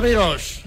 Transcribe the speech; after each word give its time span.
Amigos, 0.00 0.62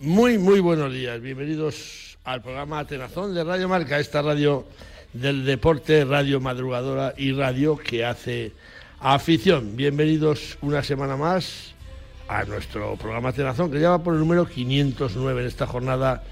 muy, 0.00 0.38
muy 0.38 0.58
buenos 0.58 0.92
días. 0.92 1.20
Bienvenidos 1.20 2.18
al 2.24 2.42
programa 2.42 2.80
Atenazón 2.80 3.32
de 3.32 3.44
Radio 3.44 3.68
Marca, 3.68 4.00
esta 4.00 4.22
radio 4.22 4.66
del 5.12 5.44
deporte, 5.44 6.04
radio 6.04 6.40
madrugadora 6.40 7.14
y 7.16 7.30
radio 7.30 7.76
que 7.76 8.04
hace 8.04 8.50
afición. 8.98 9.76
Bienvenidos 9.76 10.58
una 10.62 10.82
semana 10.82 11.16
más 11.16 11.74
a 12.26 12.42
nuestro 12.42 12.96
programa 12.96 13.28
Atenazón, 13.28 13.70
que 13.70 13.78
lleva 13.78 14.02
por 14.02 14.14
el 14.14 14.18
número 14.18 14.46
509 14.46 15.42
en 15.42 15.46
esta 15.46 15.68
jornada, 15.68 16.24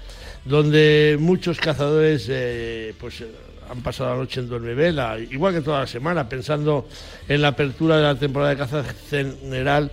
donde 0.43 1.15
muchos 1.21 1.57
cazadores 1.57 2.27
eh, 2.29 2.93
pues 2.99 3.23
han 3.69 3.81
pasado 3.81 4.09
la 4.09 4.17
noche 4.17 4.41
en 4.41 4.49
Duermevela, 4.49 5.17
igual 5.19 5.53
que 5.53 5.61
toda 5.61 5.79
la 5.79 5.87
semana, 5.87 6.27
pensando 6.27 6.85
en 7.29 7.43
la 7.43 7.47
apertura 7.47 7.95
de 7.95 8.03
la 8.03 8.15
temporada 8.15 8.49
de 8.49 8.57
caza 8.57 8.83
general 9.09 9.89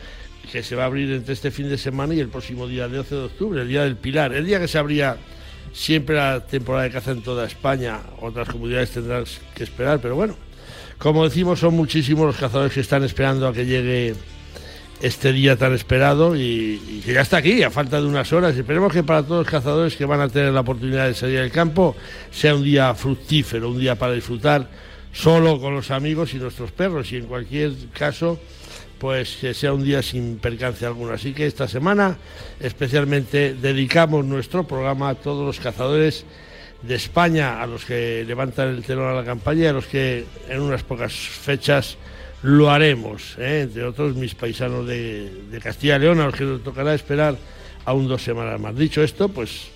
que 0.50 0.62
se 0.62 0.74
va 0.74 0.84
a 0.84 0.86
abrir 0.86 1.12
entre 1.12 1.34
este 1.34 1.50
fin 1.50 1.68
de 1.68 1.78
semana 1.78 2.14
y 2.14 2.20
el 2.20 2.28
próximo 2.28 2.66
día 2.66 2.88
de 2.88 2.96
12 2.98 3.14
de 3.14 3.20
octubre, 3.22 3.62
el 3.62 3.68
día 3.68 3.84
del 3.84 3.96
Pilar, 3.96 4.32
el 4.32 4.46
día 4.46 4.58
que 4.58 4.68
se 4.68 4.78
abría 4.78 5.16
siempre 5.72 6.16
la 6.16 6.46
temporada 6.46 6.84
de 6.84 6.90
caza 6.90 7.10
en 7.10 7.22
toda 7.22 7.46
España, 7.46 8.00
otras 8.20 8.48
comunidades 8.48 8.90
tendrán 8.90 9.24
que 9.54 9.64
esperar, 9.64 10.00
pero 10.00 10.14
bueno, 10.14 10.34
como 10.98 11.24
decimos, 11.24 11.60
son 11.60 11.74
muchísimos 11.74 12.26
los 12.26 12.36
cazadores 12.36 12.72
que 12.72 12.80
están 12.80 13.04
esperando 13.04 13.46
a 13.46 13.52
que 13.52 13.66
llegue 13.66 14.14
este 15.00 15.32
día 15.32 15.56
tan 15.56 15.72
esperado 15.74 16.34
y, 16.34 17.02
que 17.04 17.12
ya 17.12 17.20
está 17.20 17.36
aquí, 17.36 17.62
a 17.62 17.70
falta 17.70 18.00
de 18.00 18.06
unas 18.06 18.32
horas. 18.32 18.56
Esperemos 18.56 18.92
que 18.92 19.04
para 19.04 19.22
todos 19.22 19.44
los 19.44 19.50
cazadores 19.50 19.94
que 19.94 20.04
van 20.04 20.20
a 20.20 20.28
tener 20.28 20.52
la 20.52 20.60
oportunidad 20.60 21.06
de 21.06 21.14
salir 21.14 21.38
al 21.38 21.52
campo 21.52 21.94
sea 22.32 22.56
un 22.56 22.64
día 22.64 22.92
fructífero, 22.94 23.70
un 23.70 23.78
día 23.78 23.94
para 23.94 24.14
disfrutar 24.14 24.68
solo 25.12 25.60
con 25.60 25.74
los 25.74 25.92
amigos 25.92 26.34
y 26.34 26.38
nuestros 26.38 26.72
perros 26.72 27.12
y 27.12 27.16
en 27.16 27.26
cualquier 27.26 27.72
caso 27.96 28.40
pues 28.98 29.36
que 29.40 29.54
sea 29.54 29.72
un 29.72 29.84
día 29.84 30.02
sin 30.02 30.38
percance 30.38 30.84
alguno. 30.84 31.12
Así 31.12 31.32
que 31.32 31.46
esta 31.46 31.68
semana 31.68 32.16
especialmente 32.60 33.54
dedicamos 33.54 34.24
nuestro 34.24 34.64
programa 34.64 35.10
a 35.10 35.14
todos 35.14 35.46
los 35.46 35.60
cazadores 35.60 36.24
de 36.82 36.94
España, 36.94 37.60
a 37.62 37.66
los 37.66 37.84
que 37.84 38.24
levantan 38.26 38.68
el 38.68 38.84
telón 38.84 39.08
a 39.08 39.14
la 39.14 39.24
campaña 39.24 39.64
y 39.64 39.66
a 39.66 39.72
los 39.72 39.86
que 39.86 40.24
en 40.48 40.60
unas 40.60 40.82
pocas 40.82 41.12
fechas 41.12 41.96
lo 42.42 42.70
haremos, 42.70 43.36
¿eh? 43.38 43.62
entre 43.62 43.84
otros 43.84 44.14
mis 44.14 44.34
paisanos 44.34 44.86
de, 44.86 45.58
Castilla 45.62 45.96
y 45.96 46.00
León, 46.00 46.20
a 46.20 46.26
los 46.26 46.34
que 46.36 46.44
nos 46.44 46.62
tocará 46.62 46.94
esperar 46.94 47.36
aún 47.84 48.06
dos 48.06 48.22
semanas 48.22 48.60
más. 48.60 48.76
Dicho 48.76 49.02
esto, 49.02 49.28
pues 49.28 49.68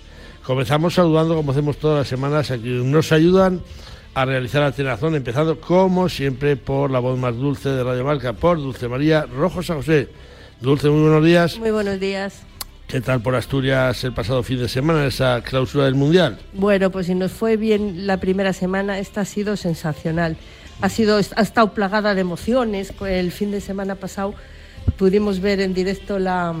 comenzamos 0.45 0.93
saludando 0.93 1.35
como 1.35 1.51
hacemos 1.51 1.77
todas 1.77 1.99
las 1.99 2.07
semanas 2.07 2.51
a 2.51 2.57
quienes 2.57 2.85
nos 2.85 3.11
ayudan 3.11 3.61
a 4.15 4.25
realizar 4.25 4.61
la 4.61 4.71
tenazón, 4.71 5.15
empezando 5.15 5.59
como 5.59 6.07
siempre 6.07 6.55
por 6.55 6.91
la 6.91 6.99
voz 6.99 7.17
más 7.17 7.35
dulce 7.35 7.69
de 7.69 7.83
Radio 7.83 8.05
Marca, 8.05 8.33
por 8.33 8.57
Dulce 8.57 8.87
María 8.87 9.25
Rojo 9.25 9.63
San 9.63 9.77
José. 9.77 10.09
Dulce, 10.61 10.89
muy 10.89 11.01
buenos 11.01 11.25
días. 11.25 11.57
Muy 11.57 11.71
buenos 11.71 11.99
días. 11.99 12.43
¿Qué 12.87 13.01
tal 13.01 13.21
por 13.21 13.33
Asturias 13.35 14.03
el 14.03 14.13
pasado 14.13 14.43
fin 14.43 14.59
de 14.59 14.69
semana, 14.69 15.05
esa 15.05 15.41
clausura 15.41 15.85
del 15.85 15.95
Mundial? 15.95 16.37
Bueno, 16.53 16.91
pues 16.91 17.07
si 17.07 17.15
nos 17.15 17.31
fue 17.31 17.57
bien 17.57 18.05
la 18.05 18.17
primera 18.17 18.53
semana, 18.53 18.99
esta 18.99 19.21
ha 19.21 19.25
sido 19.25 19.57
sensacional. 19.57 20.37
Ha, 20.81 20.89
sido, 20.89 21.17
ha 21.17 21.41
estado 21.41 21.73
plagada 21.73 22.13
de 22.13 22.21
emociones. 22.21 22.93
El 23.01 23.31
fin 23.31 23.49
de 23.51 23.61
semana 23.61 23.95
pasado 23.95 24.35
pudimos 24.97 25.39
ver 25.39 25.59
en 25.59 25.73
directo 25.73 26.19
la 26.19 26.53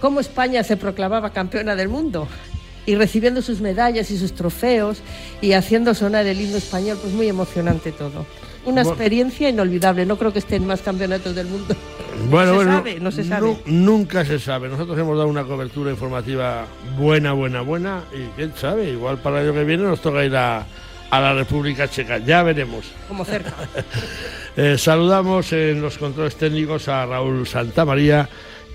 cómo 0.00 0.20
España 0.20 0.62
se 0.62 0.76
proclamaba 0.76 1.30
campeona 1.30 1.76
del 1.76 1.88
mundo 1.88 2.28
y 2.86 2.94
recibiendo 2.94 3.42
sus 3.42 3.60
medallas 3.60 4.10
y 4.10 4.18
sus 4.18 4.32
trofeos 4.32 4.98
y 5.40 5.52
haciendo 5.52 5.94
sonar 5.94 6.26
el 6.26 6.40
himno 6.40 6.56
español, 6.56 6.98
pues 7.00 7.12
muy 7.12 7.28
emocionante 7.28 7.92
todo. 7.92 8.24
Una 8.64 8.82
experiencia 8.82 9.48
inolvidable, 9.48 10.06
no 10.06 10.16
creo 10.18 10.32
que 10.32 10.40
estén 10.40 10.66
más 10.66 10.80
campeonatos 10.80 11.34
del 11.34 11.46
mundo. 11.46 11.74
Bueno, 12.30 12.54
no 12.54 12.60
se 12.62 12.64
sabe, 12.64 13.00
no 13.00 13.10
se 13.10 13.24
sabe. 13.24 13.56
nunca 13.66 14.24
se 14.24 14.38
sabe. 14.38 14.70
Nosotros 14.70 14.98
hemos 14.98 15.18
dado 15.18 15.28
una 15.28 15.44
cobertura 15.44 15.90
informativa 15.90 16.64
buena, 16.98 17.34
buena, 17.34 17.60
buena 17.60 18.04
y 18.10 18.24
quién 18.34 18.54
sabe, 18.56 18.88
igual 18.88 19.18
para 19.18 19.42
el 19.42 19.48
año 19.48 19.58
que 19.58 19.64
viene 19.64 19.82
nos 19.82 20.00
toca 20.00 20.24
ir 20.24 20.34
a, 20.34 20.64
la 21.10 21.34
República 21.34 21.88
Checa, 21.88 22.16
ya 22.16 22.42
veremos. 22.42 22.86
Como 23.06 23.24
cerca. 23.24 23.52
Eh, 24.58 24.78
saludamos 24.78 25.52
en 25.52 25.82
los 25.82 25.98
controles 25.98 26.34
técnicos 26.36 26.88
a 26.88 27.04
Raúl 27.04 27.46
Santamaría 27.46 28.26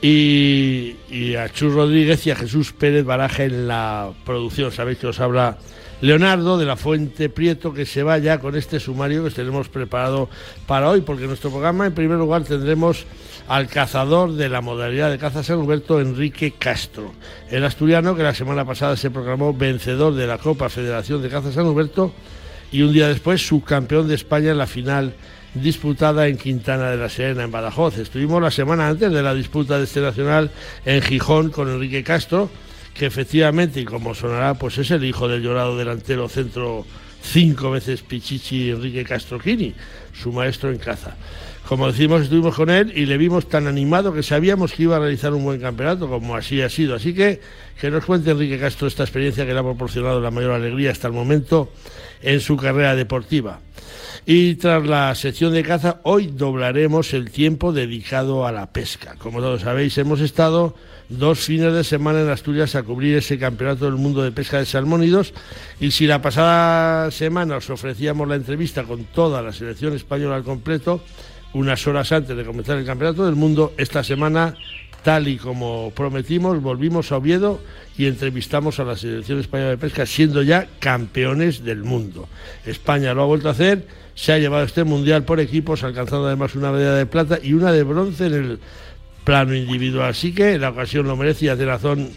y, 0.01 1.35
a 1.35 1.49
Chus 1.49 1.73
Rodríguez 1.73 2.25
y 2.25 2.31
a 2.31 2.35
Jesús 2.35 2.73
Pérez 2.73 3.05
Baraja 3.05 3.43
en 3.43 3.67
la 3.67 4.11
producción. 4.25 4.71
Sabéis 4.71 4.97
que 4.97 5.07
os 5.07 5.19
habla 5.19 5.57
Leonardo 6.01 6.57
de 6.57 6.65
la 6.65 6.75
Fuente 6.75 7.29
Prieto, 7.29 7.73
que 7.73 7.85
se 7.85 8.01
vaya 8.01 8.39
con 8.39 8.55
este 8.55 8.79
sumario 8.79 9.23
que 9.23 9.29
tenemos 9.29 9.69
preparado 9.69 10.29
para 10.65 10.89
hoy, 10.89 11.01
porque 11.01 11.23
en 11.23 11.29
nuestro 11.29 11.51
programa 11.51 11.85
en 11.85 11.93
primer 11.93 12.17
lugar 12.17 12.43
tendremos 12.43 13.05
al 13.47 13.67
cazador 13.67 14.33
de 14.33 14.49
la 14.49 14.61
modalidad 14.61 15.11
de 15.11 15.19
caza 15.19 15.43
San 15.43 15.59
Huberto, 15.59 16.01
Enrique 16.01 16.53
Castro, 16.57 17.13
el 17.49 17.63
asturiano 17.63 18.15
que 18.15 18.23
la 18.23 18.33
semana 18.33 18.65
pasada 18.65 18.97
se 18.97 19.11
proclamó 19.11 19.53
vencedor 19.53 20.15
de 20.15 20.25
la 20.25 20.39
Copa 20.39 20.69
Federación 20.69 21.21
de 21.21 21.29
Caza 21.29 21.51
San 21.51 21.65
Huberto 21.67 22.11
y 22.71 22.81
un 22.81 22.93
día 22.93 23.07
después 23.07 23.45
subcampeón 23.45 24.07
de 24.07 24.15
España 24.15 24.51
en 24.51 24.57
la 24.57 24.67
final 24.67 25.13
disputada 25.53 26.27
en 26.27 26.37
Quintana 26.37 26.89
de 26.89 26.97
la 26.97 27.09
Serena, 27.09 27.43
en 27.43 27.51
Badajoz. 27.51 27.97
Estuvimos 27.97 28.41
la 28.41 28.51
semana 28.51 28.87
antes 28.87 29.11
de 29.11 29.21
la 29.21 29.33
disputa 29.33 29.77
de 29.77 29.83
este 29.83 30.01
nacional 30.01 30.51
en 30.85 31.01
Gijón 31.01 31.49
con 31.49 31.69
Enrique 31.69 32.03
Castro, 32.03 32.49
que 32.93 33.05
efectivamente, 33.05 33.81
y 33.81 33.85
como 33.85 34.15
sonará, 34.15 34.53
pues 34.53 34.77
es 34.77 34.91
el 34.91 35.03
hijo 35.03 35.27
del 35.27 35.41
llorado 35.41 35.77
delantero 35.77 36.29
centro 36.29 36.85
cinco 37.21 37.71
veces 37.71 38.01
Pichichi 38.01 38.71
Enrique 38.71 39.03
Castroquini, 39.03 39.73
su 40.13 40.31
maestro 40.31 40.71
en 40.71 40.77
caza. 40.77 41.15
Como 41.67 41.87
decimos, 41.87 42.23
estuvimos 42.23 42.55
con 42.55 42.69
él 42.69 42.91
y 42.95 43.05
le 43.05 43.17
vimos 43.17 43.47
tan 43.47 43.67
animado 43.67 44.13
que 44.13 44.23
sabíamos 44.23 44.73
que 44.73 44.83
iba 44.83 44.97
a 44.97 44.99
realizar 44.99 45.33
un 45.33 45.43
buen 45.43 45.61
campeonato, 45.61 46.09
como 46.09 46.35
así 46.35 46.61
ha 46.61 46.69
sido. 46.69 46.95
Así 46.95 47.13
que 47.13 47.39
que 47.79 47.89
nos 47.89 48.03
cuente 48.03 48.31
Enrique 48.31 48.59
Castro 48.59 48.87
esta 48.87 49.03
experiencia 49.03 49.45
que 49.45 49.53
le 49.53 49.59
ha 49.59 49.63
proporcionado 49.63 50.19
la 50.19 50.31
mayor 50.31 50.51
alegría 50.51 50.91
hasta 50.91 51.07
el 51.07 51.13
momento 51.13 51.71
en 52.21 52.41
su 52.41 52.57
carrera 52.57 52.95
deportiva. 52.95 53.59
Y 54.25 54.55
tras 54.55 54.85
la 54.85 55.13
sección 55.15 55.53
de 55.53 55.63
caza, 55.63 55.99
hoy 56.03 56.27
doblaremos 56.27 57.13
el 57.13 57.31
tiempo 57.31 57.73
dedicado 57.73 58.45
a 58.45 58.51
la 58.51 58.71
pesca. 58.71 59.15
Como 59.17 59.39
todos 59.39 59.61
sabéis, 59.61 59.97
hemos 59.97 60.21
estado 60.21 60.75
dos 61.09 61.39
fines 61.39 61.73
de 61.73 61.83
semana 61.83 62.21
en 62.21 62.29
Asturias 62.29 62.75
a 62.75 62.83
cubrir 62.83 63.17
ese 63.17 63.37
campeonato 63.37 63.85
del 63.85 63.95
mundo 63.95 64.21
de 64.21 64.31
pesca 64.31 64.59
de 64.59 64.65
salmónidos. 64.65 65.33
Y 65.79 65.91
si 65.91 66.07
la 66.07 66.21
pasada 66.21 67.11
semana 67.11 67.57
os 67.57 67.69
ofrecíamos 67.69 68.27
la 68.27 68.35
entrevista 68.35 68.83
con 68.83 69.05
toda 69.05 69.41
la 69.41 69.51
selección 69.51 69.93
española 69.93 70.35
al 70.35 70.43
completo, 70.43 71.03
unas 71.53 71.85
horas 71.87 72.11
antes 72.11 72.35
de 72.35 72.45
comenzar 72.45 72.77
el 72.77 72.85
campeonato 72.85 73.25
del 73.25 73.35
mundo, 73.35 73.73
esta 73.77 74.03
semana 74.03 74.55
tal 75.03 75.27
y 75.27 75.37
como 75.37 75.91
prometimos, 75.95 76.61
volvimos 76.61 77.11
a 77.11 77.17
Oviedo 77.17 77.61
y 77.97 78.05
entrevistamos 78.05 78.79
a 78.79 78.83
la 78.83 78.95
selección 78.95 79.39
española 79.39 79.71
de 79.71 79.77
pesca, 79.77 80.05
siendo 80.05 80.41
ya 80.41 80.67
campeones 80.79 81.63
del 81.63 81.83
mundo. 81.83 82.27
España 82.65 83.13
lo 83.13 83.23
ha 83.23 83.25
vuelto 83.25 83.47
a 83.47 83.51
hacer 83.51 83.85
se 84.15 84.33
ha 84.33 84.37
llevado 84.37 84.65
este 84.65 84.83
mundial 84.83 85.23
por 85.23 85.39
equipos, 85.39 85.83
alcanzando 85.83 86.27
además 86.27 86.55
una 86.55 86.71
medalla 86.71 86.95
de 86.95 87.05
plata 87.05 87.39
y 87.41 87.53
una 87.53 87.71
de 87.71 87.83
bronce 87.83 88.27
en 88.27 88.33
el 88.33 88.59
plano 89.23 89.55
individual. 89.55 90.09
Así 90.09 90.33
que 90.33 90.57
la 90.57 90.69
ocasión 90.69 91.07
lo 91.07 91.15
merece 91.15 91.45
y 91.45 91.55
de 91.55 91.65
razón, 91.65 92.09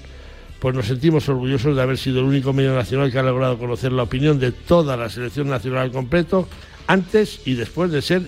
pues 0.59 0.75
nos 0.75 0.87
sentimos 0.87 1.29
orgullosos 1.29 1.77
de 1.77 1.83
haber 1.83 1.99
sido 1.99 2.21
el 2.21 2.27
único 2.27 2.53
medio 2.53 2.75
nacional 2.75 3.11
que 3.11 3.19
ha 3.19 3.23
logrado 3.23 3.59
conocer 3.59 3.93
la 3.93 4.03
opinión 4.03 4.39
de 4.39 4.53
toda 4.53 4.97
la 4.97 5.09
selección 5.09 5.49
nacional 5.49 5.85
al 5.85 5.93
completo, 5.93 6.49
antes 6.87 7.41
y 7.47 7.55
después 7.55 7.91
de 7.91 8.03
ser 8.03 8.23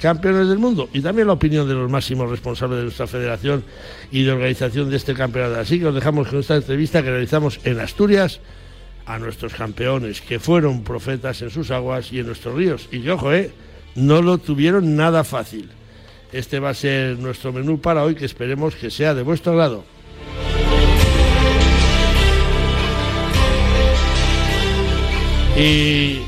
campeones 0.00 0.48
del 0.48 0.58
mundo 0.58 0.88
y 0.92 1.00
también 1.00 1.26
la 1.26 1.34
opinión 1.34 1.68
de 1.68 1.74
los 1.74 1.90
máximos 1.90 2.30
responsables 2.30 2.78
de 2.78 2.84
nuestra 2.84 3.06
federación 3.06 3.64
y 4.10 4.22
de 4.22 4.32
organización 4.32 4.90
de 4.90 4.96
este 4.96 5.14
campeonato. 5.14 5.60
Así 5.60 5.78
que 5.78 5.86
os 5.86 5.94
dejamos 5.94 6.28
con 6.28 6.38
esta 6.40 6.56
entrevista 6.56 7.02
que 7.02 7.10
realizamos 7.10 7.60
en 7.64 7.80
Asturias 7.80 8.40
a 9.06 9.18
nuestros 9.18 9.54
campeones, 9.54 10.20
que 10.20 10.38
fueron 10.38 10.84
profetas 10.84 11.40
en 11.42 11.50
sus 11.50 11.70
aguas 11.70 12.12
y 12.12 12.20
en 12.20 12.26
nuestros 12.26 12.54
ríos. 12.54 12.88
Y 12.92 13.00
que, 13.00 13.10
ojo, 13.10 13.32
eh, 13.32 13.50
no 13.94 14.22
lo 14.22 14.38
tuvieron 14.38 14.96
nada 14.96 15.24
fácil. 15.24 15.70
Este 16.30 16.60
va 16.60 16.70
a 16.70 16.74
ser 16.74 17.18
nuestro 17.18 17.52
menú 17.52 17.80
para 17.80 18.04
hoy, 18.04 18.14
que 18.14 18.26
esperemos 18.26 18.74
que 18.76 18.90
sea 18.90 19.14
de 19.14 19.22
vuestro 19.22 19.52
agrado. 19.52 19.84
Y 25.56 26.20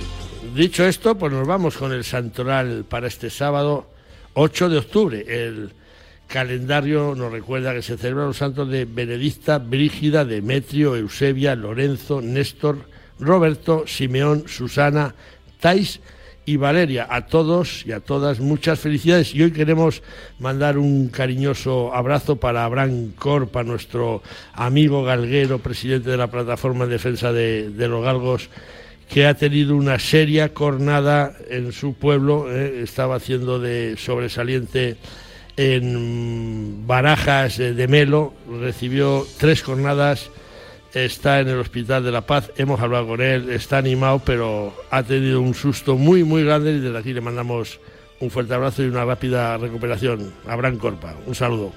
dicho 0.55 0.85
esto, 0.85 1.17
pues 1.17 1.33
nos 1.33 1.47
vamos 1.47 1.77
con 1.77 1.93
el 1.93 2.05
santoral 2.05 2.85
para 2.89 3.07
este 3.07 3.31
sábado 3.31 3.87
8 4.35 4.69
de 4.69 4.79
octubre, 4.79 5.25
el 5.29 5.73
calendario 6.27 7.15
nos 7.17 7.33
recuerda 7.33 7.75
que 7.75 7.83
se 7.83 7.99
celebran 7.99 8.29
los 8.29 8.37
santos 8.37 8.69
de 8.69 8.85
Benedicta, 8.85 9.59
Brígida, 9.59 10.25
Demetrio, 10.25 10.97
Eusebia, 10.97 11.57
Lorenzo, 11.57 12.21
Néstor, 12.21 12.79
Roberto, 13.19 13.85
Simeón, 13.87 14.45
Susana, 14.47 15.15
Tais 15.59 16.01
y 16.47 16.57
Valeria. 16.57 17.07
A 17.11 17.27
todos 17.27 17.85
y 17.87 17.93
a 17.93 18.01
todas 18.01 18.41
muchas 18.41 18.79
felicidades 18.81 19.35
y 19.35 19.43
hoy 19.43 19.53
queremos 19.53 20.03
mandar 20.39 20.79
un 20.79 21.09
cariñoso 21.09 21.95
abrazo 21.95 22.37
para 22.37 22.65
Abraham 22.65 23.13
Corpa, 23.13 23.63
nuestro 23.63 24.23
amigo 24.55 25.05
galguero, 25.05 25.59
presidente 25.59 26.11
de 26.11 26.17
la 26.17 26.31
plataforma 26.31 26.85
en 26.85 26.91
defensa 26.91 27.33
de, 27.33 27.71
los 27.77 28.05
galgos 28.05 28.49
que 29.11 29.27
ha 29.27 29.35
tenido 29.35 29.75
una 29.75 29.99
seria 29.99 30.55
cornada 30.55 31.35
en 31.49 31.73
su 31.73 31.95
pueblo, 31.95 32.47
eh, 32.51 32.83
estaba 32.83 33.17
haciendo 33.17 33.59
de 33.59 33.97
sobresaliente 33.97 34.97
en 35.57 36.87
Barajas 36.87 37.59
de 37.59 37.89
Melo, 37.89 38.33
recibió 38.61 39.27
tres 39.39 39.63
jornadas, 39.63 40.31
está 40.95 41.41
en 41.41 41.49
el 41.49 41.59
Hospital 41.59 42.05
de 42.05 42.13
la 42.13 42.23
Paz, 42.23 42.53
hemos 42.57 42.81
hablado 42.81 43.09
con 43.09 43.21
él, 43.21 43.51
está 43.51 43.79
animado, 43.79 44.23
pero 44.25 44.73
ha 44.91 45.03
tenido 45.03 45.41
un 45.41 45.55
susto 45.55 45.97
muy, 45.97 46.23
muy 46.23 46.45
grande 46.45 46.73
y 46.73 46.79
desde 46.79 46.97
aquí 46.97 47.13
le 47.13 47.21
mandamos 47.21 47.81
un 48.21 48.31
fuerte 48.31 48.55
abrazo 48.55 48.85
y 48.85 48.87
una 48.87 49.05
rápida 49.05 49.57
recuperación. 49.59 50.33
Abraham 50.47 50.79
Corpa, 50.79 51.17
un 51.27 51.35
saludo. 51.35 51.73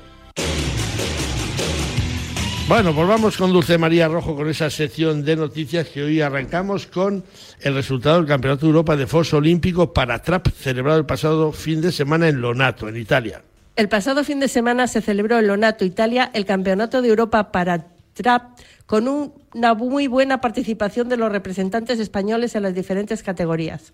Bueno, 2.66 2.96
pues 2.96 3.06
vamos 3.06 3.36
con 3.36 3.52
Dulce 3.52 3.78
María 3.78 4.08
Rojo 4.08 4.38
con 4.38 4.50
esa 4.50 4.70
sección 4.70 5.26
de 5.26 5.36
noticias 5.36 5.90
que 5.90 6.02
hoy 6.02 6.22
arrancamos 6.22 6.88
con 6.88 7.26
el 7.60 7.74
resultado 7.74 8.16
del 8.18 8.26
Campeonato 8.26 8.62
de 8.62 8.68
Europa 8.68 8.96
de 8.96 9.06
Foso 9.06 9.38
Olímpico 9.38 9.92
para 9.92 10.22
Trap 10.22 10.48
celebrado 10.48 10.98
el 10.98 11.06
pasado 11.06 11.52
fin 11.52 11.82
de 11.82 11.92
semana 11.92 12.30
en 12.30 12.40
Lonato, 12.40 12.88
en 12.88 12.96
Italia. 12.96 13.42
El 13.76 13.90
pasado 13.90 14.24
fin 14.24 14.40
de 14.40 14.48
semana 14.48 14.88
se 14.88 15.02
celebró 15.02 15.40
en 15.40 15.48
Lonato, 15.48 15.84
Italia, 15.84 16.32
el 16.34 16.46
Campeonato 16.46 17.02
de 17.02 17.10
Europa 17.10 17.52
para 17.52 17.86
Trap 18.14 18.58
con 18.86 19.10
una 19.54 19.74
muy 19.74 20.08
buena 20.08 20.40
participación 20.40 21.10
de 21.10 21.18
los 21.18 21.34
representantes 21.34 22.00
españoles 22.00 22.56
en 22.56 22.64
las 22.64 22.74
diferentes 22.74 23.24
categorías. 23.24 23.92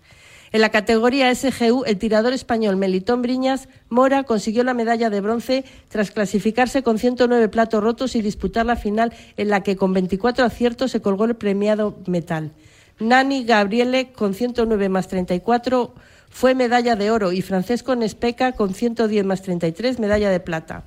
En 0.52 0.60
la 0.62 0.70
categoría 0.70 1.32
SGU, 1.32 1.84
el 1.84 1.98
tirador 1.98 2.32
español 2.32 2.76
Melitón 2.76 3.22
Briñas 3.22 3.68
Mora 3.88 4.24
consiguió 4.24 4.64
la 4.64 4.74
medalla 4.74 5.08
de 5.08 5.20
bronce 5.20 5.64
tras 5.88 6.10
clasificarse 6.10 6.82
con 6.82 6.98
109 6.98 7.48
platos 7.48 7.82
rotos 7.82 8.16
y 8.16 8.22
disputar 8.22 8.66
la 8.66 8.74
final 8.74 9.12
en 9.36 9.48
la 9.48 9.62
que 9.62 9.76
con 9.76 9.92
24 9.92 10.44
aciertos 10.44 10.90
se 10.90 11.00
colgó 11.00 11.26
el 11.26 11.36
premiado 11.36 11.96
metal. 12.06 12.50
Nani 12.98 13.44
Gabriele 13.44 14.10
con 14.10 14.34
109 14.34 14.88
más 14.88 15.06
34 15.06 15.94
fue 16.30 16.56
medalla 16.56 16.96
de 16.96 17.12
oro 17.12 17.30
y 17.30 17.42
Francesco 17.42 17.94
Nespeca 17.94 18.52
con 18.52 18.74
110 18.74 19.24
más 19.24 19.42
33 19.42 20.00
medalla 20.00 20.30
de 20.30 20.40
plata. 20.40 20.84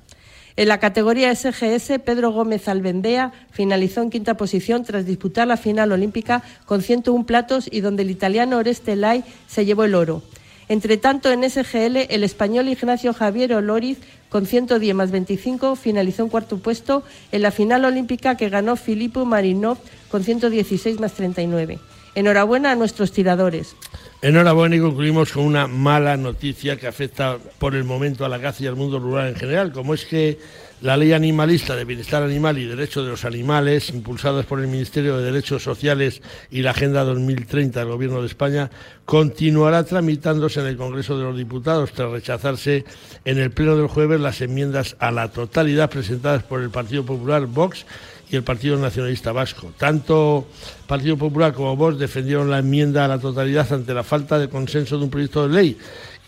En 0.56 0.68
la 0.68 0.78
categoría 0.78 1.34
SGS, 1.34 1.98
Pedro 2.04 2.30
Gómez 2.30 2.68
Albendea 2.68 3.32
finalizó 3.50 4.02
en 4.02 4.10
quinta 4.10 4.36
posición 4.36 4.84
tras 4.84 5.04
disputar 5.04 5.48
la 5.48 5.56
final 5.56 5.90
olímpica 5.90 6.44
con 6.64 6.80
101 6.80 7.26
platos 7.26 7.68
y 7.70 7.80
donde 7.80 8.04
el 8.04 8.10
italiano 8.10 8.58
Oreste 8.58 8.94
Lai 8.94 9.24
se 9.48 9.64
llevó 9.64 9.82
el 9.82 9.96
oro. 9.96 10.22
Entre 10.68 10.96
tanto, 10.96 11.30
en 11.32 11.48
SGL, 11.48 12.06
el 12.08 12.22
español 12.22 12.68
Ignacio 12.68 13.12
Javier 13.12 13.52
Oloriz, 13.54 13.98
con 14.28 14.46
110 14.46 14.94
más 14.94 15.10
25, 15.10 15.74
finalizó 15.74 16.22
en 16.22 16.28
cuarto 16.28 16.58
puesto 16.58 17.02
en 17.32 17.42
la 17.42 17.50
final 17.50 17.84
olímpica 17.84 18.36
que 18.36 18.48
ganó 18.48 18.76
Filippo 18.76 19.24
Marinov 19.24 19.78
con 20.08 20.22
116 20.22 21.00
más 21.00 21.12
39. 21.14 21.80
Enhorabuena 22.14 22.72
a 22.72 22.76
nuestros 22.76 23.12
tiradores. 23.12 23.74
Enhorabuena 24.22 24.76
y 24.76 24.80
concluimos 24.80 25.32
con 25.32 25.44
una 25.44 25.66
mala 25.66 26.16
noticia 26.16 26.76
que 26.76 26.86
afecta 26.86 27.38
por 27.58 27.74
el 27.74 27.84
momento 27.84 28.24
a 28.24 28.28
la 28.28 28.40
caza 28.40 28.64
y 28.64 28.66
al 28.66 28.76
mundo 28.76 28.98
rural 28.98 29.28
en 29.28 29.34
general, 29.34 29.72
como 29.72 29.94
es 29.94 30.04
que 30.04 30.38
la 30.80 30.96
ley 30.96 31.12
animalista 31.12 31.74
de 31.74 31.84
bienestar 31.84 32.22
animal 32.22 32.58
y 32.58 32.66
derechos 32.66 33.04
de 33.04 33.10
los 33.10 33.24
animales, 33.24 33.90
impulsadas 33.90 34.46
por 34.46 34.60
el 34.60 34.68
Ministerio 34.68 35.16
de 35.16 35.24
Derechos 35.24 35.62
Sociales 35.62 36.22
y 36.50 36.62
la 36.62 36.70
Agenda 36.70 37.04
2030 37.04 37.80
del 37.80 37.88
Gobierno 37.88 38.20
de 38.20 38.26
España, 38.26 38.70
continuará 39.04 39.84
tramitándose 39.84 40.60
en 40.60 40.66
el 40.66 40.76
Congreso 40.76 41.18
de 41.18 41.24
los 41.24 41.36
Diputados 41.36 41.92
tras 41.92 42.10
rechazarse 42.10 42.84
en 43.24 43.38
el 43.38 43.50
Pleno 43.50 43.76
del 43.76 43.88
jueves 43.88 44.20
las 44.20 44.40
enmiendas 44.40 44.96
a 44.98 45.10
la 45.10 45.28
totalidad 45.28 45.90
presentadas 45.90 46.42
por 46.42 46.60
el 46.60 46.70
Partido 46.70 47.04
Popular, 47.04 47.46
Vox 47.46 47.86
y 48.34 48.36
el 48.36 48.42
Partido 48.42 48.76
Nacionalista 48.76 49.30
Vasco. 49.30 49.72
Tanto 49.78 50.48
Partido 50.88 51.16
Popular 51.16 51.54
como 51.54 51.76
Vox 51.76 51.98
defendieron 51.98 52.50
la 52.50 52.58
enmienda 52.58 53.04
a 53.04 53.08
la 53.08 53.18
totalidad 53.18 53.72
ante 53.72 53.94
la 53.94 54.02
falta 54.02 54.40
de 54.40 54.48
consenso 54.48 54.98
de 54.98 55.04
un 55.04 55.10
proyecto 55.10 55.46
de 55.46 55.54
ley 55.54 55.78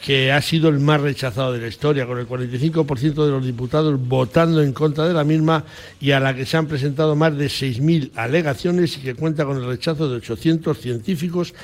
que 0.00 0.30
ha 0.30 0.40
sido 0.40 0.68
el 0.68 0.78
más 0.78 1.00
rechazado 1.00 1.52
de 1.52 1.58
la 1.58 1.66
historia, 1.66 2.06
con 2.06 2.18
el 2.18 2.28
45% 2.28 3.24
de 3.24 3.30
los 3.30 3.44
diputados 3.44 3.98
votando 3.98 4.62
en 4.62 4.72
contra 4.72 5.08
de 5.08 5.14
la 5.14 5.24
misma 5.24 5.64
y 6.00 6.12
a 6.12 6.20
la 6.20 6.34
que 6.34 6.46
se 6.46 6.56
han 6.56 6.66
presentado 6.66 7.16
más 7.16 7.36
de 7.36 7.46
6.000 7.46 8.12
alegaciones 8.14 8.96
y 8.98 9.00
que 9.00 9.14
cuenta 9.14 9.44
con 9.44 9.56
el 9.56 9.66
rechazo 9.66 10.08
de 10.08 10.16
800 10.16 10.78
científicos 10.78 11.54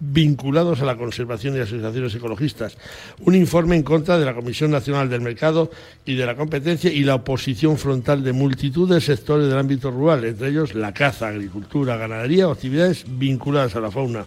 vinculados 0.00 0.80
a 0.80 0.86
la 0.86 0.96
conservación 0.96 1.56
y 1.56 1.60
asociaciones 1.60 2.14
ecologistas. 2.14 2.76
Un 3.20 3.34
informe 3.34 3.76
en 3.76 3.82
contra 3.82 4.18
de 4.18 4.24
la 4.24 4.34
Comisión 4.34 4.70
Nacional 4.70 5.08
del 5.10 5.20
Mercado 5.20 5.70
y 6.06 6.16
de 6.16 6.26
la 6.26 6.34
Competencia 6.34 6.90
y 6.90 7.04
la 7.04 7.16
oposición 7.16 7.76
frontal 7.76 8.24
de 8.24 8.32
multitud 8.32 8.88
de 8.88 9.00
sectores 9.00 9.48
del 9.48 9.58
ámbito 9.58 9.90
rural, 9.90 10.24
entre 10.24 10.48
ellos 10.48 10.74
la 10.74 10.92
caza, 10.92 11.28
agricultura, 11.28 11.98
ganadería 11.98 12.48
o 12.48 12.52
actividades 12.52 13.04
vinculadas 13.06 13.76
a 13.76 13.80
la 13.80 13.90
fauna. 13.90 14.24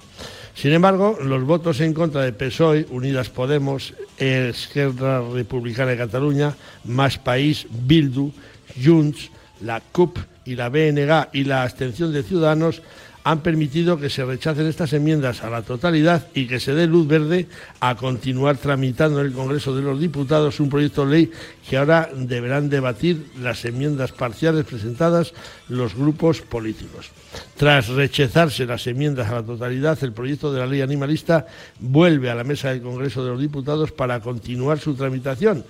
Sin 0.53 0.71
embargo, 0.71 1.17
los 1.19 1.43
votos 1.43 1.81
en 1.81 1.95
contra 1.95 2.21
de 2.21 2.31
PSOE, 2.31 2.85
Unidas 2.91 3.29
Podemos, 3.29 3.95
Esquerra 4.19 5.21
Republicana 5.27 5.91
de 5.91 5.97
Cataluña, 5.97 6.55
Más 6.85 7.17
País, 7.17 7.65
Bildu, 7.71 8.31
Junts, 8.83 9.31
la 9.61 9.81
CUP 9.81 10.19
y 10.45 10.55
la 10.55 10.69
BNG 10.69 11.29
y 11.33 11.45
la 11.45 11.63
abstención 11.63 12.13
de 12.13 12.21
Ciudadanos 12.21 12.83
han 13.23 13.41
permitido 13.41 13.97
que 13.97 14.09
se 14.09 14.25
rechacen 14.25 14.67
estas 14.67 14.91
enmiendas 14.93 15.43
a 15.43 15.49
la 15.49 15.61
totalidad 15.61 16.27
y 16.33 16.47
que 16.47 16.59
se 16.59 16.73
dé 16.73 16.87
luz 16.87 17.07
verde 17.07 17.47
a 17.79 17.95
continuar 17.95 18.57
tramitando 18.57 19.21
en 19.21 19.27
el 19.27 19.33
Congreso 19.33 19.75
de 19.75 19.81
los 19.81 19.99
Diputados 19.99 20.59
un 20.59 20.69
proyecto 20.69 21.05
de 21.05 21.11
ley 21.11 21.31
que 21.67 21.77
ahora 21.77 22.09
deberán 22.13 22.69
debatir 22.69 23.27
las 23.39 23.63
enmiendas 23.65 24.11
parciales 24.11 24.65
presentadas 24.65 25.33
los 25.69 25.95
grupos 25.95 26.41
políticos. 26.41 27.11
Tras 27.55 27.87
rechazarse 27.87 28.65
las 28.65 28.85
enmiendas 28.87 29.29
a 29.29 29.35
la 29.35 29.43
totalidad, 29.43 29.97
el 30.03 30.11
proyecto 30.11 30.51
de 30.51 30.59
la 30.59 30.67
ley 30.67 30.81
animalista 30.81 31.47
vuelve 31.79 32.29
a 32.29 32.35
la 32.35 32.43
mesa 32.43 32.69
del 32.69 32.81
Congreso 32.81 33.23
de 33.23 33.31
los 33.31 33.39
Diputados 33.39 33.91
para 33.91 34.19
continuar 34.19 34.79
su 34.79 34.95
tramitación 34.95 35.63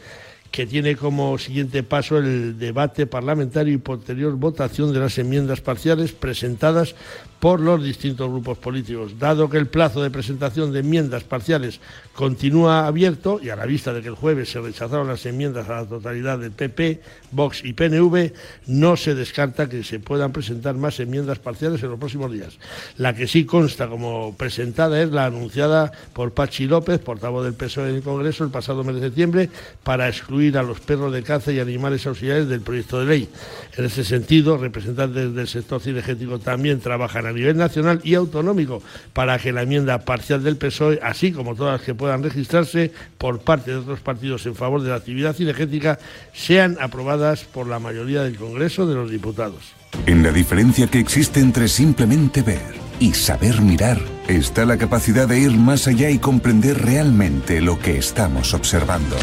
que 0.54 0.68
tiene 0.68 0.96
como 0.96 1.36
siguiente 1.40 1.82
paso 1.82 2.20
el 2.20 2.60
debate 2.60 3.08
parlamentario 3.08 3.74
y 3.74 3.80
posterior 3.80 4.36
votación 4.36 4.94
de 4.94 5.00
las 5.00 5.18
enmiendas 5.18 5.62
parciales 5.62 6.12
presentadas 6.12 6.94
por 7.40 7.60
los 7.60 7.84
distintos 7.84 8.30
grupos 8.30 8.60
políticos. 8.60 9.18
Dado 9.18 9.50
que 9.50 9.58
el 9.58 9.66
plazo 9.66 10.04
de 10.04 10.12
presentación 10.12 10.72
de 10.72 10.82
enmiendas 10.82 11.24
parciales 11.24 11.82
continúa 12.14 12.86
abierto 12.86 13.40
y 13.42 13.50
a 13.50 13.56
la 13.56 13.66
vista 13.66 13.94
de 13.94 14.04
que 14.04 14.10
el 14.10 14.14
jueves 14.14 14.52
se 14.52 14.62
rechazaron 14.62 15.08
las 15.08 15.26
enmiendas 15.26 15.68
a 15.70 15.82
la 15.82 15.88
totalidad 15.88 16.38
del 16.38 16.52
PP, 16.52 17.02
Vox 17.34 17.64
y 17.64 17.74
PNV, 17.74 18.32
no 18.68 18.96
se 18.96 19.16
descarta 19.16 19.68
que 19.68 19.84
se 19.84 20.00
puedan 20.00 20.32
presentar 20.32 20.76
más 20.76 21.00
enmiendas 21.00 21.40
parciales 21.40 21.82
en 21.84 21.90
los 21.90 22.00
próximos 22.00 22.32
días. 22.32 22.58
La 22.98 23.14
que 23.14 23.28
sí 23.28 23.46
consta 23.46 23.88
como 23.88 24.36
presentada 24.38 25.02
es 25.02 25.12
la 25.12 25.26
anunciada 25.26 25.92
por 26.14 26.34
Pachi 26.34 26.66
López, 26.66 27.00
portavoz 27.00 27.44
del 27.44 27.54
PSOE 27.54 27.90
en 27.90 27.96
el 27.96 28.04
Congreso, 28.04 28.44
el 28.44 28.52
pasado 28.52 28.84
mes 28.84 28.96
de 28.96 29.02
septiembre, 29.02 29.50
para 29.84 30.08
excluir 30.08 30.58
a 30.58 30.64
los 30.64 30.80
perros 30.80 31.14
de 31.14 31.24
caza 31.24 31.52
y 31.52 31.60
animales 31.60 32.06
auxiliares 32.06 32.48
del 32.48 32.62
proyecto 32.62 33.00
de 33.00 33.06
ley. 33.06 33.30
En 33.78 33.86
ese 33.86 34.04
sentido, 34.04 34.58
representantes 34.58 35.34
del 35.34 35.48
sector 35.48 35.82
cinegético 35.82 36.40
también 36.40 36.80
trabajan 36.80 37.26
a 37.26 37.32
nivel 37.32 37.58
nacional 37.58 38.02
y 38.04 38.16
autonómico 38.16 38.82
para 39.14 39.40
que 39.40 39.52
la 39.52 39.64
enmienda 39.64 40.00
parcial 40.00 40.44
del 40.44 40.58
PSOE, 40.58 41.00
así 41.02 41.32
como 41.32 41.56
todas 41.56 41.80
las 41.80 41.82
que 41.86 41.96
puedan 41.96 42.24
registrarse 42.24 42.92
por 43.18 43.40
parte 43.40 43.72
de 43.72 43.78
otros 43.78 44.00
partidos 44.00 44.46
en 44.46 44.56
favor 44.56 44.82
de 44.82 44.90
la 44.90 44.96
actividad 44.96 45.36
cinegética, 45.36 46.00
sean 46.34 46.78
aprobadas 46.80 47.23
por 47.52 47.68
la 47.68 47.80
mayoría 47.80 48.24
del 48.24 48.36
Congreso 48.36 48.86
de 48.86 48.96
los 48.96 49.10
Diputados. 49.10 49.74
En 50.06 50.24
la 50.24 50.32
diferencia 50.32 50.88
que 50.88 51.00
existe 51.00 51.40
entre 51.40 51.68
simplemente 51.68 52.42
ver 52.42 52.76
y 53.00 53.14
saber 53.14 53.62
mirar 53.62 54.00
está 54.28 54.66
la 54.66 54.78
capacidad 54.78 55.28
de 55.28 55.40
ir 55.40 55.52
más 55.52 55.88
allá 55.88 56.10
y 56.10 56.20
comprender 56.20 56.84
realmente 56.84 57.62
lo 57.62 57.80
que 57.80 57.98
estamos 57.98 58.54
observando. 58.54 59.16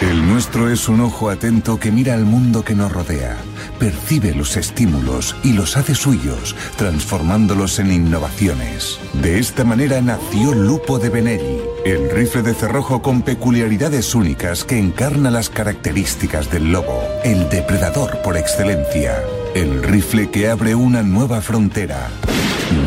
El 0.00 0.26
nuestro 0.26 0.70
es 0.70 0.88
un 0.88 1.00
ojo 1.00 1.28
atento 1.30 1.78
que 1.78 1.92
mira 1.92 2.14
al 2.14 2.24
mundo 2.24 2.64
que 2.64 2.74
nos 2.74 2.90
rodea, 2.90 3.36
percibe 3.78 4.34
los 4.34 4.56
estímulos 4.56 5.36
y 5.42 5.52
los 5.52 5.76
hace 5.76 5.94
suyos, 5.94 6.54
transformándolos 6.76 7.78
en 7.78 7.92
innovaciones. 7.92 8.98
De 9.12 9.38
esta 9.38 9.64
manera 9.64 10.00
nació 10.00 10.54
Lupo 10.54 10.98
de 10.98 11.08
Benelli, 11.08 11.60
el 11.84 12.10
rifle 12.10 12.42
de 12.42 12.54
cerrojo 12.54 13.02
con 13.02 13.22
peculiaridades 13.22 14.14
únicas 14.14 14.64
que 14.64 14.78
encarna 14.78 15.30
las 15.30 15.50
características 15.50 16.50
del 16.50 16.72
lobo, 16.72 17.02
el 17.24 17.48
depredador 17.48 18.22
por 18.22 18.36
excelencia, 18.36 19.22
el 19.54 19.82
rifle 19.82 20.30
que 20.30 20.48
abre 20.48 20.74
una 20.74 21.02
nueva 21.02 21.40
frontera. 21.40 22.08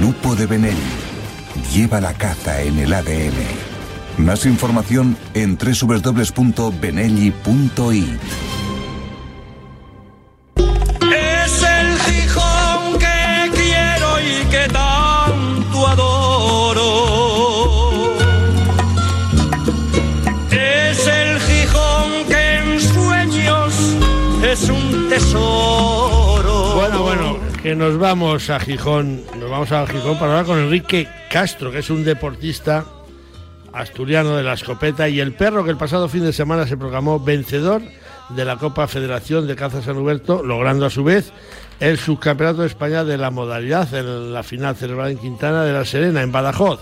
Lupo 0.02 0.36
de 0.36 0.46
Benelli 0.46 0.78
lleva 1.74 2.02
la 2.02 2.14
caza 2.14 2.62
en 2.62 2.80
el 2.80 2.94
ADN. 2.94 3.70
Más 4.18 4.46
información 4.46 5.16
en 5.34 5.58
www.benelli.it. 5.58 8.49
que 27.62 27.76
nos 27.76 27.98
vamos 27.98 28.50
a 28.50 28.60
Gijón, 28.60 29.22
nos 29.38 29.50
vamos 29.50 29.72
a 29.72 29.86
Gijón 29.86 30.18
para 30.18 30.32
hablar 30.32 30.46
con 30.46 30.60
Enrique 30.60 31.08
Castro, 31.30 31.72
que 31.72 31.80
es 31.80 31.90
un 31.90 32.06
deportista 32.06 32.86
asturiano 33.74 34.38
de 34.38 34.44
la 34.44 34.54
escopeta 34.54 35.10
y 35.10 35.20
el 35.20 35.34
perro 35.34 35.66
que 35.66 35.72
el 35.72 35.78
pasado 35.78 36.08
fin 36.08 36.24
de 36.24 36.32
semana 36.32 36.66
se 36.66 36.78
proclamó 36.78 37.20
vencedor 37.20 37.82
de 38.30 38.46
la 38.46 38.58
Copa 38.58 38.88
Federación 38.88 39.46
de 39.46 39.58
Caza 39.58 39.82
San 39.82 39.98
Huberto, 39.98 40.42
logrando 40.42 40.86
a 40.86 40.90
su 40.90 41.04
vez 41.04 41.34
el 41.82 41.98
subcampeonato 41.98 42.62
de 42.62 42.68
España 42.68 43.04
de 43.04 43.18
la 43.18 43.30
modalidad 43.30 43.94
en 43.94 44.34
la 44.34 44.44
final 44.44 44.78
celebrada 44.78 45.12
en 45.12 45.18
Quintana 45.18 45.64
de 45.64 45.74
la 45.74 45.84
Serena, 45.84 46.22
en 46.22 46.32
Badajoz, 46.32 46.80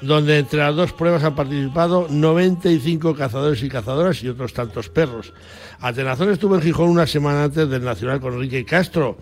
donde 0.00 0.38
entre 0.38 0.58
las 0.58 0.74
dos 0.74 0.92
pruebas 0.92 1.22
han 1.22 1.36
participado 1.36 2.08
95 2.10 3.14
cazadores 3.14 3.62
y 3.62 3.68
cazadoras 3.68 4.20
y 4.24 4.28
otros 4.28 4.52
tantos 4.52 4.88
perros. 4.88 5.32
Atenazón 5.80 6.30
estuvo 6.30 6.56
en 6.56 6.62
Gijón 6.62 6.88
una 6.88 7.06
semana 7.06 7.44
antes 7.44 7.68
del 7.68 7.84
Nacional 7.84 8.20
con 8.20 8.34
Enrique 8.34 8.64
Castro. 8.64 9.16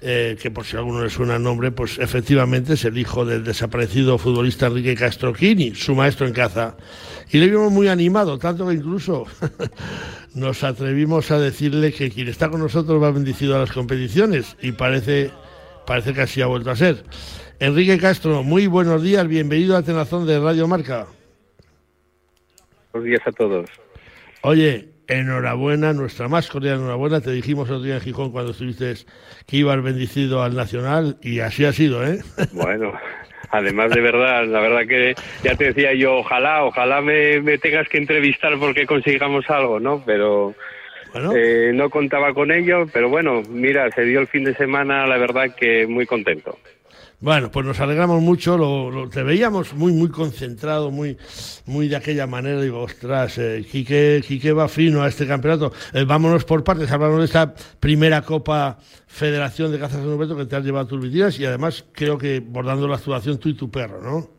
Eh, 0.00 0.36
que 0.40 0.52
por 0.52 0.64
si 0.64 0.76
a 0.76 0.78
alguno 0.78 1.02
le 1.02 1.10
suena 1.10 1.36
el 1.36 1.42
nombre, 1.42 1.72
pues 1.72 1.98
efectivamente 1.98 2.74
es 2.74 2.84
el 2.84 2.96
hijo 2.98 3.24
del 3.24 3.42
desaparecido 3.42 4.16
futbolista 4.16 4.66
Enrique 4.66 4.94
Castroquini, 4.94 5.74
su 5.74 5.96
maestro 5.96 6.26
en 6.26 6.32
caza. 6.32 6.76
Y 7.32 7.38
le 7.38 7.48
vimos 7.48 7.72
muy 7.72 7.88
animado, 7.88 8.38
tanto 8.38 8.68
que 8.68 8.74
incluso 8.74 9.26
nos 10.34 10.62
atrevimos 10.62 11.32
a 11.32 11.40
decirle 11.40 11.92
que 11.92 12.10
quien 12.10 12.28
está 12.28 12.48
con 12.48 12.60
nosotros 12.60 13.02
va 13.02 13.10
bendecido 13.10 13.56
a 13.56 13.60
las 13.60 13.72
competiciones 13.72 14.56
y 14.62 14.70
parece, 14.70 15.32
parece 15.84 16.14
que 16.14 16.22
así 16.22 16.40
ha 16.42 16.46
vuelto 16.46 16.70
a 16.70 16.76
ser. 16.76 17.02
Enrique 17.58 17.98
Castro, 17.98 18.44
muy 18.44 18.68
buenos 18.68 19.02
días, 19.02 19.26
bienvenido 19.26 19.76
a 19.76 19.82
Tenazón 19.82 20.28
de 20.28 20.38
Radio 20.38 20.68
Marca. 20.68 21.08
Buenos 22.92 23.08
días 23.08 23.22
a 23.26 23.32
todos. 23.32 23.68
Oye, 24.42 24.90
enhorabuena, 25.08 25.92
nuestra 25.92 26.28
más 26.28 26.48
cordial 26.48 26.78
enhorabuena. 26.78 27.20
Te 27.20 27.30
dijimos 27.32 27.68
otro 27.70 27.82
día 27.82 27.94
en 27.94 28.00
Gijón 28.00 28.30
cuando 28.30 28.52
estuviste 28.52 28.94
que 29.46 29.56
ibas 29.56 29.82
bendecido 29.82 30.42
al 30.42 30.54
Nacional 30.54 31.16
y 31.22 31.40
así 31.40 31.64
ha 31.64 31.72
sido, 31.72 32.06
¿eh? 32.06 32.20
Bueno, 32.52 32.92
además 33.50 33.90
de 33.90 34.00
verdad, 34.00 34.46
la 34.46 34.60
verdad 34.60 34.86
que 34.86 35.14
ya 35.42 35.54
te 35.56 35.72
decía 35.72 35.94
yo, 35.94 36.18
ojalá, 36.18 36.64
ojalá 36.64 37.00
me, 37.00 37.40
me 37.40 37.58
tengas 37.58 37.88
que 37.88 37.98
entrevistar 37.98 38.58
porque 38.58 38.86
consigamos 38.86 39.48
algo, 39.50 39.80
¿no? 39.80 40.02
Pero 40.04 40.54
bueno. 41.12 41.32
eh, 41.34 41.72
no 41.74 41.88
contaba 41.90 42.34
con 42.34 42.52
ello, 42.52 42.86
pero 42.92 43.08
bueno, 43.08 43.42
mira, 43.48 43.90
se 43.92 44.02
dio 44.02 44.20
el 44.20 44.28
fin 44.28 44.44
de 44.44 44.54
semana, 44.54 45.06
la 45.06 45.16
verdad 45.16 45.54
que 45.56 45.86
muy 45.86 46.04
contento. 46.06 46.58
Bueno, 47.20 47.50
pues 47.50 47.66
nos 47.66 47.80
alegramos 47.80 48.22
mucho, 48.22 48.56
lo, 48.56 48.92
lo, 48.92 49.08
te 49.08 49.24
veíamos 49.24 49.74
muy, 49.74 49.92
muy 49.92 50.08
concentrado, 50.08 50.92
muy, 50.92 51.16
muy 51.66 51.88
de 51.88 51.96
aquella 51.96 52.28
manera. 52.28 52.60
Digo, 52.60 52.80
ostras, 52.80 53.38
eh, 53.38 53.66
Quique, 53.68 54.22
Quique 54.24 54.52
va 54.52 54.68
fino 54.68 55.02
a 55.02 55.08
este 55.08 55.26
campeonato. 55.26 55.72
Eh, 55.92 56.04
vámonos 56.04 56.44
por 56.44 56.62
partes, 56.62 56.92
hablamos 56.92 57.18
de 57.18 57.24
esta 57.24 57.52
primera 57.80 58.22
Copa 58.22 58.78
Federación 59.08 59.72
de 59.72 59.80
Cazas 59.80 60.00
de 60.00 60.06
Roberto 60.06 60.36
que 60.36 60.46
te 60.46 60.54
has 60.54 60.64
llevado 60.64 60.86
tus 60.86 61.10
vidas 61.10 61.40
y 61.40 61.44
además 61.44 61.84
creo 61.90 62.18
que 62.18 62.38
bordando 62.38 62.86
la 62.86 62.94
actuación 62.94 63.38
tú 63.38 63.48
y 63.48 63.54
tu 63.54 63.68
perro, 63.68 64.00
¿no? 64.00 64.37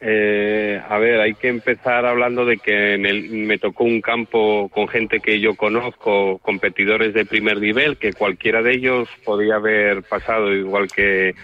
Eh, 0.00 0.80
a 0.86 0.98
ver, 0.98 1.20
hay 1.20 1.34
que 1.34 1.48
empezar 1.48 2.04
hablando 2.04 2.44
de 2.44 2.58
que 2.58 2.94
en 2.94 3.06
el, 3.06 3.30
me 3.30 3.58
tocó 3.58 3.84
un 3.84 4.00
campo 4.00 4.68
con 4.68 4.86
gente 4.88 5.20
que 5.20 5.40
yo 5.40 5.54
conozco, 5.54 6.38
competidores 6.38 7.14
de 7.14 7.24
primer 7.24 7.58
nivel, 7.58 7.96
que 7.96 8.12
cualquiera 8.12 8.62
de 8.62 8.72
ellos 8.72 9.08
podía 9.24 9.56
haber 9.56 10.02
pasado 10.02 10.52
igual 10.52 10.88
que 10.88 11.34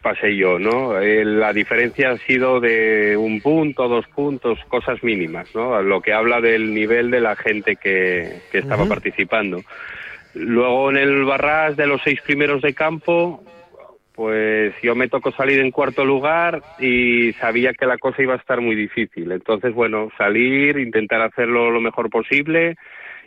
pasé 0.00 0.36
yo, 0.36 0.58
¿no? 0.58 0.98
Eh, 1.00 1.24
la 1.24 1.52
diferencia 1.52 2.10
ha 2.10 2.18
sido 2.18 2.60
de 2.60 3.16
un 3.16 3.40
punto, 3.40 3.88
dos 3.88 4.06
puntos, 4.08 4.58
cosas 4.68 5.02
mínimas, 5.04 5.54
¿no? 5.54 5.80
Lo 5.82 6.00
que 6.00 6.12
habla 6.12 6.40
del 6.40 6.74
nivel 6.74 7.10
de 7.10 7.20
la 7.20 7.36
gente 7.36 7.76
que, 7.76 8.40
que 8.50 8.58
estaba 8.58 8.82
uh 8.82 8.86
-huh. 8.86 8.88
participando. 8.88 9.62
Luego 10.34 10.90
en 10.90 10.96
el 10.96 11.24
Barras 11.24 11.76
de 11.76 11.86
los 11.86 12.00
seis 12.02 12.20
primeros 12.22 12.62
de 12.62 12.74
campo, 12.74 13.44
pues 14.22 14.72
yo 14.84 14.94
me 14.94 15.08
tocó 15.08 15.32
salir 15.32 15.58
en 15.58 15.72
cuarto 15.72 16.04
lugar 16.04 16.62
y 16.78 17.32
sabía 17.40 17.72
que 17.72 17.86
la 17.86 17.98
cosa 17.98 18.22
iba 18.22 18.34
a 18.34 18.36
estar 18.36 18.60
muy 18.60 18.76
difícil. 18.76 19.32
Entonces, 19.32 19.74
bueno, 19.74 20.10
salir, 20.16 20.78
intentar 20.78 21.20
hacerlo 21.22 21.72
lo 21.72 21.80
mejor 21.80 22.08
posible 22.08 22.76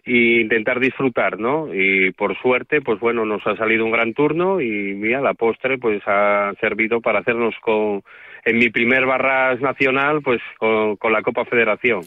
e 0.06 0.40
intentar 0.40 0.80
disfrutar, 0.80 1.38
¿no? 1.38 1.68
Y 1.74 2.14
por 2.14 2.42
suerte, 2.42 2.80
pues 2.80 2.98
bueno, 3.02 3.25
nos 3.25 3.46
ha 3.46 3.58
salido 3.58 3.84
un 3.84 3.92
gran 3.92 4.14
turno 4.14 4.62
y 4.62 4.94
mira, 4.94 5.20
la 5.20 5.34
postre 5.34 5.78
pues 5.78 6.02
ha 6.06 6.54
servido 6.62 7.02
para 7.02 7.20
hacernos 7.20 7.56
con, 7.62 8.02
en 8.46 8.58
mi 8.58 8.70
primer 8.70 9.06
barras 9.06 9.60
nacional, 9.60 10.22
pues 10.22 10.40
con, 10.58 11.12
la 11.12 11.22
Copa 11.24 11.44
Federación. 11.44 12.04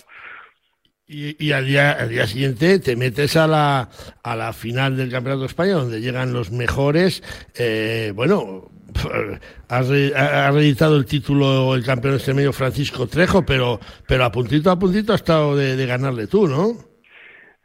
Y, 1.07 1.37
y 1.45 1.53
al, 1.53 1.67
día, 1.67 1.93
al, 1.93 2.09
día, 2.09 2.27
siguiente 2.27 2.79
te 2.79 2.97
metes 2.97 3.37
a 3.37 3.47
la, 3.47 3.91
a 4.23 4.35
la 4.35 4.55
final 4.55 4.97
del 4.97 5.11
Campeonato 5.11 5.43
de 5.43 5.49
España, 5.49 5.75
donde 5.75 6.01
llegan 6.01 6.33
los 6.33 6.51
mejores. 6.51 7.23
Eh, 7.59 8.13
bueno, 8.15 8.71
re, 8.95 10.13
ha 10.17 10.51
reeditado 10.51 10.97
el 10.97 11.07
título 11.07 11.75
el 11.75 11.85
campeón 11.85 12.15
extremeño 12.15 12.53
Francisco 12.53 13.07
Trejo, 13.07 13.45
pero, 13.45 13.79
pero 14.07 14.25
a 14.25 14.33
puntito 14.33 14.71
a 14.71 14.79
puntito 14.79 15.13
ha 15.13 15.17
estado 15.17 15.57
de, 15.57 15.77
de 15.77 15.87
ganarle 15.87 16.27
tú, 16.27 16.47
¿no? 16.47 16.73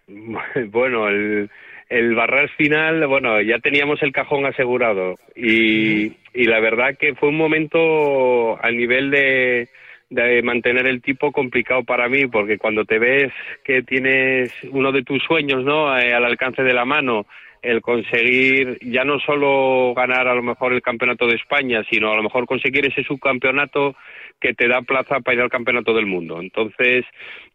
Bueno, 0.72 1.08
el, 1.08 1.50
el 1.90 2.16
barras 2.16 2.52
final, 2.58 3.08
bueno, 3.08 3.42
ya 3.42 3.60
teníamos 3.60 4.02
el 4.04 4.12
cajón 4.12 4.46
asegurado 4.46 5.18
y, 5.36 6.14
y 6.34 6.46
la 6.46 6.60
verdad 6.60 6.98
que 7.00 7.16
fue 7.16 7.30
un 7.30 7.38
momento 7.38 8.64
a 8.64 8.70
nivel 8.72 9.12
de 9.12 9.70
de 10.14 10.44
mantener 10.44 10.86
el 10.88 11.02
tipo 11.02 11.32
complicado 11.32 11.84
para 11.84 12.08
mí, 12.08 12.28
porque 12.28 12.58
cuando 12.58 12.86
te 12.86 13.00
ves 13.00 13.32
que 13.64 13.82
tienes 13.82 14.54
uno 14.72 14.92
de 14.92 15.04
tus 15.04 15.24
sueños, 15.24 15.64
¿no? 15.64 15.98
Eh, 15.98 16.14
al 16.14 16.26
alcance 16.26 16.62
de 16.62 16.74
la 16.74 16.86
mano, 16.86 17.26
el 17.64 17.82
conseguir 17.82 18.78
ya 18.82 19.04
no 19.04 19.20
solo 19.20 19.94
ganar 19.96 20.28
a 20.28 20.36
lo 20.36 20.44
mejor 20.44 20.74
el 20.74 20.82
campeonato 20.82 21.26
de 21.28 21.36
España, 21.36 21.84
sino 21.90 22.12
a 22.12 22.16
lo 22.16 22.24
mejor 22.24 22.46
conseguir 22.46 22.86
ese 22.86 23.04
subcampeonato 23.04 23.96
que 24.40 24.54
te 24.54 24.68
da 24.68 24.82
plaza 24.82 25.22
para 25.22 25.36
ir 25.36 25.42
al 25.42 25.50
campeonato 25.50 25.94
del 25.94 26.06
mundo. 26.06 26.42
Entonces, 26.42 27.06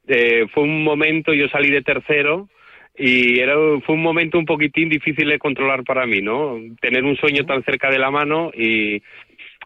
eh, 0.06 0.46
fue 0.52 0.64
un 0.64 0.82
momento, 0.82 1.34
yo 1.34 1.48
salí 1.48 1.70
de 1.70 1.82
tercero, 1.82 2.48
y 2.96 3.38
era 3.38 3.54
fue 3.86 3.94
un 3.94 4.02
momento 4.02 4.38
un 4.38 4.46
poquitín 4.46 4.88
difícil 4.88 5.28
de 5.28 5.38
controlar 5.38 5.84
para 5.84 6.04
mí, 6.06 6.20
¿no? 6.20 6.58
Tener 6.80 7.04
un 7.04 7.16
sueño 7.16 7.44
tan 7.44 7.62
cerca 7.62 7.90
de 7.90 7.98
la 7.98 8.10
mano 8.10 8.50
y 8.52 9.02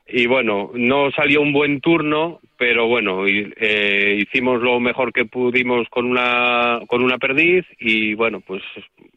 y 0.07 0.27
bueno, 0.27 0.71
no 0.75 1.11
salió 1.13 1.41
un 1.41 1.53
buen 1.53 1.81
turno, 1.81 2.41
pero 2.63 2.87
bueno, 2.87 3.25
eh, 3.27 4.19
hicimos 4.21 4.63
lo 4.63 4.79
mejor 4.79 5.13
que 5.13 5.25
pudimos 5.25 5.89
con 5.89 6.07
una 6.07 6.79
con 6.87 7.03
una 7.03 7.19
perdiz 7.19 7.67
y 7.81 8.15
bueno, 8.15 8.39
pues 8.39 8.63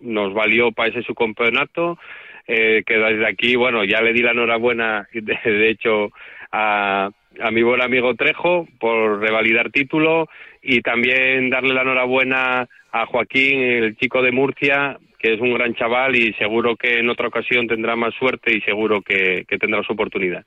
nos 0.02 0.34
valió 0.34 0.72
para 0.72 0.90
ese 0.90 1.04
subcampeonato, 1.04 2.00
eh, 2.48 2.82
que 2.84 2.98
desde 2.98 3.28
aquí, 3.28 3.56
bueno, 3.56 3.84
ya 3.84 4.02
le 4.02 4.14
di 4.14 4.24
la 4.24 4.32
enhorabuena, 4.32 5.08
de, 5.14 5.38
de 5.44 5.70
hecho, 5.70 6.10
a, 6.52 7.12
a 7.40 7.52
mi 7.52 7.62
buen 7.62 7.84
amigo 7.84 8.16
Trejo 8.16 8.68
por 8.80 9.20
revalidar 9.20 9.70
título 9.70 10.28
y 10.64 10.82
también 10.82 11.52
darle 11.52 11.76
la 11.76 11.84
enhorabuena 11.84 12.68
a 12.92 13.06
Joaquín, 13.06 13.62
el 13.62 13.96
chico 13.98 14.24
de 14.24 14.32
Murcia, 14.32 14.98
que 15.20 15.36
es 15.36 15.40
un 15.40 15.54
gran 15.54 15.76
chaval 15.76 16.16
y 16.16 16.34
seguro 16.34 16.76
que 16.76 16.98
en 16.98 17.10
otra 17.12 17.28
ocasión 17.28 17.68
tendrá 17.68 17.96
más 17.96 18.16
suerte 18.16 18.58
y 18.58 18.62
seguro 18.62 19.04
que, 19.04 19.46
que 19.48 19.60
tendrá 19.60 19.84
su 19.84 19.94
oportunidad. 19.94 20.44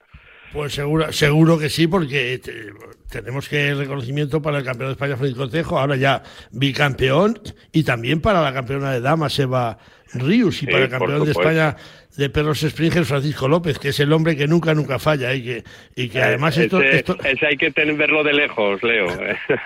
Pues 0.52 0.72
seguro, 0.72 1.12
seguro 1.12 1.58
que 1.58 1.68
sí, 1.68 1.86
porque 1.86 2.38
te, 2.38 2.72
tenemos 3.10 3.48
que 3.48 3.68
el 3.68 3.78
reconocimiento 3.78 4.40
para 4.40 4.58
el 4.58 4.64
campeón 4.64 4.88
de 4.88 4.92
España 4.92 5.16
Francisco 5.16 5.48
Tejo, 5.48 5.78
ahora 5.78 5.96
ya 5.96 6.22
bicampeón, 6.50 7.40
y 7.72 7.82
también 7.82 8.20
para 8.20 8.42
la 8.42 8.52
campeona 8.52 8.92
de 8.92 9.00
damas 9.00 9.38
Eva 9.38 9.78
Ríos, 10.14 10.56
y 10.56 10.60
sí, 10.60 10.66
para 10.66 10.84
el 10.84 10.90
campeón 10.90 11.24
de 11.24 11.32
España 11.32 11.76
de 12.16 12.30
perros 12.30 12.60
Springer 12.60 13.04
Francisco 13.04 13.46
López, 13.46 13.78
que 13.78 13.90
es 13.90 14.00
el 14.00 14.12
hombre 14.12 14.36
que 14.36 14.48
nunca, 14.48 14.74
nunca 14.74 14.98
falla, 14.98 15.34
y 15.34 15.44
que, 15.44 15.64
y 15.94 16.08
que 16.08 16.22
además 16.22 16.56
ese, 16.56 16.64
esto, 16.64 16.82
esto... 16.82 17.18
Ese 17.24 17.46
hay 17.46 17.56
que 17.56 17.70
tener, 17.70 17.94
verlo 17.96 18.24
de 18.24 18.32
lejos, 18.32 18.82
Leo, 18.82 19.08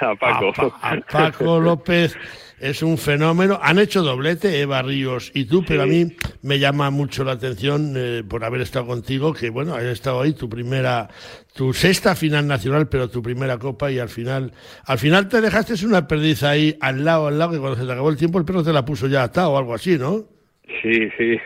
a 0.01 0.15
Paco. 0.21 0.53
A, 0.83 0.93
a 0.93 1.01
Paco 1.01 1.61
López 1.61 2.17
es 2.63 2.83
un 2.83 2.97
fenómeno. 2.97 3.59
Han 3.61 3.79
hecho 3.81 4.03
doblete 4.03 4.61
Eva 4.61 4.83
Ríos 4.83 5.33
y 5.35 5.47
tú, 5.47 5.61
sí. 5.61 5.65
pero 5.69 5.83
a 5.83 5.87
mí 5.87 6.17
me 6.43 6.61
llama 6.61 6.91
mucho 6.91 7.25
la 7.25 7.33
atención 7.33 7.95
eh, 7.97 8.23
por 8.27 8.45
haber 8.45 8.61
estado 8.61 8.87
contigo, 8.87 9.35
que 9.35 9.51
bueno, 9.51 9.75
hayas 9.75 9.93
estado 9.93 10.21
ahí 10.21 10.33
tu 10.33 10.49
primera, 10.49 11.09
tu 11.53 11.75
sexta 11.75 12.15
final 12.15 12.47
nacional, 12.47 12.89
pero 12.89 13.11
tu 13.11 13.21
primera 13.21 13.59
copa 13.59 13.91
y 13.91 13.99
al 13.99 14.09
final, 14.09 14.53
al 14.85 14.99
final 14.99 15.29
te 15.29 15.41
dejaste 15.41 15.85
una 15.85 16.07
perdiz 16.07 16.45
ahí 16.45 16.77
al 16.81 17.05
lado, 17.05 17.27
al 17.27 17.39
lado, 17.39 17.51
que 17.53 17.59
cuando 17.59 17.79
se 17.79 17.85
te 17.85 17.93
acabó 17.93 18.11
el 18.11 18.17
tiempo 18.17 18.39
el 18.39 18.45
perro 18.45 18.63
te 18.63 18.73
la 18.73 18.85
puso 18.85 19.09
ya 19.09 19.25
atado 19.25 19.51
o 19.51 19.59
algo 19.59 19.75
así, 19.75 19.99
¿no? 19.99 20.32
Sí, 20.81 21.11
sí, 21.19 21.41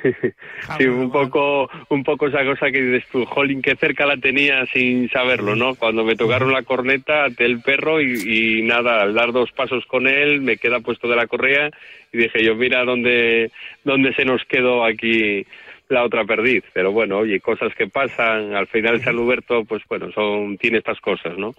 sí, 0.78 0.84
un 0.84 1.10
poco, 1.10 1.70
un 1.88 2.04
poco 2.04 2.26
esa 2.26 2.44
cosa 2.44 2.70
que 2.70 2.82
dices 2.82 3.08
tú, 3.10 3.24
jolín, 3.24 3.62
que 3.62 3.74
cerca 3.74 4.04
la 4.04 4.18
tenía 4.18 4.66
sin 4.66 5.08
saberlo, 5.08 5.56
¿no? 5.56 5.74
Cuando 5.74 6.04
me 6.04 6.16
tocaron 6.16 6.52
la 6.52 6.62
corneta, 6.62 7.24
até 7.24 7.46
el 7.46 7.60
perro 7.62 8.00
y, 8.00 8.58
y 8.58 8.62
nada, 8.62 9.02
al 9.02 9.14
dar 9.14 9.32
dos 9.32 9.52
pasos 9.52 9.86
con 9.86 10.06
él, 10.06 10.42
me 10.42 10.58
queda 10.58 10.80
puesto 10.80 11.08
de 11.08 11.16
la 11.16 11.26
correa 11.26 11.70
y 12.12 12.18
dije 12.18 12.44
yo, 12.44 12.54
mira 12.54 12.84
dónde, 12.84 13.50
dónde 13.84 14.12
se 14.14 14.26
nos 14.26 14.44
quedó 14.44 14.84
aquí 14.84 15.46
la 15.88 16.04
otra 16.04 16.24
perdiz. 16.24 16.64
Pero 16.72 16.92
bueno, 16.92 17.18
oye, 17.18 17.40
cosas 17.40 17.74
que 17.74 17.86
pasan, 17.86 18.54
al 18.54 18.66
final 18.66 19.02
San 19.02 19.18
Huberto, 19.18 19.64
pues 19.64 19.82
bueno, 19.88 20.10
son, 20.12 20.58
tiene 20.58 20.78
estas 20.78 21.00
cosas, 21.00 21.36
¿no? 21.38 21.54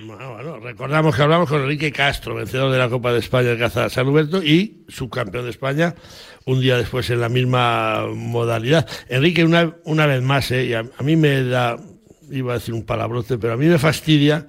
Bueno, 0.00 0.32
bueno, 0.32 0.60
recordamos 0.60 1.16
que 1.16 1.22
hablamos 1.22 1.48
con 1.48 1.62
Enrique 1.62 1.90
Castro, 1.90 2.36
vencedor 2.36 2.70
de 2.70 2.78
la 2.78 2.88
Copa 2.88 3.12
de 3.12 3.18
España 3.18 3.48
de 3.48 3.58
Caza 3.58 3.88
San 3.88 4.06
Huberto 4.06 4.40
y 4.40 4.84
subcampeón 4.86 5.42
de 5.44 5.50
España 5.50 5.96
un 6.44 6.60
día 6.60 6.76
después 6.76 7.10
en 7.10 7.20
la 7.20 7.28
misma 7.28 8.06
modalidad. 8.14 8.88
Enrique, 9.08 9.44
una, 9.44 9.74
una 9.84 10.06
vez 10.06 10.22
más, 10.22 10.52
¿eh? 10.52 10.66
y 10.66 10.74
a, 10.74 10.84
mí 11.02 11.16
me 11.16 11.42
da, 11.42 11.76
iba 12.30 12.52
a 12.52 12.58
decir 12.58 12.74
un 12.74 12.84
palabrote, 12.84 13.38
pero 13.38 13.54
a 13.54 13.56
mí 13.56 13.66
me 13.66 13.78
fastidia 13.78 14.46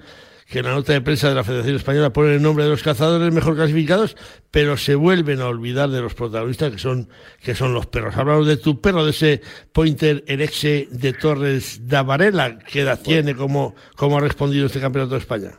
que 0.50 0.60
en 0.60 0.66
la 0.66 0.72
nota 0.72 0.94
de 0.94 1.02
prensa 1.02 1.30
de 1.30 1.36
la 1.36 1.44
Federación 1.44 1.76
Española 1.76 2.12
pone 2.12 2.34
el 2.34 2.42
nombre 2.42 2.64
de 2.64 2.72
los 2.72 2.82
cazadores 2.82 3.32
mejor 3.34 3.56
clasificados, 3.56 4.18
pero 4.52 4.78
se 4.78 4.96
vuelven 4.96 5.42
a 5.42 5.48
olvidar 5.48 5.90
de 5.90 6.02
los 6.02 6.16
protagonistas 6.16 6.72
que 6.72 6.80
son, 6.80 7.10
que 7.44 7.54
son 7.54 7.74
los 7.74 7.86
perros. 7.86 8.18
Hablamos 8.18 8.48
de 8.48 8.58
tu 8.58 8.82
perro, 8.82 9.06
de 9.06 9.12
ese 9.12 9.42
Pointer 9.72 10.24
Erexe 10.28 10.88
de 10.90 11.14
Torres 11.14 11.88
da 11.88 12.02
Varela. 12.02 12.58
¿Qué 12.60 12.82
edad 12.82 13.00
tiene? 13.02 13.36
¿Cómo, 13.36 13.76
¿Cómo 13.96 14.18
ha 14.18 14.22
respondido 14.22 14.66
este 14.66 14.80
campeonato 14.80 15.14
de 15.14 15.20
España? 15.20 15.52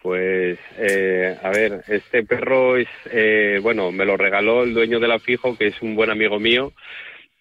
Pues, 0.00 0.58
eh, 0.78 1.36
a 1.42 1.50
ver, 1.50 1.82
este 1.88 2.22
perro 2.22 2.76
es, 2.76 2.86
eh, 3.10 3.58
bueno, 3.60 3.90
me 3.90 4.04
lo 4.04 4.16
regaló 4.16 4.62
el 4.62 4.72
dueño 4.72 5.00
de 5.00 5.08
la 5.08 5.18
Fijo, 5.18 5.58
que 5.58 5.66
es 5.66 5.82
un 5.82 5.96
buen 5.96 6.10
amigo 6.10 6.38
mío. 6.38 6.72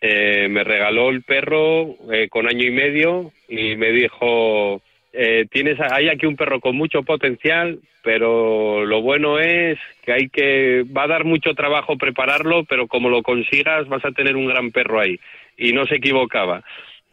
Eh, 0.01 0.47
me 0.49 0.63
regaló 0.63 1.09
el 1.09 1.21
perro 1.21 1.95
eh, 2.11 2.27
con 2.29 2.47
año 2.47 2.65
y 2.65 2.71
medio 2.71 3.31
y 3.47 3.75
me 3.75 3.91
dijo, 3.91 4.81
eh, 5.17 5.45
tienes, 5.49 5.79
hay 5.79 6.09
aquí 6.09 6.25
un 6.25 6.35
perro 6.35 6.59
con 6.59 6.75
mucho 6.75 7.03
potencial, 7.03 7.79
pero 8.03 8.85
lo 8.85 9.01
bueno 9.01 9.39
es 9.39 9.79
que 10.03 10.11
hay 10.11 10.29
que, 10.29 10.83
va 10.95 11.03
a 11.03 11.07
dar 11.07 11.23
mucho 11.23 11.53
trabajo 11.53 11.97
prepararlo, 11.97 12.63
pero 12.65 12.87
como 12.87 13.09
lo 13.09 13.23
consigas 13.23 13.87
vas 13.87 14.03
a 14.05 14.11
tener 14.11 14.35
un 14.35 14.47
gran 14.47 14.71
perro 14.71 14.99
ahí. 14.99 15.19
Y 15.57 15.73
no 15.73 15.85
se 15.85 15.95
equivocaba. 15.95 16.63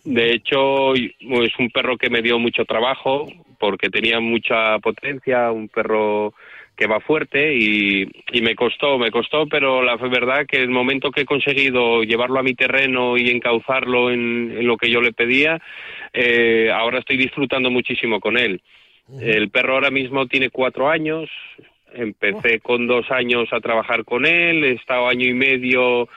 De 0.05 0.33
hecho, 0.33 0.95
es 0.95 1.59
un 1.59 1.71
perro 1.71 1.97
que 1.97 2.11
me 2.11 2.23
dio 2.23 2.39
mucho 2.39 2.65
trabajo 2.65 3.27
porque 3.59 3.89
tenía 3.89 4.19
mucha 4.19 4.79
potencia, 4.81 5.53
un 5.53 5.69
perro 5.69 6.35
que 6.77 6.87
va 6.87 7.01
fuerte 7.01 7.55
y, 7.55 8.09
y, 8.33 8.41
me 8.41 8.55
costó, 8.55 8.99
me 8.99 9.11
costó, 9.11 9.47
pero 9.47 9.83
la 9.83 9.97
verdad 9.97 10.47
que 10.47 10.57
el 10.57 10.71
momento 10.71 11.11
que 11.11 11.21
he 11.21 11.27
conseguido 11.27 12.03
llevarlo 12.03 12.41
a 12.41 12.43
mi 12.43 12.55
terreno 12.55 13.17
y 13.17 13.31
encauzarlo 13.31 14.11
en, 14.11 14.55
en 14.57 14.67
lo 14.67 14.77
que 14.77 14.91
yo 14.91 15.01
le 15.01 15.13
pedía, 15.13 15.61
eh, 16.13 16.71
ahora 16.73 16.99
estoy 16.99 17.17
disfrutando 17.17 17.71
muchísimo 17.71 18.21
con 18.21 18.37
él. 18.37 18.61
El 19.21 19.51
perro 19.51 19.75
ahora 19.75 19.91
mismo 19.91 20.27
tiene 20.27 20.51
cuatro 20.51 20.89
años, 20.89 21.29
empecé 21.93 22.61
con 22.61 22.87
dos 22.87 23.11
años 23.11 23.49
a 23.53 23.61
trabajar 23.61 24.05
con 24.05 24.27
él, 24.27 24.65
he 24.65 24.73
estado 24.73 25.09
año 25.09 25.27
y 25.27 25.35
medio 25.35 26.09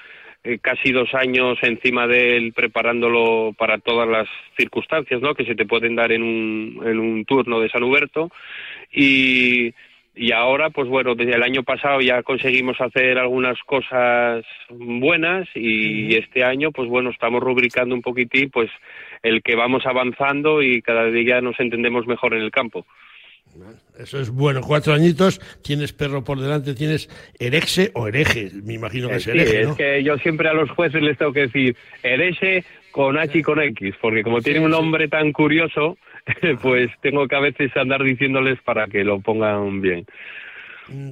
eh, 0.44 0.60
casi 0.62 0.92
dos 0.92 1.14
años 1.16 1.58
encima 1.64 2.08
de 2.08 2.38
él 2.38 2.54
preparándolo 2.54 3.54
para 3.58 3.80
todas 3.80 4.08
las 4.08 4.28
circunstancias 4.56 5.20
¿no? 5.20 5.34
que 5.34 5.44
se 5.46 5.56
te 5.56 5.66
pueden 5.66 5.96
dar 5.96 6.12
en 6.12 6.22
un, 6.22 6.84
en 6.86 7.00
un 7.00 7.26
turno 7.26 7.60
de 7.60 7.70
San 7.70 7.84
Huberto. 7.84 8.30
Y, 8.94 9.74
y 10.16 10.32
ahora 10.32 10.70
pues 10.70 10.88
bueno 10.88 11.16
desde 11.16 11.36
el 11.36 11.44
año 11.44 11.64
pasado 11.64 12.00
ya 12.00 12.24
conseguimos 12.24 12.80
hacer 12.80 13.18
algunas 13.18 13.58
cosas 13.64 14.46
buenas 14.70 15.48
y, 15.56 16.14
y 16.14 16.16
este 16.16 16.44
año 16.44 16.72
pues 16.72 16.88
bueno 16.88 17.10
estamos 17.10 17.42
rubricando 17.42 17.96
un 17.96 18.02
poquitín 18.02 18.50
pues 18.50 18.70
el 19.26 19.42
que 19.42 19.56
vamos 19.56 19.86
avanzando 19.86 20.62
y 20.62 20.82
cada 20.82 21.10
día 21.10 21.42
nos 21.42 21.60
entendemos 21.60 22.06
mejor 22.06 22.36
en 22.36 22.44
el 22.44 22.52
campo. 22.52 22.86
Eso 23.98 24.20
es 24.20 24.30
bueno, 24.30 24.62
cuatro 24.62 24.94
añitos, 24.94 25.40
tienes 25.64 25.94
perro 25.94 26.24
por 26.24 26.40
delante, 26.40 26.76
tienes 26.76 27.10
erexe 27.40 27.92
o 27.94 28.08
hereje, 28.08 28.52
me 28.64 28.74
imagino 28.74 29.08
que 29.08 29.16
es 29.16 29.28
hereje, 29.28 29.60
sí, 29.60 29.64
¿no? 29.64 29.72
es 29.72 29.78
que 29.78 30.04
yo 30.04 30.18
siempre 30.18 30.50
a 30.50 30.54
los 30.54 30.70
jueces 30.72 31.02
les 31.02 31.18
tengo 31.18 31.32
que 31.32 31.42
decir 31.42 31.76
hereje 32.04 32.66
con 32.92 33.18
H 33.18 33.38
y 33.38 33.42
con 33.42 33.62
X, 33.62 33.96
porque 34.02 34.24
como 34.24 34.42
tiene 34.42 34.60
un 34.60 34.72
nombre 34.72 35.08
tan 35.08 35.32
curioso, 35.32 35.98
pues 36.62 36.92
tengo 37.02 37.28
que 37.28 37.36
a 37.36 37.40
veces 37.40 37.76
andar 37.78 38.04
diciéndoles 38.04 38.60
para 38.62 38.88
que 38.88 39.04
lo 39.04 39.20
pongan 39.22 39.82
bien. 39.82 40.06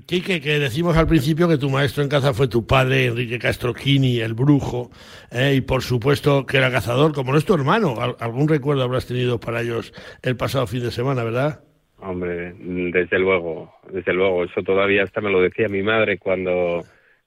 Quique, 0.05 0.39
que 0.39 0.59
decimos 0.59 0.95
al 0.97 1.07
principio 1.07 1.47
que 1.47 1.57
tu 1.57 1.69
maestro 1.69 2.03
en 2.03 2.09
caza 2.09 2.33
fue 2.33 2.47
tu 2.47 2.67
padre, 2.67 3.05
Enrique 3.05 3.39
Castroquini, 3.39 4.19
el 4.19 4.35
brujo, 4.35 4.91
eh, 5.31 5.55
y 5.55 5.61
por 5.61 5.81
supuesto 5.81 6.45
que 6.45 6.57
era 6.57 6.71
cazador, 6.71 7.13
como 7.13 7.31
no 7.31 7.39
es 7.39 7.45
tu 7.45 7.55
hermano. 7.55 7.95
Algún 8.19 8.47
recuerdo 8.47 8.83
habrás 8.83 9.07
tenido 9.07 9.39
para 9.39 9.61
ellos 9.61 9.91
el 10.21 10.37
pasado 10.37 10.67
fin 10.67 10.83
de 10.83 10.91
semana, 10.91 11.23
¿verdad? 11.23 11.61
Hombre, 11.97 12.53
desde 12.59 13.17
luego, 13.17 13.73
desde 13.91 14.13
luego. 14.13 14.43
Eso 14.43 14.61
todavía 14.61 15.03
hasta 15.03 15.21
me 15.21 15.31
lo 15.31 15.41
decía 15.41 15.67
mi 15.69 15.81
madre 15.81 16.19
cuando, 16.19 16.83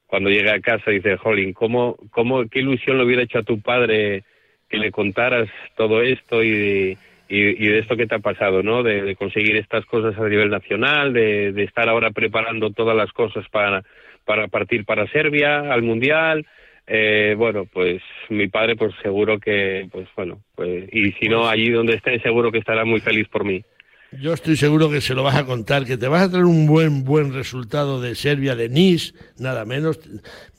cuando 0.07 0.31
llegué 0.31 0.51
a 0.51 0.61
casa. 0.61 0.93
Dice, 0.93 1.17
Jolín, 1.17 1.53
¿cómo, 1.53 1.97
cómo, 2.11 2.47
qué 2.49 2.61
ilusión 2.61 2.99
le 2.99 3.05
hubiera 3.05 3.23
hecho 3.23 3.39
a 3.39 3.43
tu 3.43 3.61
padre 3.61 4.23
que 4.69 4.77
le 4.77 4.93
contaras 4.93 5.49
todo 5.77 6.01
esto 6.03 6.45
y, 6.45 6.97
y, 7.29 7.65
y 7.65 7.69
de 7.69 7.79
esto 7.81 7.97
que 7.97 8.07
te 8.07 8.15
ha 8.15 8.21
pasado, 8.21 8.63
¿no? 8.63 8.83
De, 8.83 9.03
de 9.03 9.17
conseguir 9.17 9.57
estas 9.57 9.85
cosas 9.87 10.17
a 10.19 10.29
nivel 10.29 10.51
nacional, 10.51 11.13
de, 11.13 11.53
de, 11.53 11.65
estar 11.65 11.89
ahora 11.89 12.11
preparando 12.11 12.71
todas 12.71 12.97
las 12.97 13.13
cosas 13.13 13.45
para, 13.51 13.83
para 14.25 14.49
partir 14.49 14.85
para 14.85 15.07
Serbia, 15.09 15.73
al 15.73 15.83
Mundial. 15.83 16.47
Eh, 16.87 17.35
bueno, 17.37 17.65
pues 17.73 18.01
mi 18.29 18.47
padre, 18.47 18.77
pues 18.77 18.95
seguro 19.03 19.41
que, 19.41 19.89
pues 19.91 20.09
bueno, 20.17 20.41
pues, 20.55 20.89
y 20.93 21.13
si 21.13 21.29
no, 21.29 21.49
allí 21.49 21.71
donde 21.71 21.95
esté, 21.95 22.21
seguro 22.21 22.53
que 22.53 22.59
estará 22.59 22.85
muy 22.85 23.01
feliz 23.01 23.27
por 23.29 23.45
mí. 23.45 23.65
Yo 24.13 24.33
estoy 24.33 24.57
seguro 24.57 24.89
que 24.89 25.01
se 25.01 25.15
lo 25.15 25.25
vas 25.25 25.35
a 25.35 25.45
contar, 25.45 25.85
que 25.85 25.99
te 25.99 26.07
vas 26.07 26.23
a 26.23 26.31
traer 26.31 26.45
un 26.45 26.67
buen, 26.67 27.03
buen 27.03 27.33
resultado 27.35 28.01
de 28.01 28.15
Serbia, 28.15 28.55
de 28.55 28.69
Nice, 28.69 29.13
nada 29.37 29.65
menos. 29.65 29.99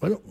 Bueno, 0.01 0.21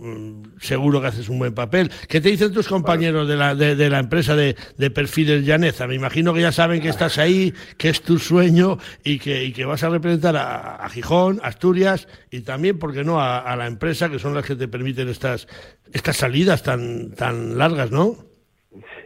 seguro 0.61 1.00
que 1.00 1.07
haces 1.07 1.31
un 1.31 1.38
buen 1.38 1.55
papel. 1.55 1.90
¿Qué 2.09 2.20
te 2.20 2.29
dicen 2.29 2.52
tus 2.52 2.68
compañeros 2.68 3.26
de 3.26 3.37
la, 3.37 3.55
de, 3.55 3.74
de 3.74 3.88
la 3.88 4.00
empresa 4.00 4.37
de, 4.37 4.55
de, 4.76 4.90
perfiles 4.90 5.46
Llaneza? 5.46 5.87
Me 5.87 5.94
imagino 5.94 6.35
que 6.35 6.42
ya 6.42 6.52
saben 6.52 6.83
que 6.83 6.90
estás 6.90 7.16
ahí, 7.16 7.55
que 7.79 7.88
es 7.88 8.02
tu 8.02 8.18
sueño 8.18 8.79
y 9.02 9.18
que, 9.18 9.44
y 9.44 9.52
que 9.52 9.64
vas 9.64 9.83
a 9.83 9.88
representar 9.88 10.37
a, 10.37 10.76
a, 10.76 10.88
Gijón, 10.90 11.40
Asturias 11.42 12.09
y 12.31 12.40
también, 12.40 12.79
¿por 12.79 12.92
qué 12.92 13.02
no?, 13.02 13.18
a, 13.18 13.38
a, 13.38 13.57
la 13.57 13.66
empresa 13.66 14.11
que 14.11 14.18
son 14.18 14.35
las 14.35 14.44
que 14.44 14.57
te 14.57 14.68
permiten 14.68 15.09
estas, 15.09 15.48
estas 15.92 16.18
salidas 16.18 16.62
tan, 16.62 17.12
tan 17.12 17.57
largas, 17.57 17.90
¿no? 17.90 18.36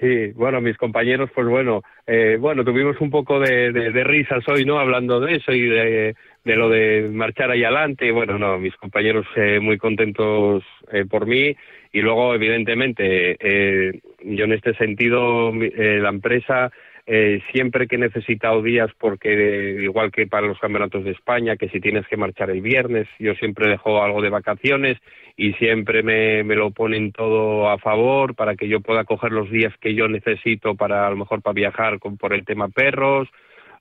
Sí, 0.00 0.32
bueno, 0.34 0.60
mis 0.60 0.76
compañeros, 0.76 1.30
pues 1.34 1.46
bueno, 1.46 1.82
eh, 2.06 2.36
bueno, 2.40 2.64
tuvimos 2.64 3.00
un 3.00 3.10
poco 3.10 3.38
de, 3.38 3.70
risas 4.04 4.42
hoy, 4.48 4.64
¿no? 4.64 4.78
Hablando 4.78 5.20
de 5.20 5.36
eso 5.36 5.52
y 5.52 5.68
de, 5.68 6.14
de 6.44 6.56
lo 6.56 6.68
de 6.68 7.08
marchar 7.12 7.50
ahí 7.50 7.64
adelante. 7.64 8.10
Bueno, 8.10 8.38
no, 8.38 8.58
mis 8.58 8.74
compañeros 8.76 9.26
eh, 9.36 9.60
muy 9.60 9.78
contentos 9.78 10.64
eh, 10.92 11.04
por 11.04 11.26
mí 11.26 11.54
y 11.92 12.00
luego, 12.00 12.34
evidentemente, 12.34 13.36
eh, 13.40 14.00
yo 14.22 14.44
en 14.44 14.52
este 14.52 14.74
sentido, 14.74 15.52
eh, 15.54 15.98
la 16.00 16.10
empresa 16.10 16.70
eh, 17.12 17.42
siempre 17.50 17.88
que 17.88 17.96
he 17.96 17.98
necesitado 17.98 18.62
días, 18.62 18.88
porque 18.96 19.78
igual 19.82 20.12
que 20.12 20.28
para 20.28 20.46
los 20.46 20.60
campeonatos 20.60 21.02
de 21.02 21.10
España, 21.10 21.56
que 21.56 21.68
si 21.68 21.80
tienes 21.80 22.06
que 22.06 22.16
marchar 22.16 22.50
el 22.50 22.60
viernes, 22.60 23.08
yo 23.18 23.34
siempre 23.34 23.68
dejo 23.68 24.00
algo 24.00 24.22
de 24.22 24.30
vacaciones 24.30 24.96
y 25.36 25.54
siempre 25.54 26.04
me, 26.04 26.44
me 26.44 26.54
lo 26.54 26.70
ponen 26.70 27.10
todo 27.10 27.68
a 27.68 27.78
favor 27.78 28.36
para 28.36 28.54
que 28.54 28.68
yo 28.68 28.80
pueda 28.80 29.02
coger 29.02 29.32
los 29.32 29.50
días 29.50 29.74
que 29.80 29.96
yo 29.96 30.06
necesito 30.06 30.76
para 30.76 31.08
a 31.08 31.10
lo 31.10 31.16
mejor 31.16 31.42
para 31.42 31.54
viajar 31.54 31.98
con, 31.98 32.16
por 32.16 32.32
el 32.32 32.44
tema 32.44 32.68
perros 32.68 33.28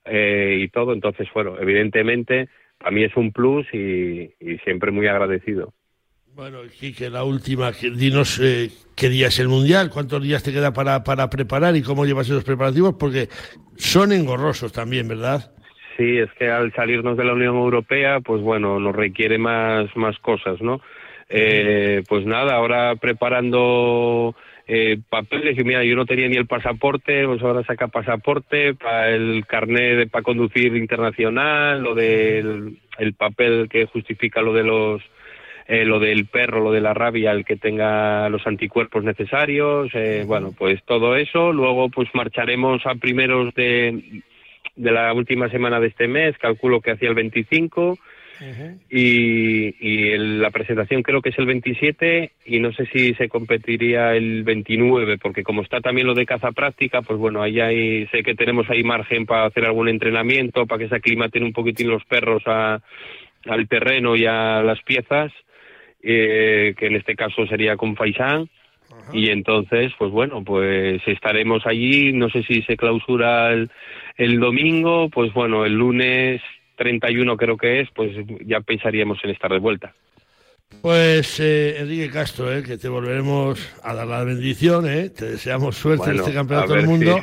eh, 0.06 0.56
y 0.62 0.66
todo. 0.66 0.92
Entonces, 0.92 1.28
bueno, 1.32 1.54
evidentemente 1.60 2.48
a 2.80 2.90
mí 2.90 3.04
es 3.04 3.16
un 3.16 3.30
plus 3.30 3.64
y 3.72 4.34
siempre 4.64 4.90
muy 4.90 5.06
agradecido. 5.06 5.72
Bueno, 6.34 6.58
Quique, 6.78 7.10
la 7.10 7.24
última, 7.24 7.72
dinos 7.72 8.38
eh, 8.40 8.70
qué 8.96 9.08
día 9.08 9.26
es 9.26 9.38
el 9.40 9.48
Mundial, 9.48 9.90
cuántos 9.90 10.22
días 10.22 10.42
te 10.42 10.52
queda 10.52 10.72
para, 10.72 11.02
para 11.02 11.28
preparar 11.28 11.76
y 11.76 11.82
cómo 11.82 12.06
llevas 12.06 12.28
esos 12.28 12.44
preparativos, 12.44 12.94
porque 12.98 13.28
son 13.76 14.12
engorrosos 14.12 14.72
también, 14.72 15.08
¿verdad? 15.08 15.52
Sí, 15.96 16.18
es 16.18 16.30
que 16.38 16.48
al 16.48 16.72
salirnos 16.72 17.16
de 17.16 17.24
la 17.24 17.34
Unión 17.34 17.56
Europea, 17.56 18.20
pues 18.20 18.40
bueno, 18.42 18.78
nos 18.78 18.94
requiere 18.94 19.38
más, 19.38 19.94
más 19.96 20.18
cosas, 20.20 20.62
¿no? 20.62 20.80
Eh, 21.28 22.02
pues 22.08 22.24
nada, 22.24 22.54
ahora 22.54 22.94
preparando 22.96 24.34
eh, 24.66 24.98
papeles, 25.08 25.58
y 25.58 25.64
mira, 25.64 25.84
yo 25.84 25.96
no 25.96 26.06
tenía 26.06 26.28
ni 26.28 26.36
el 26.36 26.46
pasaporte, 26.46 27.26
pues 27.26 27.42
ahora 27.42 27.64
saca 27.64 27.88
pasaporte, 27.88 28.74
para 28.74 29.10
el 29.10 29.44
carnet 29.46 30.08
para 30.10 30.22
conducir 30.22 30.76
internacional, 30.76 31.82
lo 31.82 31.94
del 31.94 32.78
el 32.98 33.14
papel 33.14 33.68
que 33.68 33.86
justifica 33.86 34.42
lo 34.42 34.52
de 34.52 34.62
los 34.62 35.02
eh, 35.70 35.84
lo 35.84 36.00
del 36.00 36.26
perro, 36.26 36.58
lo 36.64 36.72
de 36.72 36.80
la 36.80 36.94
rabia, 36.94 37.30
el 37.30 37.44
que 37.44 37.54
tenga 37.54 38.28
los 38.28 38.44
anticuerpos 38.44 39.04
necesarios, 39.04 39.88
eh, 39.94 40.24
bueno, 40.26 40.52
pues 40.58 40.82
todo 40.82 41.14
eso. 41.14 41.52
Luego, 41.52 41.88
pues 41.90 42.08
marcharemos 42.12 42.84
a 42.86 42.96
primeros 42.96 43.54
de, 43.54 44.22
de 44.74 44.90
la 44.90 45.12
última 45.12 45.48
semana 45.48 45.78
de 45.78 45.86
este 45.86 46.08
mes, 46.08 46.36
calculo 46.38 46.80
que 46.80 46.90
hacia 46.90 47.08
el 47.08 47.14
25. 47.14 47.90
Uh 47.92 47.96
-huh. 48.42 48.78
Y, 48.90 49.76
y 49.78 50.08
el, 50.08 50.42
la 50.42 50.50
presentación 50.50 51.04
creo 51.04 51.22
que 51.22 51.28
es 51.28 51.38
el 51.38 51.46
27 51.46 52.32
y 52.46 52.58
no 52.58 52.72
sé 52.72 52.86
si 52.86 53.14
se 53.14 53.28
competiría 53.28 54.16
el 54.16 54.42
29 54.42 55.18
porque 55.18 55.44
como 55.44 55.62
está 55.62 55.80
también 55.80 56.06
lo 56.06 56.14
de 56.14 56.24
caza 56.24 56.50
práctica 56.50 57.02
pues 57.02 57.18
bueno 57.18 57.42
ahí 57.42 57.60
hay, 57.60 58.06
sé 58.06 58.22
que 58.22 58.34
tenemos 58.34 58.70
ahí 58.70 58.82
margen 58.82 59.26
para 59.26 59.44
hacer 59.44 59.66
algún 59.66 59.90
entrenamiento 59.90 60.64
para 60.64 60.78
que 60.78 60.88
se 60.88 60.94
aclimaten 60.94 61.44
un 61.44 61.52
poquitín 61.52 61.90
los 61.90 62.02
perros 62.06 62.42
a, 62.46 62.80
al 63.44 63.68
terreno 63.68 64.16
y 64.16 64.24
a 64.24 64.62
las 64.62 64.80
piezas 64.84 65.30
eh, 66.02 66.74
que 66.76 66.86
en 66.86 66.96
este 66.96 67.14
caso 67.16 67.46
sería 67.46 67.76
con 67.76 67.96
Faisán. 67.96 68.48
Ajá. 68.90 69.10
Y 69.12 69.30
entonces, 69.30 69.92
pues 69.98 70.10
bueno, 70.10 70.42
pues 70.42 71.00
estaremos 71.06 71.64
allí, 71.66 72.12
no 72.12 72.28
sé 72.28 72.42
si 72.42 72.62
se 72.62 72.76
clausura 72.76 73.52
el, 73.52 73.70
el 74.16 74.40
domingo, 74.40 75.08
pues 75.08 75.32
bueno, 75.32 75.64
el 75.64 75.74
lunes 75.74 76.40
31 76.76 77.36
creo 77.36 77.56
que 77.56 77.80
es, 77.80 77.88
pues 77.94 78.10
ya 78.46 78.60
pensaríamos 78.60 79.18
en 79.22 79.30
estar 79.30 79.52
de 79.52 79.58
vuelta. 79.58 79.94
Pues 80.82 81.38
eh, 81.40 81.76
Enrique 81.78 82.10
Castro, 82.10 82.52
eh, 82.52 82.62
que 82.62 82.78
te 82.78 82.88
volveremos 82.88 83.58
a 83.82 83.92
dar 83.94 84.06
la 84.06 84.24
bendición, 84.24 84.88
eh, 84.88 85.10
te 85.10 85.32
deseamos 85.32 85.76
suerte 85.76 86.10
en 86.10 86.16
este 86.16 86.32
campeonato 86.32 86.74
del 86.74 86.86
mundo. 86.86 87.18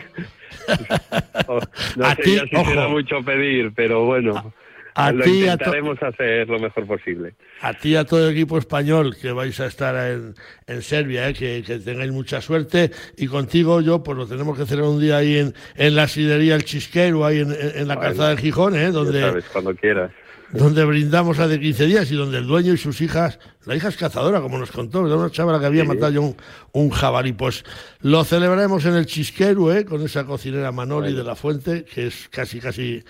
Oh, 1.48 1.60
no 1.96 2.06
A 2.06 2.16
sé 2.16 2.22
ti, 2.24 2.38
si 2.50 2.56
ojo. 2.56 2.70
será 2.70 2.88
mucho 2.88 3.24
pedir, 3.24 3.72
pero 3.76 4.06
bueno, 4.06 4.54
A 4.98 5.12
lo 5.12 5.24
ti, 5.24 5.48
a 5.48 5.54
intentaremos 5.54 6.02
hacer 6.02 6.48
lo 6.50 6.60
mejor 6.60 6.86
posible. 6.88 7.34
A 7.62 7.74
ti 7.74 7.90
y 7.90 7.96
a 7.96 8.04
todo 8.06 8.28
el 8.28 8.34
equipo 8.34 8.58
español 8.58 9.16
que 9.22 9.32
vais 9.32 9.60
a 9.60 9.68
estar 9.68 9.96
en, 10.12 10.34
en 10.66 10.82
Serbia, 10.82 11.30
eh, 11.30 11.34
que, 11.34 11.64
que 11.66 11.80
tengáis 11.80 12.12
mucha 12.12 12.42
suerte. 12.42 12.92
Y 13.16 13.28
contigo, 13.28 13.80
yo, 13.82 14.04
pues 14.04 14.18
lo 14.18 14.28
tenemos 14.28 14.58
que 14.58 14.64
hacer 14.64 14.82
un 14.82 15.00
día 15.00 15.18
ahí 15.18 15.38
en, 15.38 15.54
en 15.76 15.96
la 15.96 16.08
sidería 16.08 16.56
El 16.56 16.64
Chisquero, 16.66 17.26
ahí 17.26 17.40
en, 17.40 17.52
en- 17.52 17.88
la 17.88 17.96
Bueno, 17.96 18.02
calzada 18.02 18.30
del 18.30 18.40
Gijón, 18.40 18.76
eh, 18.76 18.92
donde, 18.92 19.22
sabes, 19.22 19.46
cuando 19.54 19.76
quieras. 19.76 20.12
donde 20.52 20.84
brindamos 20.86 21.38
hace 21.40 21.60
15 21.60 21.86
días 21.86 22.12
y 22.12 22.16
donde 22.16 22.40
el 22.40 22.48
dueño 22.48 22.74
y 22.74 22.78
sus 22.78 23.00
hijas, 23.02 23.38
la 23.66 23.76
hija 23.76 23.90
es 23.90 23.98
cazadora, 23.98 24.42
como 24.42 24.58
nos 24.58 24.72
contó, 24.72 25.06
era 25.06 25.16
una 25.16 25.30
chavala 25.30 25.60
que 25.60 25.66
había 25.68 25.84
Sí. 25.84 25.88
matado 25.90 26.22
un, 26.22 26.36
un 26.72 26.90
jabalí. 26.90 27.34
Pues 27.34 27.64
lo 28.02 28.24
celebraremos 28.24 28.84
en 28.86 28.96
el 28.96 29.06
Chisquero, 29.06 29.72
eh, 29.74 29.86
con 29.86 30.02
esa 30.02 30.26
cocinera 30.26 30.72
Manoli 30.72 31.08
Bueno. 31.10 31.18
de 31.20 31.24
la 31.24 31.36
Fuente, 31.36 31.84
que 31.86 32.08
es 32.08 32.28
casi, 32.30 32.60
casi 32.60 33.04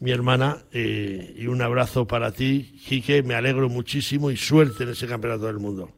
mi 0.00 0.10
hermana. 0.12 0.58
eh, 0.72 1.34
y 1.36 1.46
un 1.46 1.62
abrazo 1.62 2.06
para 2.06 2.32
ti, 2.32 2.80
Quique. 2.86 3.22
Me 3.22 3.34
alegro 3.34 3.68
muchísimo 3.68 4.30
y 4.30 4.36
suerte 4.36 4.84
en 4.84 4.90
ese 4.90 5.06
campeonato 5.06 5.46
del 5.46 5.58
mundo. 5.58 5.90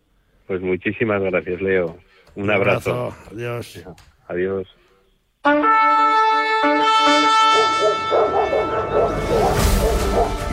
Pues 0.47 0.61
muchísimas 0.61 1.23
gracias, 1.23 1.61
Leo. 1.61 1.99
Un 2.35 2.51
abrazo. 2.51 3.15
Adiós. 3.31 3.83
Adiós. 4.29 4.67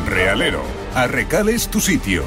Realero, 0.08 0.62
Arrecal 0.96 1.50
es 1.50 1.68
tu 1.70 1.80
sitio. 1.80 2.24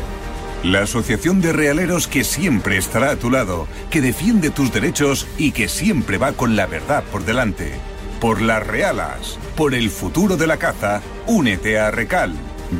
La 0.62 0.82
asociación 0.82 1.40
de 1.40 1.52
realeros 1.52 2.06
que 2.06 2.22
siempre 2.22 2.76
estará 2.76 3.10
a 3.10 3.16
tu 3.16 3.30
lado, 3.30 3.66
que 3.90 4.02
defiende 4.02 4.50
tus 4.50 4.72
derechos 4.72 5.26
y 5.38 5.52
que 5.52 5.68
siempre 5.68 6.18
va 6.18 6.32
con 6.32 6.54
la 6.54 6.66
verdad 6.66 7.02
por 7.10 7.24
delante. 7.24 7.72
Por 8.20 8.40
las 8.42 8.66
realas, 8.66 9.38
por 9.56 9.74
el 9.74 9.88
futuro 9.88 10.36
de 10.36 10.46
la 10.46 10.58
caza, 10.58 11.00
únete 11.26 11.78
a 11.78 11.86
Arrecal. 11.88 12.34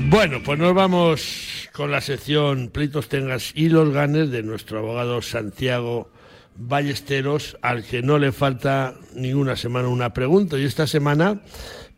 Bueno, 0.09 0.41
pues 0.43 0.59
nos 0.59 0.73
vamos 0.75 1.69
con 1.73 1.91
la 1.91 2.01
sección 2.01 2.69
Pleitos 2.69 3.07
Tengas 3.09 3.51
y 3.55 3.69
los 3.69 3.91
Ganes 3.91 4.29
de 4.29 4.43
nuestro 4.43 4.77
abogado 4.79 5.23
Santiago 5.23 6.12
Ballesteros, 6.55 7.57
al 7.61 7.83
que 7.83 8.01
no 8.01 8.19
le 8.19 8.31
falta 8.31 8.95
ninguna 9.15 9.55
semana 9.55 9.87
una 9.87 10.13
pregunta. 10.13 10.57
Y 10.57 10.65
esta 10.65 10.87
semana, 10.87 11.41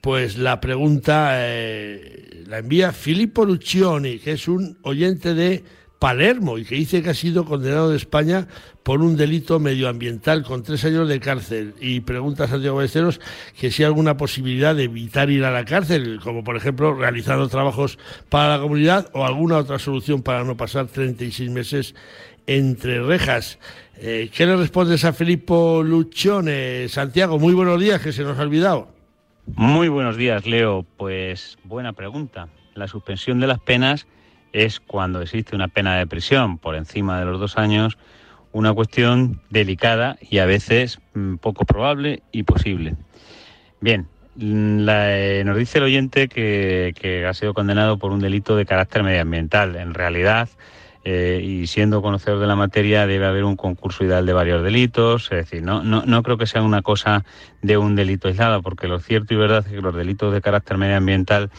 pues 0.01 0.37
la 0.37 0.61
pregunta 0.61 1.31
eh, 1.33 2.43
la 2.47 2.59
envía 2.59 2.91
Filippo 2.91 3.45
Lucioni, 3.45 4.19
que 4.19 4.33
es 4.33 4.47
un 4.47 4.77
oyente 4.83 5.33
de 5.33 5.63
Palermo 5.99 6.57
y 6.57 6.65
que 6.65 6.75
dice 6.75 7.01
que 7.01 7.09
ha 7.09 7.13
sido 7.13 7.45
condenado 7.45 7.89
de 7.89 7.97
España 7.97 8.47
por 8.83 9.01
un 9.01 9.17
delito 9.17 9.59
medioambiental 9.59 10.43
con 10.43 10.61
tres 10.61 10.85
años 10.85 11.07
de 11.09 11.19
cárcel. 11.19 11.73
Y 11.79 12.01
pregunta 12.01 12.43
a 12.43 12.47
Santiago 12.47 12.77
Ballesteros 12.77 13.19
que 13.57 13.71
si 13.71 13.81
hay 13.81 13.87
alguna 13.87 14.17
posibilidad 14.17 14.75
de 14.75 14.83
evitar 14.83 15.29
ir 15.29 15.43
a 15.45 15.51
la 15.51 15.65
cárcel, 15.65 16.19
como 16.23 16.43
por 16.43 16.57
ejemplo 16.57 16.93
realizando 16.93 17.47
trabajos 17.47 17.97
para 18.29 18.57
la 18.57 18.61
comunidad 18.61 19.09
o 19.13 19.25
alguna 19.25 19.57
otra 19.57 19.79
solución 19.79 20.21
para 20.21 20.43
no 20.43 20.55
pasar 20.57 20.87
36 20.87 21.49
meses 21.49 21.95
entre 22.45 23.01
rejas. 23.01 23.57
Eh, 23.97 24.29
¿Qué 24.33 24.45
le 24.45 24.57
respondes 24.57 25.05
a 25.05 25.13
Filippo 25.13 25.81
Lucione? 25.81 26.89
Santiago, 26.89 27.39
muy 27.39 27.53
buenos 27.53 27.79
días, 27.79 28.01
que 28.01 28.11
se 28.11 28.23
nos 28.23 28.37
ha 28.37 28.41
olvidado. 28.41 28.89
Muy 29.47 29.87
buenos 29.87 30.17
días, 30.17 30.45
Leo. 30.45 30.85
Pues 30.97 31.57
buena 31.63 31.93
pregunta. 31.93 32.49
La 32.73 32.89
suspensión 32.89 33.39
de 33.39 33.47
las 33.47 33.59
penas 33.59 34.05
es 34.51 34.81
cuando 34.81 35.21
existe 35.21 35.55
una 35.55 35.69
pena 35.69 35.95
de 35.97 36.07
prisión 36.07 36.57
por 36.57 36.75
encima 36.75 37.19
de 37.19 37.25
los 37.25 37.39
dos 37.39 37.57
años, 37.57 37.97
una 38.51 38.73
cuestión 38.73 39.41
delicada 39.49 40.17
y 40.19 40.39
a 40.39 40.45
veces 40.45 40.99
mm, 41.13 41.35
poco 41.35 41.63
probable 41.63 42.21
y 42.33 42.43
posible. 42.43 42.95
Bien, 43.79 44.07
mm, 44.35 44.87
eh, 44.89 45.43
nos 45.45 45.57
dice 45.57 45.77
el 45.77 45.85
oyente 45.85 46.27
que 46.27 47.25
ha 47.25 47.33
sido 47.33 47.53
condenado 47.53 47.97
por 47.97 48.11
un 48.11 48.19
delito 48.19 48.57
de 48.57 48.65
carácter 48.65 49.03
medioambiental. 49.03 49.77
En 49.77 49.93
realidad, 49.93 50.49
eh, 51.05 51.39
y 51.41 51.67
siendo 51.67 52.01
conocedor 52.01 52.39
de 52.39 52.47
la 52.47 52.55
materia, 52.55 53.05
debe 53.05 53.27
haber 53.27 53.43
un 53.43 53.55
concurso 53.55 54.03
ideal 54.03 54.25
de 54.25 54.33
varios 54.33 54.63
delitos. 54.63 55.25
Es 55.25 55.37
decir, 55.37 55.61
no, 55.61 55.83
no, 55.83 56.03
no 56.05 56.23
creo 56.23 56.37
que 56.37 56.47
sea 56.47 56.63
una 56.63 56.81
cosa 56.81 57.23
de 57.61 57.77
un 57.77 57.95
delito 57.95 58.27
aislado, 58.27 58.63
porque 58.63 58.87
lo 58.87 58.99
cierto 58.99 59.35
y 59.35 59.37
verdad 59.37 59.63
es 59.65 59.71
que 59.71 59.81
los 59.81 59.95
delitos 59.95 60.33
de 60.33 60.41
carácter 60.41 60.77
medioambiental 60.77 61.51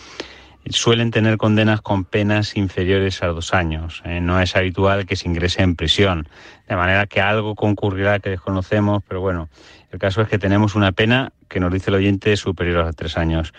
suelen 0.71 1.13
tener 1.13 1.37
condenas 1.37 1.81
con 1.81 2.05
penas 2.05 2.57
inferiores 2.57 3.23
a 3.23 3.29
dos 3.29 3.55
años. 3.55 4.03
Eh, 4.05 4.21
no 4.21 4.41
es 4.41 4.57
habitual 4.57 5.07
que 5.07 5.17
se 5.17 5.29
ingrese 5.29 5.63
en 5.63 5.77
prisión. 5.77 6.29
De 6.69 6.77
manera 6.77 7.07
que 7.07 7.21
algo 7.21 7.55
concurrirá 7.55 8.19
que 8.19 8.31
desconocemos, 8.31 9.03
pero 9.07 9.21
bueno, 9.21 9.49
el 9.93 9.99
caso 9.99 10.23
es 10.23 10.29
que 10.29 10.39
tenemos 10.39 10.75
una 10.75 10.93
pena 10.93 11.33
que 11.49 11.61
nos 11.61 11.73
dice 11.73 11.91
el 11.91 11.97
oyente 11.97 12.37
superior 12.37 12.85
a 12.85 12.93
tres 12.93 13.17
años. 13.17 13.53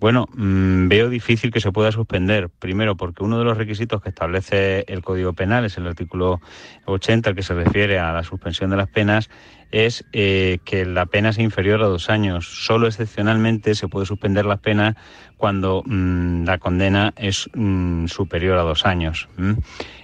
Bueno, 0.00 0.26
mm, 0.32 0.88
veo 0.88 1.10
difícil 1.10 1.50
que 1.50 1.60
se 1.60 1.72
pueda 1.72 1.92
suspender. 1.92 2.48
Primero, 2.48 2.96
porque 2.96 3.22
uno 3.22 3.38
de 3.38 3.44
los 3.44 3.58
requisitos 3.58 4.00
que 4.00 4.08
establece 4.08 4.84
el 4.88 5.02
Código 5.02 5.34
Penal, 5.34 5.66
es 5.66 5.76
el 5.76 5.86
artículo 5.86 6.40
80, 6.86 7.28
al 7.28 7.36
que 7.36 7.42
se 7.42 7.52
refiere 7.52 7.98
a 7.98 8.10
la 8.12 8.24
suspensión 8.24 8.70
de 8.70 8.78
las 8.78 8.88
penas, 8.88 9.28
es 9.70 10.06
eh, 10.12 10.58
que 10.64 10.86
la 10.86 11.04
pena 11.04 11.34
sea 11.34 11.44
inferior 11.44 11.82
a 11.82 11.86
dos 11.86 12.08
años. 12.08 12.46
Solo 12.46 12.86
excepcionalmente 12.86 13.74
se 13.74 13.88
puede 13.88 14.06
suspender 14.06 14.46
las 14.46 14.60
penas 14.60 14.96
cuando 15.36 15.82
mm, 15.84 16.44
la 16.44 16.56
condena 16.56 17.12
es 17.16 17.50
mm, 17.52 18.06
superior 18.06 18.56
a 18.56 18.62
dos 18.62 18.86
años. 18.86 19.28
¿m? 19.36 19.56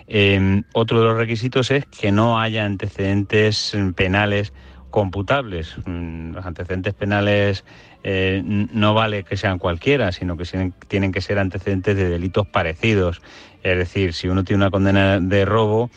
Eh, 0.09 0.63
otro 0.75 1.01
de 1.01 1.07
los 1.07 1.17
requisitos 1.17 1.71
es 1.71 1.87
que 1.87 2.13
no 2.13 2.39
haya 2.39 2.67
antecedentes 2.67 3.75
penales 3.97 4.53
computables. 4.91 5.77
Los 5.85 6.47
antecedentes 6.47 6.95
penales 6.95 7.65
eh, 8.09 8.41
no 8.45 8.95
vale 8.95 9.25
que 9.25 9.37
sean 9.37 9.59
cualquiera, 9.59 10.13
sino 10.13 10.37
que 10.37 10.45
tienen, 10.87 11.11
que 11.11 11.21
ser 11.21 11.41
antecedentes 11.41 11.97
de 11.97 12.09
delitos 12.09 12.47
parecidos. 12.47 13.21
Es 13.65 13.77
decir, 13.77 14.13
si 14.13 14.29
uno 14.29 14.45
tiene 14.45 14.63
una 14.63 14.71
condena 14.71 15.19
de 15.19 15.45
robo, 15.45 15.91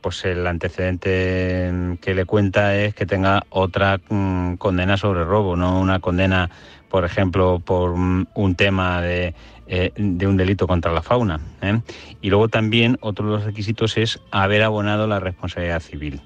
pues 0.00 0.24
el 0.26 0.46
antecedente 0.46 1.98
que 2.00 2.14
le 2.14 2.24
cuenta 2.24 2.76
es 2.76 2.94
que 2.94 3.04
tenga 3.04 3.42
otra 3.50 3.98
mm, 4.08 4.54
condena 4.58 4.96
sobre 4.96 5.24
robo, 5.24 5.56
no 5.56 5.80
una 5.80 5.98
condena, 5.98 6.50
por 6.88 7.04
ejemplo, 7.04 7.58
por 7.58 7.96
mm, 7.96 8.28
un 8.34 8.54
tema 8.54 9.02
de, 9.02 9.34
eh, 9.66 9.90
de 9.96 10.26
un 10.28 10.36
delito 10.36 10.68
contra 10.68 10.92
la 10.92 11.02
fauna. 11.02 11.40
¿eh? 11.62 11.80
Y 12.20 12.30
luego 12.30 12.46
también 12.46 12.96
otro 13.00 13.26
de 13.26 13.32
los 13.32 13.44
requisitos 13.44 13.96
es 13.96 14.20
haber 14.30 14.62
abonado 14.62 15.08
la 15.08 15.18
responsabilidad 15.18 15.80
civil. 15.80 16.20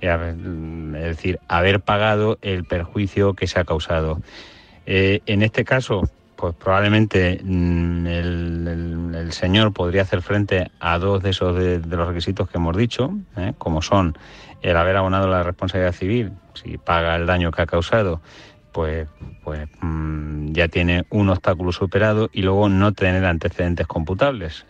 ¿Eh? 0.00 0.34
Es 0.96 1.16
decir, 1.16 1.38
haber 1.48 1.80
pagado 1.80 2.38
el 2.42 2.64
perjuicio 2.64 3.34
que 3.34 3.46
se 3.46 3.60
ha 3.60 3.64
causado. 3.64 4.20
Eh, 4.86 5.20
en 5.26 5.42
este 5.42 5.64
caso, 5.64 6.08
pues 6.36 6.54
probablemente 6.54 7.40
mm, 7.42 8.06
el, 8.06 9.32
señor 9.32 9.72
podría 9.72 10.02
hacer 10.02 10.22
frente 10.22 10.70
a 10.80 10.98
dos 10.98 11.22
de 11.22 11.30
esos 11.30 11.56
de, 11.56 11.78
los 11.78 12.08
requisitos 12.08 12.48
que 12.48 12.58
hemos 12.58 12.76
dicho, 12.76 13.12
¿eh? 13.36 13.52
como 13.58 13.82
son 13.82 14.18
el 14.62 14.76
haber 14.76 14.96
abonado 14.96 15.28
la 15.28 15.42
responsabilidad 15.42 15.92
civil, 15.92 16.32
si 16.54 16.78
paga 16.78 17.14
el 17.16 17.26
daño 17.26 17.52
que 17.52 17.62
ha 17.62 17.66
causado, 17.66 18.20
pues, 18.72 19.06
pues 19.44 19.68
mm, 19.80 20.52
ya 20.52 20.68
tiene 20.68 21.04
un 21.10 21.28
obstáculo 21.28 21.72
superado 21.72 22.30
y 22.32 22.42
luego 22.42 22.68
no 22.68 22.92
tener 22.92 23.24
antecedentes 23.24 23.86
computables. 23.86 24.66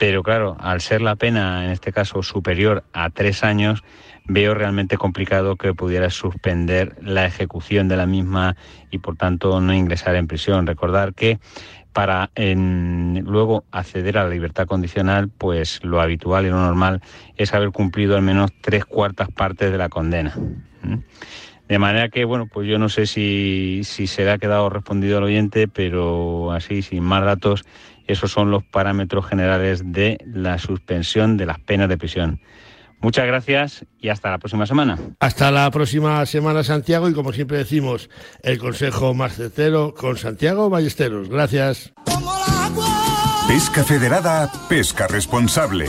Pero 0.00 0.22
claro, 0.22 0.56
al 0.58 0.80
ser 0.80 1.02
la 1.02 1.14
pena 1.16 1.62
en 1.62 1.70
este 1.70 1.92
caso 1.92 2.22
superior 2.22 2.84
a 2.94 3.10
tres 3.10 3.44
años, 3.44 3.84
veo 4.26 4.54
realmente 4.54 4.96
complicado 4.96 5.56
que 5.56 5.74
pudiera 5.74 6.10
suspender 6.10 6.96
la 7.02 7.26
ejecución 7.26 7.88
de 7.88 7.96
la 7.96 8.06
misma 8.06 8.56
y 8.90 8.98
por 8.98 9.16
tanto 9.16 9.60
no 9.60 9.74
ingresar 9.74 10.14
en 10.16 10.26
prisión. 10.26 10.66
Recordar 10.66 11.14
que 11.14 11.38
para 11.92 12.30
luego 12.36 13.64
acceder 13.72 14.18
a 14.18 14.24
la 14.24 14.30
libertad 14.30 14.66
condicional, 14.66 15.28
pues 15.28 15.82
lo 15.82 16.00
habitual 16.00 16.46
y 16.46 16.50
lo 16.50 16.60
normal 16.60 17.02
es 17.36 17.52
haber 17.52 17.70
cumplido 17.70 18.16
al 18.16 18.22
menos 18.22 18.52
tres 18.60 18.84
cuartas 18.84 19.30
partes 19.30 19.72
de 19.72 19.78
la 19.78 19.88
condena. 19.88 20.34
¿Mm? 20.82 20.98
De 21.68 21.78
manera 21.78 22.08
que, 22.08 22.24
bueno, 22.24 22.48
pues 22.52 22.68
yo 22.68 22.80
no 22.80 22.88
sé 22.88 23.06
si, 23.06 23.82
si 23.84 24.08
se 24.08 24.24
le 24.24 24.32
ha 24.32 24.38
quedado 24.38 24.68
respondido 24.70 25.18
al 25.18 25.24
oyente, 25.24 25.68
pero 25.68 26.50
así, 26.50 26.82
sin 26.82 27.04
más 27.04 27.24
datos, 27.24 27.64
esos 28.08 28.32
son 28.32 28.50
los 28.50 28.64
parámetros 28.64 29.26
generales 29.26 29.92
de 29.92 30.18
la 30.26 30.58
suspensión 30.58 31.36
de 31.36 31.46
las 31.46 31.60
penas 31.60 31.88
de 31.88 31.96
prisión. 31.96 32.40
Muchas 33.00 33.26
gracias 33.26 33.86
y 33.98 34.10
hasta 34.10 34.30
la 34.30 34.38
próxima 34.38 34.66
semana. 34.66 34.98
Hasta 35.20 35.50
la 35.50 35.70
próxima 35.70 36.24
semana, 36.26 36.62
Santiago, 36.62 37.08
y 37.08 37.14
como 37.14 37.32
siempre 37.32 37.58
decimos, 37.58 38.10
el 38.42 38.58
consejo 38.58 39.14
más 39.14 39.36
certero 39.36 39.94
con 39.94 40.18
Santiago 40.18 40.68
Ballesteros. 40.68 41.28
Gracias. 41.28 41.92
Pesca 43.48 43.82
Federada, 43.84 44.50
pesca 44.68 45.06
responsable. 45.08 45.88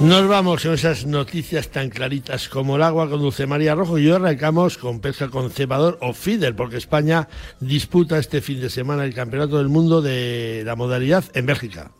Nos 0.00 0.26
vamos 0.26 0.64
con 0.64 0.74
esas 0.74 1.06
noticias 1.06 1.68
tan 1.68 1.88
claritas 1.88 2.48
como 2.48 2.74
el 2.76 2.82
agua 2.82 3.08
con 3.08 3.20
Dulce 3.20 3.46
María 3.46 3.76
Rojo 3.76 3.96
y 3.96 4.08
hoy 4.08 4.16
arrancamos 4.16 4.76
con 4.76 4.98
pesca 4.98 5.28
con 5.28 5.50
cebador 5.50 5.98
o 6.00 6.12
feeder 6.12 6.56
porque 6.56 6.76
España 6.76 7.28
disputa 7.60 8.18
este 8.18 8.40
fin 8.40 8.60
de 8.60 8.70
semana 8.70 9.04
el 9.04 9.14
Campeonato 9.14 9.56
del 9.56 9.68
Mundo 9.68 10.02
de 10.02 10.62
la 10.66 10.74
modalidad 10.74 11.24
en 11.34 11.46
Bélgica. 11.46 11.92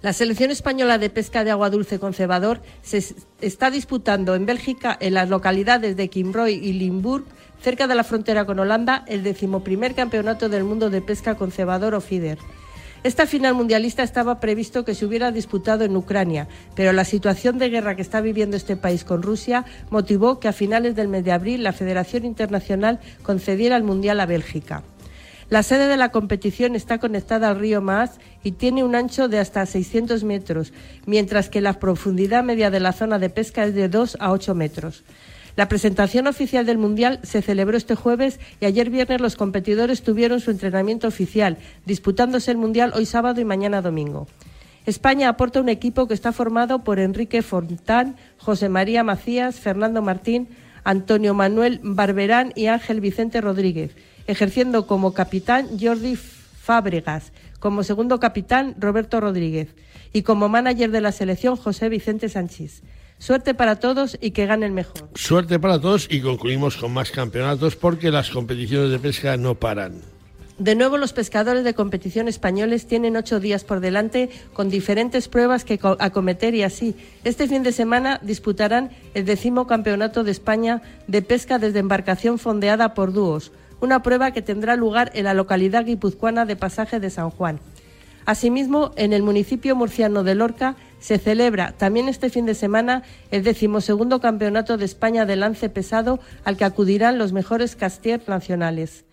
La 0.00 0.14
selección 0.14 0.50
española 0.50 0.96
de 0.96 1.10
pesca 1.10 1.44
de 1.44 1.50
agua 1.50 1.70
dulce 1.70 1.98
con 1.98 2.14
cebador 2.14 2.62
se 2.82 3.04
está 3.42 3.70
disputando 3.70 4.34
en 4.34 4.46
Bélgica, 4.46 4.96
en 4.98 5.14
las 5.14 5.28
localidades 5.28 5.96
de 5.96 6.08
Kimbroy 6.08 6.54
y 6.54 6.72
Limburg, 6.72 7.24
cerca 7.60 7.86
de 7.86 7.94
la 7.94 8.04
frontera 8.04 8.46
con 8.46 8.58
Holanda, 8.58 9.04
el 9.06 9.22
decimoprimer 9.22 9.94
campeonato 9.94 10.48
del 10.48 10.64
mundo 10.64 10.88
de 10.88 11.02
pesca 11.02 11.34
con 11.34 11.52
cebador 11.52 11.94
o 11.94 12.00
feeder. 12.00 12.38
Esta 13.04 13.26
final 13.26 13.54
mundialista 13.54 14.02
estaba 14.02 14.40
previsto 14.40 14.84
que 14.84 14.94
se 14.94 15.06
hubiera 15.06 15.30
disputado 15.30 15.84
en 15.84 15.96
Ucrania, 15.96 16.48
pero 16.74 16.92
la 16.92 17.04
situación 17.04 17.58
de 17.58 17.70
guerra 17.70 17.94
que 17.94 18.02
está 18.02 18.20
viviendo 18.20 18.56
este 18.56 18.76
país 18.76 19.04
con 19.04 19.22
Rusia 19.22 19.64
motivó 19.90 20.40
que 20.40 20.48
a 20.48 20.52
finales 20.52 20.96
del 20.96 21.06
mes 21.06 21.24
de 21.24 21.30
abril 21.30 21.62
la 21.62 21.72
Federación 21.72 22.24
Internacional 22.24 22.98
concediera 23.22 23.76
el 23.76 23.84
Mundial 23.84 24.18
a 24.18 24.26
Bélgica. 24.26 24.82
La 25.48 25.62
sede 25.62 25.86
de 25.86 25.96
la 25.96 26.10
competición 26.10 26.74
está 26.74 26.98
conectada 26.98 27.48
al 27.48 27.58
río 27.58 27.80
Maas 27.80 28.18
y 28.42 28.52
tiene 28.52 28.84
un 28.84 28.94
ancho 28.94 29.28
de 29.28 29.38
hasta 29.38 29.64
600 29.64 30.24
metros, 30.24 30.72
mientras 31.06 31.48
que 31.48 31.60
la 31.60 31.74
profundidad 31.74 32.44
media 32.44 32.70
de 32.70 32.80
la 32.80 32.92
zona 32.92 33.18
de 33.18 33.30
pesca 33.30 33.64
es 33.64 33.74
de 33.74 33.88
2 33.88 34.18
a 34.20 34.32
8 34.32 34.54
metros. 34.54 35.04
La 35.58 35.66
presentación 35.66 36.28
oficial 36.28 36.66
del 36.66 36.78
Mundial 36.78 37.18
se 37.24 37.42
celebró 37.42 37.76
este 37.76 37.96
jueves 37.96 38.38
y 38.60 38.66
ayer 38.66 38.90
viernes 38.90 39.20
los 39.20 39.34
competidores 39.34 40.02
tuvieron 40.02 40.38
su 40.38 40.52
entrenamiento 40.52 41.08
oficial, 41.08 41.58
disputándose 41.84 42.52
el 42.52 42.56
Mundial 42.56 42.92
hoy 42.94 43.06
sábado 43.06 43.40
y 43.40 43.44
mañana 43.44 43.82
domingo. 43.82 44.28
España 44.86 45.28
aporta 45.28 45.60
un 45.60 45.68
equipo 45.68 46.06
que 46.06 46.14
está 46.14 46.30
formado 46.30 46.84
por 46.84 47.00
Enrique 47.00 47.42
Fontán, 47.42 48.14
José 48.36 48.68
María 48.68 49.02
Macías, 49.02 49.56
Fernando 49.56 50.00
Martín, 50.00 50.46
Antonio 50.84 51.34
Manuel 51.34 51.80
Barberán 51.82 52.52
y 52.54 52.66
Ángel 52.66 53.00
Vicente 53.00 53.40
Rodríguez, 53.40 53.96
ejerciendo 54.28 54.86
como 54.86 55.12
capitán 55.12 55.70
Jordi 55.80 56.14
Fábregas, 56.14 57.32
como 57.58 57.82
segundo 57.82 58.20
capitán 58.20 58.76
Roberto 58.78 59.18
Rodríguez 59.20 59.74
y 60.12 60.22
como 60.22 60.48
manager 60.48 60.92
de 60.92 61.00
la 61.00 61.10
selección 61.10 61.56
José 61.56 61.88
Vicente 61.88 62.28
Sánchez. 62.28 62.84
Suerte 63.18 63.54
para 63.54 63.76
todos 63.76 64.16
y 64.20 64.30
que 64.30 64.46
gane 64.46 64.66
el 64.66 64.72
mejor. 64.72 65.08
Suerte 65.14 65.58
para 65.58 65.80
todos 65.80 66.06
y 66.10 66.20
concluimos 66.20 66.76
con 66.76 66.92
más 66.92 67.10
campeonatos 67.10 67.74
porque 67.76 68.10
las 68.10 68.30
competiciones 68.30 68.90
de 68.90 68.98
pesca 68.98 69.36
no 69.36 69.54
paran. 69.56 70.00
De 70.58 70.74
nuevo, 70.74 70.98
los 70.98 71.12
pescadores 71.12 71.62
de 71.62 71.74
competición 71.74 72.26
españoles 72.26 72.86
tienen 72.88 73.16
ocho 73.16 73.38
días 73.38 73.62
por 73.62 73.78
delante 73.78 74.28
con 74.52 74.70
diferentes 74.70 75.28
pruebas 75.28 75.64
que 75.64 75.78
acometer 76.00 76.56
y 76.56 76.64
así. 76.64 76.96
Este 77.22 77.46
fin 77.46 77.62
de 77.62 77.70
semana 77.70 78.18
disputarán 78.22 78.90
el 79.14 79.24
décimo 79.24 79.68
campeonato 79.68 80.24
de 80.24 80.32
España 80.32 80.82
de 81.06 81.22
pesca 81.22 81.60
desde 81.60 81.78
embarcación 81.78 82.40
fondeada 82.40 82.94
por 82.94 83.12
dúos, 83.12 83.52
una 83.80 84.02
prueba 84.02 84.32
que 84.32 84.42
tendrá 84.42 84.74
lugar 84.74 85.12
en 85.14 85.24
la 85.24 85.34
localidad 85.34 85.84
guipuzcoana 85.84 86.44
de 86.44 86.56
Pasaje 86.56 86.98
de 86.98 87.10
San 87.10 87.30
Juan. 87.30 87.60
Asimismo, 88.26 88.92
en 88.96 89.12
el 89.12 89.22
municipio 89.22 89.76
murciano 89.76 90.24
de 90.24 90.34
Lorca 90.34 90.74
se 90.98 91.18
celebra 91.18 91.72
también 91.72 92.08
este 92.08 92.30
fin 92.30 92.46
de 92.46 92.54
semana 92.54 93.02
el 93.30 93.44
decimosegundo 93.44 94.20
Campeonato 94.20 94.76
de 94.76 94.84
España 94.84 95.26
de 95.26 95.36
lance 95.36 95.68
pesado 95.68 96.20
al 96.44 96.56
que 96.56 96.64
acudirán 96.64 97.18
los 97.18 97.32
mejores 97.32 97.76
castiers 97.76 98.26
nacionales. 98.28 99.04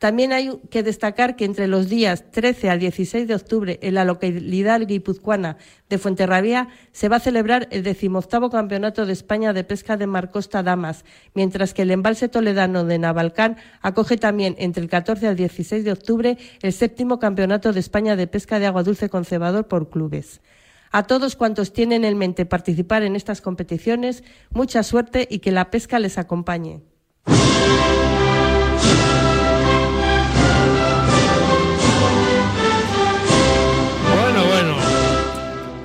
También 0.00 0.32
hay 0.32 0.58
que 0.70 0.82
destacar 0.82 1.36
que 1.36 1.44
entre 1.44 1.68
los 1.68 1.90
días 1.90 2.24
13 2.30 2.70
al 2.70 2.78
16 2.78 3.28
de 3.28 3.34
octubre 3.34 3.78
en 3.82 3.92
la 3.92 4.06
localidad 4.06 4.80
guipuzcoana 4.86 5.58
de 5.90 5.98
Fuenterrabía 5.98 6.68
se 6.90 7.10
va 7.10 7.16
a 7.16 7.20
celebrar 7.20 7.68
el 7.70 7.82
decimoctavo 7.82 8.48
Campeonato 8.48 9.04
de 9.04 9.12
España 9.12 9.52
de 9.52 9.62
Pesca 9.62 9.98
de 9.98 10.06
Marcosta 10.06 10.62
Damas, 10.62 11.04
mientras 11.34 11.74
que 11.74 11.82
el 11.82 11.90
embalse 11.90 12.30
toledano 12.30 12.86
de 12.86 12.98
Navalcán 12.98 13.58
acoge 13.82 14.16
también 14.16 14.54
entre 14.56 14.82
el 14.82 14.88
14 14.88 15.28
al 15.28 15.36
16 15.36 15.84
de 15.84 15.92
octubre 15.92 16.38
el 16.62 16.72
séptimo 16.72 17.18
Campeonato 17.18 17.74
de 17.74 17.80
España 17.80 18.16
de 18.16 18.26
Pesca 18.26 18.58
de 18.58 18.64
Agua 18.64 18.82
Dulce 18.82 19.10
con 19.10 19.26
por 19.68 19.90
clubes. 19.90 20.40
A 20.92 21.04
todos 21.04 21.36
cuantos 21.36 21.72
tienen 21.72 22.04
en 22.04 22.18
mente 22.18 22.46
participar 22.46 23.04
en 23.04 23.14
estas 23.14 23.40
competiciones, 23.40 24.24
mucha 24.50 24.82
suerte 24.82 25.28
y 25.30 25.38
que 25.38 25.52
la 25.52 25.70
pesca 25.70 26.00
les 26.00 26.18
acompañe. 26.18 26.80
Bueno, 34.16 34.44
bueno, 34.48 34.76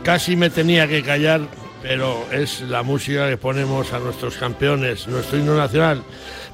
casi 0.02 0.36
me 0.36 0.50
tenía 0.50 0.88
que 0.88 1.04
callar, 1.04 1.42
pero 1.84 2.26
es 2.32 2.62
la 2.62 2.82
música 2.82 3.30
que 3.30 3.38
ponemos 3.38 3.94
a 3.94 4.00
nuestros 4.00 4.38
campeones, 4.38 5.08
nuestro 5.08 5.38
himno 5.38 5.56
nacional 5.56 6.04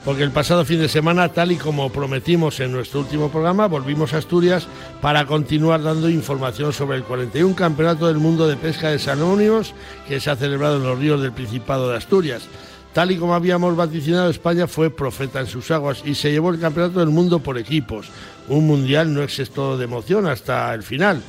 porque 0.03 0.23
el 0.23 0.31
pasado 0.31 0.65
fin 0.65 0.79
de 0.79 0.89
semana, 0.89 1.29
tal 1.29 1.51
y 1.51 1.57
como 1.57 1.91
prometimos 1.91 2.59
en 2.59 2.71
nuestro 2.71 3.01
último 3.01 3.29
programa, 3.29 3.67
volvimos 3.67 4.13
a 4.13 4.17
Asturias 4.17 4.67
para 4.99 5.25
continuar 5.25 5.83
dando 5.83 6.09
información 6.09 6.73
sobre 6.73 6.97
el 6.97 7.03
41 7.03 7.55
Campeonato 7.55 8.07
del 8.07 8.17
Mundo 8.17 8.47
de 8.47 8.57
Pesca 8.57 8.89
de 8.89 8.97
Sanónimos 8.97 9.73
que 10.07 10.19
se 10.19 10.31
ha 10.31 10.35
celebrado 10.35 10.77
en 10.77 10.83
los 10.83 10.97
ríos 10.97 11.21
del 11.21 11.31
Principado 11.31 11.89
de 11.89 11.97
Asturias. 11.97 12.47
Tal 12.93 13.11
y 13.11 13.17
como 13.17 13.35
habíamos 13.35 13.75
vaticinado, 13.75 14.29
España 14.29 14.67
fue 14.67 14.89
profeta 14.89 15.39
en 15.39 15.47
sus 15.47 15.69
aguas 15.71 16.01
y 16.03 16.15
se 16.15 16.31
llevó 16.31 16.49
el 16.49 16.59
Campeonato 16.59 16.99
del 16.99 17.09
Mundo 17.09 17.39
por 17.39 17.57
equipos. 17.57 18.07
Un 18.49 18.67
mundial 18.67 19.13
no 19.13 19.21
exceso 19.21 19.77
de 19.77 19.85
emoción 19.85 20.25
hasta 20.25 20.73
el 20.73 20.83
final 20.83 21.21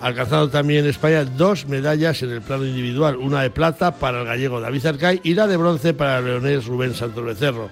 alcanzado 0.00 0.48
también 0.48 0.86
España 0.86 1.24
dos 1.24 1.66
medallas 1.66 2.22
en 2.22 2.30
el 2.30 2.40
plano 2.40 2.64
individual, 2.64 3.16
una 3.16 3.42
de 3.42 3.50
plata 3.50 3.94
para 3.96 4.20
el 4.20 4.26
gallego 4.26 4.60
David 4.60 4.86
Arcay 4.86 5.20
y 5.24 5.34
la 5.34 5.46
de 5.46 5.56
bronce 5.56 5.94
para 5.94 6.18
el 6.18 6.24
leonés 6.24 6.66
Rubén 6.66 6.94
Santos 6.94 7.24
Becerro. 7.24 7.70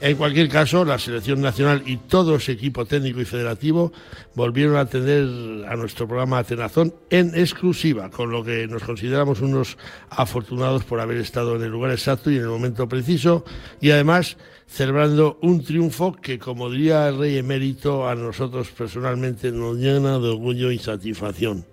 En 0.00 0.16
cualquier 0.16 0.48
caso, 0.48 0.84
la 0.84 0.98
selección 0.98 1.40
nacional 1.40 1.82
y 1.86 1.96
todo 1.96 2.36
ese 2.36 2.52
equipo 2.52 2.84
técnico 2.84 3.20
y 3.20 3.24
federativo 3.24 3.92
volvieron 4.34 4.76
a 4.76 4.80
atender 4.80 5.66
a 5.68 5.76
nuestro 5.76 6.06
programa 6.06 6.38
Atenazón 6.38 6.94
en 7.10 7.34
exclusiva, 7.34 8.10
con 8.10 8.30
lo 8.30 8.44
que 8.44 8.66
nos 8.66 8.82
consideramos 8.82 9.40
unos 9.40 9.78
afortunados 10.10 10.84
por 10.84 11.00
haber 11.00 11.18
estado 11.18 11.56
en 11.56 11.62
el 11.62 11.70
lugar 11.70 11.92
exacto 11.92 12.30
y 12.30 12.36
en 12.36 12.42
el 12.42 12.48
momento 12.48 12.88
preciso 12.88 13.44
y 13.80 13.90
además 13.90 14.36
celebrando 14.72 15.38
un 15.42 15.62
triunfo 15.62 16.12
que, 16.14 16.38
como 16.38 16.70
diría 16.70 17.08
el 17.08 17.18
rey 17.18 17.36
emérito, 17.36 18.08
a 18.08 18.14
nosotros 18.14 18.70
personalmente 18.70 19.52
nos 19.52 19.76
llena 19.76 20.18
de 20.18 20.30
orgullo 20.30 20.70
y 20.70 20.78
satisfacción. 20.78 21.66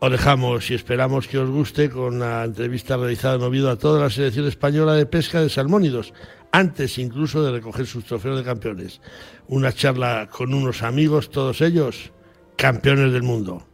Os 0.00 0.10
dejamos 0.10 0.70
y 0.70 0.74
esperamos 0.74 1.26
que 1.26 1.38
os 1.38 1.48
guste 1.48 1.88
con 1.88 2.18
la 2.18 2.44
entrevista 2.44 2.98
realizada 2.98 3.36
en 3.36 3.42
Oviedo 3.42 3.70
a 3.70 3.78
toda 3.78 4.00
la 4.00 4.10
selección 4.10 4.46
española 4.46 4.92
de 4.94 5.06
pesca 5.06 5.40
de 5.40 5.48
salmónidos, 5.48 6.12
antes 6.52 6.98
incluso 6.98 7.42
de 7.42 7.52
recoger 7.52 7.86
sus 7.86 8.04
trofeos 8.04 8.36
de 8.36 8.44
campeones. 8.44 9.00
Una 9.48 9.72
charla 9.72 10.28
con 10.30 10.52
unos 10.52 10.82
amigos, 10.82 11.30
todos 11.30 11.62
ellos 11.62 12.12
campeones 12.56 13.14
del 13.14 13.22
mundo. 13.22 13.66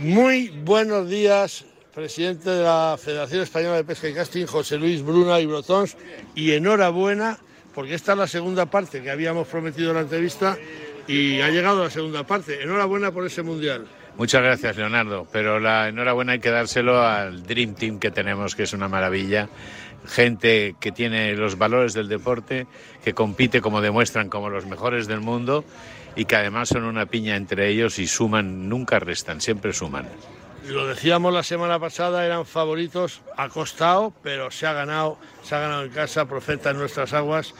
Muy 0.00 0.48
buenos 0.64 1.10
días, 1.10 1.66
presidente 1.90 2.50
de 2.50 2.62
la 2.62 2.96
Federación 2.98 3.42
Española 3.42 3.76
de 3.76 3.84
Pesca 3.84 4.08
y 4.08 4.14
Casting, 4.14 4.46
José 4.46 4.78
Luis 4.78 5.02
Bruna 5.02 5.40
y 5.40 5.46
Brotons, 5.46 5.96
y 6.34 6.52
enhorabuena, 6.52 7.38
porque 7.74 7.94
esta 7.94 8.12
es 8.12 8.18
la 8.18 8.26
segunda 8.26 8.66
parte 8.66 9.02
que 9.02 9.10
habíamos 9.10 9.48
prometido 9.48 9.90
en 9.90 9.96
la 9.96 10.02
entrevista 10.02 10.56
y 11.06 11.40
ha 11.40 11.50
llegado 11.50 11.84
la 11.84 11.90
segunda 11.90 12.24
parte. 12.24 12.62
Enhorabuena 12.62 13.10
por 13.10 13.26
ese 13.26 13.42
mundial. 13.42 13.86
Muchas 14.16 14.42
gracias, 14.42 14.76
Leonardo, 14.76 15.26
pero 15.32 15.60
la 15.60 15.88
enhorabuena 15.88 16.32
hay 16.32 16.40
que 16.40 16.50
dárselo 16.50 17.02
al 17.02 17.42
Dream 17.44 17.74
Team 17.74 17.98
que 17.98 18.10
tenemos, 18.10 18.54
que 18.54 18.64
es 18.64 18.72
una 18.72 18.88
maravilla. 18.88 19.48
Gente 20.06 20.76
que 20.80 20.92
tiene 20.92 21.34
los 21.34 21.58
valores 21.58 21.92
del 21.92 22.08
deporte, 22.08 22.66
que 23.04 23.14
compite 23.14 23.60
como 23.60 23.80
demuestran 23.80 24.28
como 24.28 24.48
los 24.48 24.66
mejores 24.66 25.06
del 25.06 25.20
mundo 25.20 25.64
y 26.16 26.24
que 26.24 26.36
además 26.36 26.70
son 26.70 26.84
una 26.84 27.06
piña 27.06 27.36
entre 27.36 27.68
ellos 27.68 27.98
y 27.98 28.06
suman, 28.06 28.68
nunca 28.68 28.98
restan, 28.98 29.40
siempre 29.40 29.72
suman 29.72 30.06
lo 30.68 30.86
decíamos 30.86 31.32
la 31.32 31.42
semana 31.42 31.78
pasada, 31.78 32.24
eran 32.24 32.46
favoritos, 32.46 33.22
ha 33.36 33.48
costado, 33.48 34.12
pero 34.22 34.50
se 34.50 34.66
ha 34.66 34.72
ganado, 34.72 35.18
se 35.42 35.54
ha 35.54 35.60
ganado 35.60 35.84
en 35.84 35.90
casa, 35.90 36.26
profeta 36.26 36.70
en 36.70 36.78
nuestras 36.78 37.12
aguas. 37.12 37.54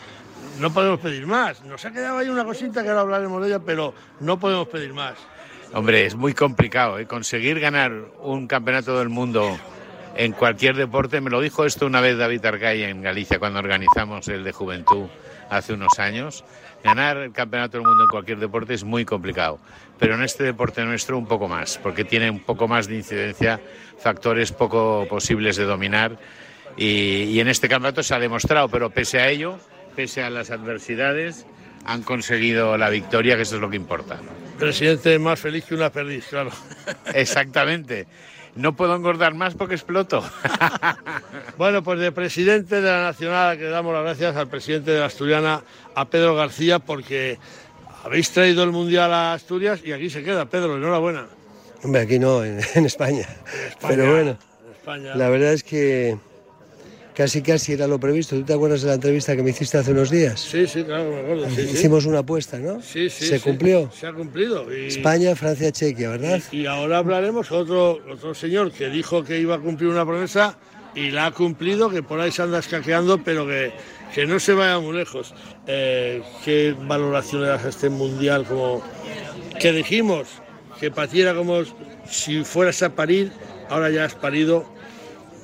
No 0.58 0.72
podemos 0.72 1.00
pedir 1.00 1.26
más. 1.26 1.62
Nos 1.64 1.84
ha 1.84 1.92
quedado 1.92 2.18
ahí 2.18 2.28
una 2.28 2.44
cosita 2.44 2.82
que 2.82 2.88
ahora 2.88 3.02
hablaremos 3.02 3.42
de 3.42 3.48
ella, 3.48 3.58
pero 3.60 3.94
no 4.20 4.38
podemos 4.38 4.68
pedir 4.68 4.92
más. 4.92 5.14
Hombre, 5.72 6.06
es 6.06 6.14
muy 6.14 6.34
complicado 6.34 6.98
¿eh? 6.98 7.06
conseguir 7.06 7.60
ganar 7.60 7.92
un 8.22 8.46
campeonato 8.46 8.98
del 8.98 9.08
mundo 9.08 9.56
en 10.20 10.33
cualquier 10.33 10.76
deporte. 10.76 11.22
Me 11.22 11.30
lo 11.30 11.40
dijo 11.40 11.64
esto 11.64 11.87
una 11.87 12.02
vez 12.02 12.18
David 12.18 12.44
Argay 12.44 12.83
en 12.83 13.00
Galicia 13.00 13.38
cuando 13.38 13.59
organizamos 13.59 14.28
el 14.28 14.44
de 14.44 14.52
juventud 14.52 15.06
hace 15.48 15.72
unos 15.72 15.98
años. 15.98 16.44
Ganar 16.85 17.16
el 17.16 17.33
campeonato 17.33 17.78
del 17.78 17.87
mundo 17.87 18.04
en 18.04 18.09
cualquier 18.11 18.38
deporte 18.38 18.74
es 18.74 18.85
muy 18.85 19.06
complicado, 19.06 19.59
pero 19.98 20.16
en 20.16 20.22
este 20.22 20.44
deporte 20.44 20.85
nuestro 20.85 21.16
un 21.16 21.26
poco 21.26 21.48
más, 21.48 21.78
porque 21.78 22.04
tiene 22.04 22.30
un 22.30 22.40
poco 22.40 22.68
más 22.68 22.87
de 22.87 22.96
incidencia, 22.96 23.61
factores 23.98 24.52
poco 24.52 25.06
posibles 25.09 25.56
de 25.56 25.64
dominar 25.64 26.18
y, 26.76 27.24
y 27.24 27.40
en 27.40 27.48
este 27.48 27.68
campeonato 27.68 28.02
se 28.02 28.14
ha 28.14 28.18
demostrado, 28.18 28.68
pero 28.68 28.90
pese 28.90 29.20
a 29.20 29.28
ello, 29.30 29.59
pese 29.96 30.22
a 30.22 30.28
las 30.28 30.50
adversidades, 30.50 31.46
han 31.87 32.02
conseguido 32.02 32.76
la 32.76 32.90
victoria, 32.90 33.37
que 33.37 33.42
eso 33.42 33.56
es 33.56 33.62
lo 33.62 33.70
que 33.70 33.76
importa. 33.76 34.18
Presidente 34.59 35.18
más 35.18 35.40
feliz 35.40 35.64
que 35.64 35.74
una 35.74 35.90
perdiz, 35.90 36.26
claro. 36.28 36.50
Exactamente. 37.14 38.06
No 38.56 38.74
puedo 38.74 38.94
engordar 38.96 39.34
más 39.34 39.54
porque 39.54 39.74
exploto. 39.74 40.22
Bueno, 41.56 41.82
pues 41.82 42.00
de 42.00 42.10
presidente 42.10 42.76
de 42.80 42.90
la 42.90 43.02
Nacional, 43.02 43.58
que 43.58 43.64
le 43.64 43.70
damos 43.70 43.92
las 43.92 44.02
gracias 44.02 44.34
al 44.34 44.48
presidente 44.48 44.92
de 44.92 45.00
la 45.00 45.06
Asturiana, 45.06 45.62
a 45.94 46.06
Pedro 46.06 46.34
García, 46.34 46.78
porque 46.78 47.38
habéis 48.02 48.30
traído 48.30 48.62
el 48.64 48.70
Mundial 48.72 49.12
a 49.12 49.34
Asturias 49.34 49.80
y 49.84 49.92
aquí 49.92 50.08
se 50.08 50.22
queda. 50.22 50.46
Pedro, 50.46 50.78
enhorabuena. 50.78 51.26
Hombre, 51.84 52.00
aquí 52.00 52.18
no, 52.18 52.42
en, 52.42 52.60
en 52.74 52.86
España. 52.86 53.26
España, 53.68 53.94
Pero 53.94 54.10
bueno, 54.10 54.30
en 54.30 54.72
España. 54.72 55.14
la 55.16 55.28
verdad 55.28 55.52
es 55.52 55.62
que 55.62 56.16
casi 57.20 57.42
casi 57.42 57.74
era 57.74 57.87
lo 57.87 58.00
previsto. 58.00 58.35
¿Tú 58.35 58.44
te 58.44 58.54
acuerdas 58.54 58.80
de 58.80 58.88
la 58.88 58.94
entrevista 58.94 59.37
que 59.37 59.42
me 59.42 59.50
hiciste 59.50 59.76
hace 59.76 59.92
unos 59.92 60.09
días? 60.11 60.40
Sí, 60.40 60.66
sí, 60.66 60.83
claro, 60.85 61.11
me 61.11 61.20
acuerdo. 61.20 61.50
sí, 61.50 61.66
sí. 61.66 61.72
Hicimos 61.74 62.06
una 62.06 62.20
apuesta, 62.20 62.59
¿no? 62.59 62.80
Sí, 62.80 63.11
sí, 63.11 63.26
Se 63.26 63.38
sí. 63.38 63.44
cumplió. 63.44 63.90
Se 63.92 64.06
ha 64.06 64.12
cumplido. 64.14 64.64
Y, 64.74 64.87
España, 64.87 65.37
Francia, 65.37 65.70
Chequia, 65.70 66.09
¿verdad? 66.09 66.40
y 66.50 66.64
ahora 66.64 66.96
hablaremos 66.96 67.52
otro, 67.52 68.00
otro 68.11 68.35
señor 68.35 68.72
que 68.72 68.88
dijo 68.88 69.22
que 69.22 69.38
iba 69.38 69.56
a 69.56 69.59
cumplir 69.59 69.90
una 69.90 70.06
promesa 70.06 70.56
y 70.94 71.11
la 71.11 71.26
ha 71.26 71.30
cumplido, 71.33 71.90
que 71.90 72.02
por 72.02 72.20
ahí 72.20 72.33
se 72.33 72.40
anda 72.40 72.59
escaqueando, 72.59 73.22
pero 73.22 73.46
que, 73.46 73.70
que 74.14 74.24
no 74.24 74.40
se 74.40 74.54
vaya 74.54 74.78
muy 74.78 74.96
lejos. 74.96 75.35
Eh, 75.66 76.22
¿Qué 76.42 76.74
valoración 76.87 77.42
le 77.42 77.48
das 77.48 77.66
a 77.66 77.68
este 77.68 77.90
mundial? 77.90 78.46
Como 78.46 78.83
que 79.61 79.72
dijimos 79.72 80.26
que 80.80 80.90
patiera 80.90 81.35
como 81.35 81.64
si 82.09 82.44
fueras 82.44 82.83
a 82.83 82.94
parir, 82.94 83.30
ahora 83.68 83.90
ya 83.90 84.06
has 84.06 84.14
parido 84.14 84.64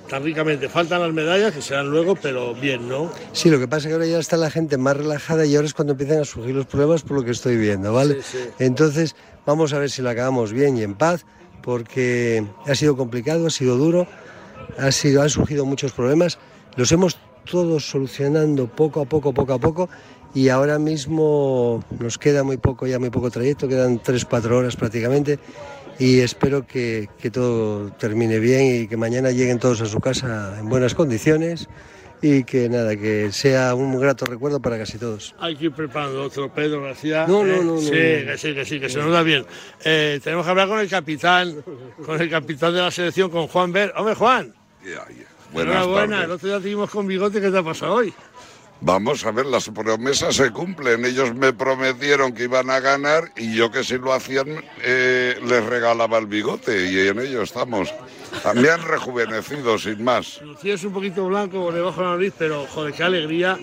tan 0.08 0.22
ricamente. 0.24 0.68
Faltan 0.68 1.02
las 1.02 1.12
medallas, 1.12 1.52
que 1.52 1.62
serán 1.62 1.90
luego, 1.90 2.16
pero 2.16 2.54
bien, 2.54 2.88
¿no? 2.88 3.10
Sí, 3.32 3.50
lo 3.50 3.58
que 3.58 3.68
pasa 3.68 3.82
es 3.82 3.86
que 3.88 3.92
ahora 3.94 4.06
ya 4.06 4.18
está 4.18 4.36
la 4.36 4.50
gente 4.50 4.76
más 4.76 4.96
relajada 4.96 5.44
y 5.46 5.54
ahora 5.54 5.66
es 5.66 5.74
cuando 5.74 5.92
empiezan 5.92 6.20
a 6.20 6.24
surgir 6.24 6.54
los 6.54 6.66
problemas 6.66 7.02
por 7.02 7.16
lo 7.18 7.24
que 7.24 7.32
estoy 7.32 7.56
viendo, 7.56 7.92
¿vale? 7.92 8.14
Sí, 8.22 8.38
sí. 8.38 8.38
Entonces, 8.58 9.16
vamos 9.44 9.72
a 9.72 9.78
ver 9.78 9.90
si 9.90 10.02
lo 10.02 10.10
acabamos 10.10 10.52
bien 10.52 10.76
y 10.76 10.82
en 10.82 10.94
paz, 10.94 11.24
porque 11.62 12.44
ha 12.66 12.74
sido 12.74 12.96
complicado, 12.96 13.46
ha 13.46 13.50
sido 13.50 13.76
duro, 13.76 14.06
ha 14.78 14.92
sido, 14.92 15.22
han 15.22 15.30
surgido 15.30 15.64
muchos 15.64 15.92
problemas, 15.92 16.38
los 16.76 16.92
hemos 16.92 17.18
todos 17.50 17.88
solucionando 17.88 18.66
poco 18.66 19.00
a 19.00 19.04
poco, 19.04 19.32
poco 19.32 19.52
a 19.52 19.58
poco, 19.58 19.88
y 20.34 20.48
ahora 20.48 20.78
mismo 20.78 21.82
nos 21.98 22.18
queda 22.18 22.42
muy 22.42 22.56
poco, 22.56 22.86
ya 22.86 22.98
muy 22.98 23.10
poco 23.10 23.30
trayecto, 23.30 23.68
quedan 23.68 24.00
3-4 24.00 24.50
horas 24.50 24.76
prácticamente, 24.76 25.38
y 25.98 26.20
espero 26.20 26.66
que, 26.66 27.08
que 27.18 27.30
todo 27.30 27.90
termine 27.92 28.38
bien 28.38 28.82
y 28.82 28.88
que 28.88 28.96
mañana 28.96 29.30
lleguen 29.30 29.58
todos 29.58 29.80
a 29.80 29.86
su 29.86 30.00
casa 30.00 30.56
en 30.58 30.68
buenas 30.68 30.94
condiciones 30.94 31.68
y 32.22 32.44
que 32.44 32.68
nada, 32.68 32.96
que 32.96 33.30
sea 33.32 33.74
un 33.74 33.98
grato 34.00 34.24
recuerdo 34.26 34.60
para 34.60 34.78
casi 34.78 34.98
todos. 34.98 35.34
Hay 35.38 35.56
que 35.56 35.66
ir 35.66 35.72
preparando 35.72 36.22
otro 36.22 36.52
Pedro 36.52 36.82
García. 36.82 37.26
No, 37.26 37.44
no, 37.44 37.54
¿eh? 37.54 37.56
no, 37.58 37.74
no, 37.74 37.80
Sí, 37.80 37.90
no. 37.90 37.92
que 37.92 38.34
sí, 38.38 38.54
que 38.54 38.64
sí, 38.64 38.80
que 38.80 38.88
se 38.88 38.98
nos 38.98 39.12
da 39.12 39.22
bien. 39.22 39.44
Eh, 39.84 40.20
tenemos 40.22 40.44
que 40.44 40.50
hablar 40.50 40.68
con 40.68 40.80
el 40.80 40.88
capitán, 40.88 41.62
con 42.04 42.20
el 42.20 42.30
capitán 42.30 42.74
de 42.74 42.80
la 42.80 42.90
selección, 42.90 43.30
con 43.30 43.46
Juan 43.48 43.72
Ver. 43.72 43.92
Hombre, 43.96 44.14
Juan. 44.14 44.54
Buenas 45.52 45.74
enhorabuena. 45.74 46.24
El 46.24 46.30
otro 46.32 46.48
día 46.48 46.58
tuvimos 46.58 46.90
con 46.90 47.06
bigote. 47.06 47.40
¿Qué 47.40 47.50
te 47.50 47.58
ha 47.58 47.62
pasado 47.62 47.94
hoy? 47.94 48.12
Vamos 48.80 49.24
a 49.24 49.30
ver, 49.30 49.46
las 49.46 49.68
promesas 49.70 50.36
se 50.36 50.50
cumplen. 50.50 51.04
Ellos 51.04 51.34
me 51.34 51.52
prometieron 51.52 52.32
que 52.32 52.44
iban 52.44 52.70
a 52.70 52.80
ganar 52.80 53.32
y 53.36 53.54
yo 53.54 53.70
que 53.70 53.82
si 53.82 53.98
lo 53.98 54.12
hacían 54.12 54.62
eh, 54.82 55.38
les 55.44 55.64
regalaba 55.64 56.18
el 56.18 56.26
bigote 56.26 56.90
y 56.90 57.08
en 57.08 57.18
ello 57.18 57.42
estamos. 57.42 57.92
También 58.42 58.82
rejuvenecido, 58.82 59.78
sin 59.78 60.04
más. 60.04 60.40
Lucía 60.42 60.74
es 60.74 60.84
un 60.84 60.92
poquito 60.92 61.26
blanco 61.26 61.62
por 61.62 61.74
debajo 61.74 62.00
de 62.00 62.06
la 62.06 62.12
nariz, 62.12 62.34
pero 62.38 62.66
joder, 62.66 62.92
qué 62.92 63.02
alegría 63.02 63.58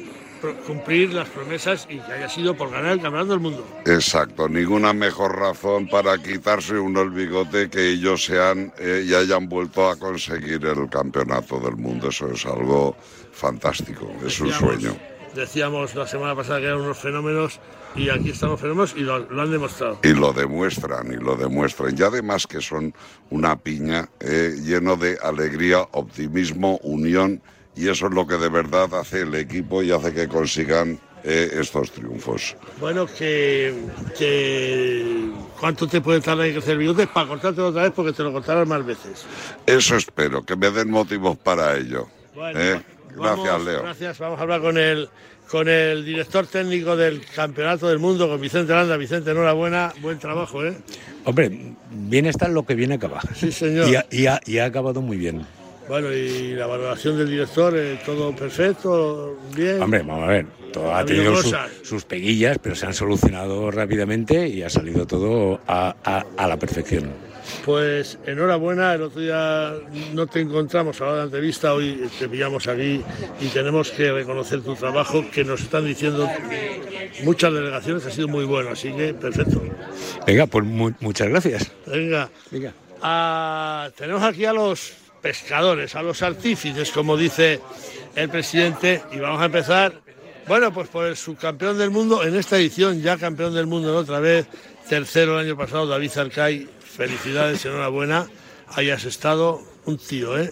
cumplir 0.66 1.14
las 1.14 1.30
promesas 1.30 1.88
y 1.90 2.00
que 2.00 2.12
haya 2.12 2.28
sido 2.28 2.56
por 2.56 2.70
ganar 2.70 2.94
el 2.94 3.02
campeonato 3.02 3.32
del 3.32 3.40
mundo. 3.40 3.66
Exacto, 3.86 4.50
ninguna 4.50 4.94
mejor 4.94 5.38
razón 5.38 5.88
para 5.88 6.18
quitarse 6.18 6.78
uno 6.78 7.02
el 7.02 7.12
bigote 7.12 7.70
que 7.70 7.90
ellos 7.90 8.26
sean 8.26 8.74
eh, 8.78 9.06
y 9.08 9.14
hayan 9.14 9.48
vuelto 9.48 9.90
a 9.90 9.96
conseguir 9.96 10.66
el 10.66 10.90
campeonato 10.90 11.60
del 11.60 11.78
mundo. 11.78 12.10
Eso 12.10 12.30
es 12.32 12.46
algo 12.46 12.98
fantástico, 13.34 14.12
es 14.26 14.40
un 14.40 14.52
sueño. 14.52 14.96
Decíamos 15.36 15.96
la 15.96 16.08
semana 16.08 16.36
pasada 16.36 16.60
que 16.60 16.68
eran 16.68 16.82
unos 16.82 16.98
fenómenos 16.98 17.60
y 17.96 18.10
aquí 18.10 18.30
están 18.30 18.50
los 18.50 18.62
fenómenos 18.62 18.94
y 18.96 19.02
lo, 19.02 19.20
lo 19.20 19.42
han 19.42 19.52
demostrado. 19.52 20.00
Y 20.04 20.14
lo 20.14 20.32
demuestran, 20.32 21.12
y 21.12 21.18
lo 21.18 21.36
demuestran. 21.36 21.96
Y 21.98 22.04
además 22.04 22.46
que 22.46 22.62
son 22.62 22.94
una 23.32 23.58
piña 23.58 24.10
eh, 24.20 24.56
lleno 24.62 24.96
de 24.96 25.18
alegría, 25.22 25.82
optimismo, 25.92 26.78
unión, 26.84 27.42
y 27.76 27.90
eso 27.90 28.08
es 28.08 28.14
lo 28.14 28.28
que 28.28 28.38
de 28.38 28.50
verdad 28.50 28.94
hace 28.94 29.22
el 29.22 29.34
equipo 29.34 29.82
y 29.82 29.92
hace 29.92 30.14
que 30.14 30.28
consigan 30.28 31.00
eh, 31.24 31.50
estos 31.54 31.92
triunfos. 31.92 32.56
Bueno, 32.80 33.08
que, 33.08 33.74
que 34.18 35.32
¿cuánto 35.60 35.88
te 35.88 36.02
puede 36.02 36.22
tardar 36.22 36.48
en 36.48 36.54
crecer 36.54 36.74
el 36.74 36.80
bigote? 36.80 37.08
Para 37.08 37.28
cortártelo 37.28 37.70
otra 37.70 37.84
vez 37.84 37.94
porque 37.96 38.14
te 38.14 38.22
lo 38.22 38.32
cortarás 38.32 38.68
más 38.68 38.86
veces. 38.86 39.26
Eso 39.66 39.96
espero, 39.96 40.44
que 40.44 40.56
me 40.56 40.70
den 40.70 40.92
motivos 40.92 41.38
para 41.38 41.76
ello. 41.78 42.08
Bueno, 42.36 42.60
¿eh? 42.60 42.82
Gracias, 43.16 43.46
vamos- 43.48 43.66
Leo. 43.66 43.82
Gracias, 43.84 44.20
vamos 44.20 44.40
a 44.40 44.42
hablar 44.44 44.62
con 44.62 44.78
el, 44.78 45.10
con 45.50 45.68
el 45.68 46.04
director 46.06 46.46
técnico 46.48 46.96
del 46.96 47.22
Campeonato 47.36 47.88
del 47.88 48.00
Mundo, 48.00 48.28
con 48.28 48.40
Vicente 48.42 48.74
Landa. 48.74 48.98
Vicente, 48.98 49.32
enhorabuena, 49.32 49.94
buen 50.02 50.20
trabajo, 50.20 50.66
¿eh? 50.66 50.76
Hombre, 51.26 51.52
bien 51.92 52.26
está 52.26 52.48
lo 52.48 52.66
que 52.66 52.76
viene 52.76 52.96
acaba. 52.96 53.22
Sí, 53.36 53.52
señor. 53.52 53.88
Y 53.90 53.96
ha, 53.96 54.06
y 54.12 54.26
ha- 54.28 54.42
y 54.46 54.58
ha 54.58 54.66
acabado 54.66 55.02
muy 55.02 55.18
bien. 55.18 55.46
Bueno, 55.90 56.14
y 56.14 56.54
la 56.54 56.66
valoración 56.66 57.18
del 57.18 57.30
director, 57.30 57.74
eh, 57.78 58.00
todo 58.06 58.34
perfecto, 58.34 59.38
bien. 59.54 59.82
Hombre, 59.82 60.00
vamos 60.02 60.24
a 60.24 60.28
ver, 60.28 60.46
todo 60.72 60.96
Ha 60.96 61.04
tenido 61.06 61.36
su- 61.36 61.54
sus 61.84 62.06
peguillas, 62.06 62.58
pero 62.64 62.74
se 62.74 62.86
han 62.86 62.94
solucionado 62.94 63.70
rápidamente 63.70 64.48
y 64.48 64.64
ha 64.64 64.70
salido 64.70 65.06
todo 65.06 65.60
a, 65.68 65.94
a- 66.06 66.26
a 66.38 66.48
la 66.48 66.58
perfección. 66.58 67.12
Pues 67.66 68.18
enhorabuena, 68.26 68.94
el 68.94 69.04
otro 69.04 69.22
día 69.22 69.74
no 70.14 70.28
te 70.28 70.42
encontramos 70.42 71.00
a 71.02 71.06
la 71.06 71.10
hora 71.12 71.20
de 71.20 71.26
entrevista, 71.26 71.74
hoy 71.74 72.10
te 72.20 72.28
pillamos 72.30 72.68
aquí 72.68 73.02
y 73.42 73.48
tenemos 73.48 73.92
que 73.92 74.12
reconocer 74.12 74.62
tu 74.62 74.76
trabajo, 74.76 75.24
que 75.32 75.44
nos 75.44 75.62
están 75.62 75.86
diciendo 75.86 76.30
muchas 77.24 77.54
delegaciones, 77.54 78.06
ha 78.06 78.12
sido 78.12 78.28
muy 78.28 78.46
bueno, 78.46 78.72
así 78.72 78.92
que 78.94 79.14
perfecto. 79.14 79.62
Venga, 80.26 80.46
pues 80.48 80.66
mu- 80.66 80.94
muchas 81.00 81.28
gracias. 81.30 81.72
Venga, 81.86 82.30
Venga. 82.52 82.74
Ah, 83.02 83.90
tenemos 83.98 84.24
aquí 84.24 84.46
a 84.46 84.54
los 84.54 84.94
pescadores, 85.22 85.96
a 85.96 86.02
los 86.02 86.22
artífices, 86.22 86.92
como 86.92 87.18
dice 87.18 87.60
el 88.16 88.30
presidente, 88.30 89.02
y 89.12 89.20
vamos 89.20 89.42
a 89.42 89.46
empezar, 89.46 89.94
bueno, 90.48 90.74
pues 90.74 90.88
por 90.90 91.06
el 91.08 91.16
subcampeón 91.18 91.78
del 91.78 91.92
mundo, 91.92 92.24
en 92.24 92.36
esta 92.36 92.58
edición 92.58 93.02
ya 93.02 93.18
campeón 93.18 93.54
del 93.54 93.68
mundo 93.68 93.90
en 93.90 93.96
otra 93.96 94.20
vez, 94.20 94.48
tercero 94.88 95.40
el 95.40 95.46
año 95.48 95.58
pasado, 95.58 95.88
David 95.88 96.10
Zarcay, 96.10 96.68
felicidades, 96.94 97.66
enhorabuena, 97.66 98.28
hayas 98.68 99.06
estado 99.06 99.62
un 99.86 99.98
tío, 99.98 100.38
¿eh? 100.38 100.52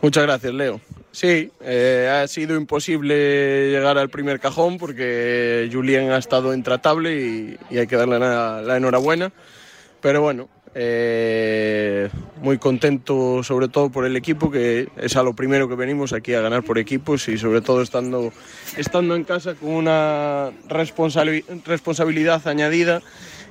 Muchas 0.00 0.24
gracias, 0.24 0.54
Leo. 0.54 0.80
Sí, 1.10 1.50
eh, 1.62 2.10
ha 2.12 2.28
sido 2.28 2.56
imposible 2.56 3.70
llegar 3.70 3.96
al 3.98 4.10
primer 4.10 4.38
cajón 4.38 4.76
porque 4.78 5.68
Julien 5.72 6.10
ha 6.10 6.18
estado 6.18 6.52
intratable 6.54 7.56
y, 7.70 7.76
hay 7.76 7.86
que 7.86 7.96
darle 7.96 8.18
la, 8.18 8.76
enhorabuena. 8.76 9.32
Pero 10.02 10.20
bueno, 10.20 10.48
eh, 10.74 12.10
muy 12.42 12.58
contento 12.58 13.42
sobre 13.42 13.68
todo 13.68 13.88
por 13.90 14.04
el 14.04 14.14
equipo, 14.14 14.50
que 14.50 14.88
es 14.98 15.16
a 15.16 15.22
lo 15.22 15.34
primero 15.34 15.68
que 15.68 15.74
venimos 15.74 16.12
aquí 16.12 16.34
a 16.34 16.42
ganar 16.42 16.62
por 16.62 16.78
equipos 16.78 17.28
y 17.28 17.38
sobre 17.38 17.62
todo 17.62 17.80
estando, 17.80 18.30
estando 18.76 19.16
en 19.16 19.24
casa 19.24 19.54
con 19.54 19.70
una 19.70 20.50
responsabi- 20.68 21.44
responsabilidad 21.64 22.46
añadida 22.46 23.00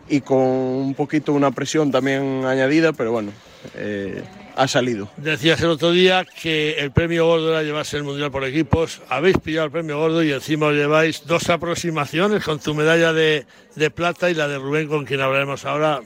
y 0.09 0.21
con 0.21 0.37
un 0.39 0.93
poquito 0.93 1.33
una 1.33 1.51
presión 1.51 1.91
también 1.91 2.45
añadida, 2.45 2.93
pero 2.93 3.11
bueno, 3.11 3.31
eh, 3.75 4.23
ha 4.55 4.67
salido. 4.67 5.09
Decías 5.17 5.59
el 5.61 5.69
otro 5.69 5.91
día 5.91 6.25
que 6.25 6.73
el 6.79 6.91
premio 6.91 7.25
gordo 7.25 7.49
era 7.51 7.63
llevarse 7.63 7.97
el 7.97 8.03
Mundial 8.03 8.31
por 8.31 8.43
equipos. 8.45 9.01
Habéis 9.09 9.37
pillado 9.39 9.65
el 9.65 9.71
premio 9.71 9.97
gordo 9.99 10.23
y 10.23 10.31
encima 10.31 10.67
os 10.67 10.73
lleváis 10.75 11.25
dos 11.25 11.49
aproximaciones 11.49 12.43
con 12.43 12.59
tu 12.59 12.73
medalla 12.75 13.11
de, 13.13 13.45
de 13.75 13.89
plata 13.91 14.29
y 14.29 14.33
la 14.35 14.47
de 14.47 14.57
Rubén, 14.59 14.87
con 14.87 15.05
quien 15.05 15.21
hablaremos 15.21 15.65
ahora. 15.65 16.01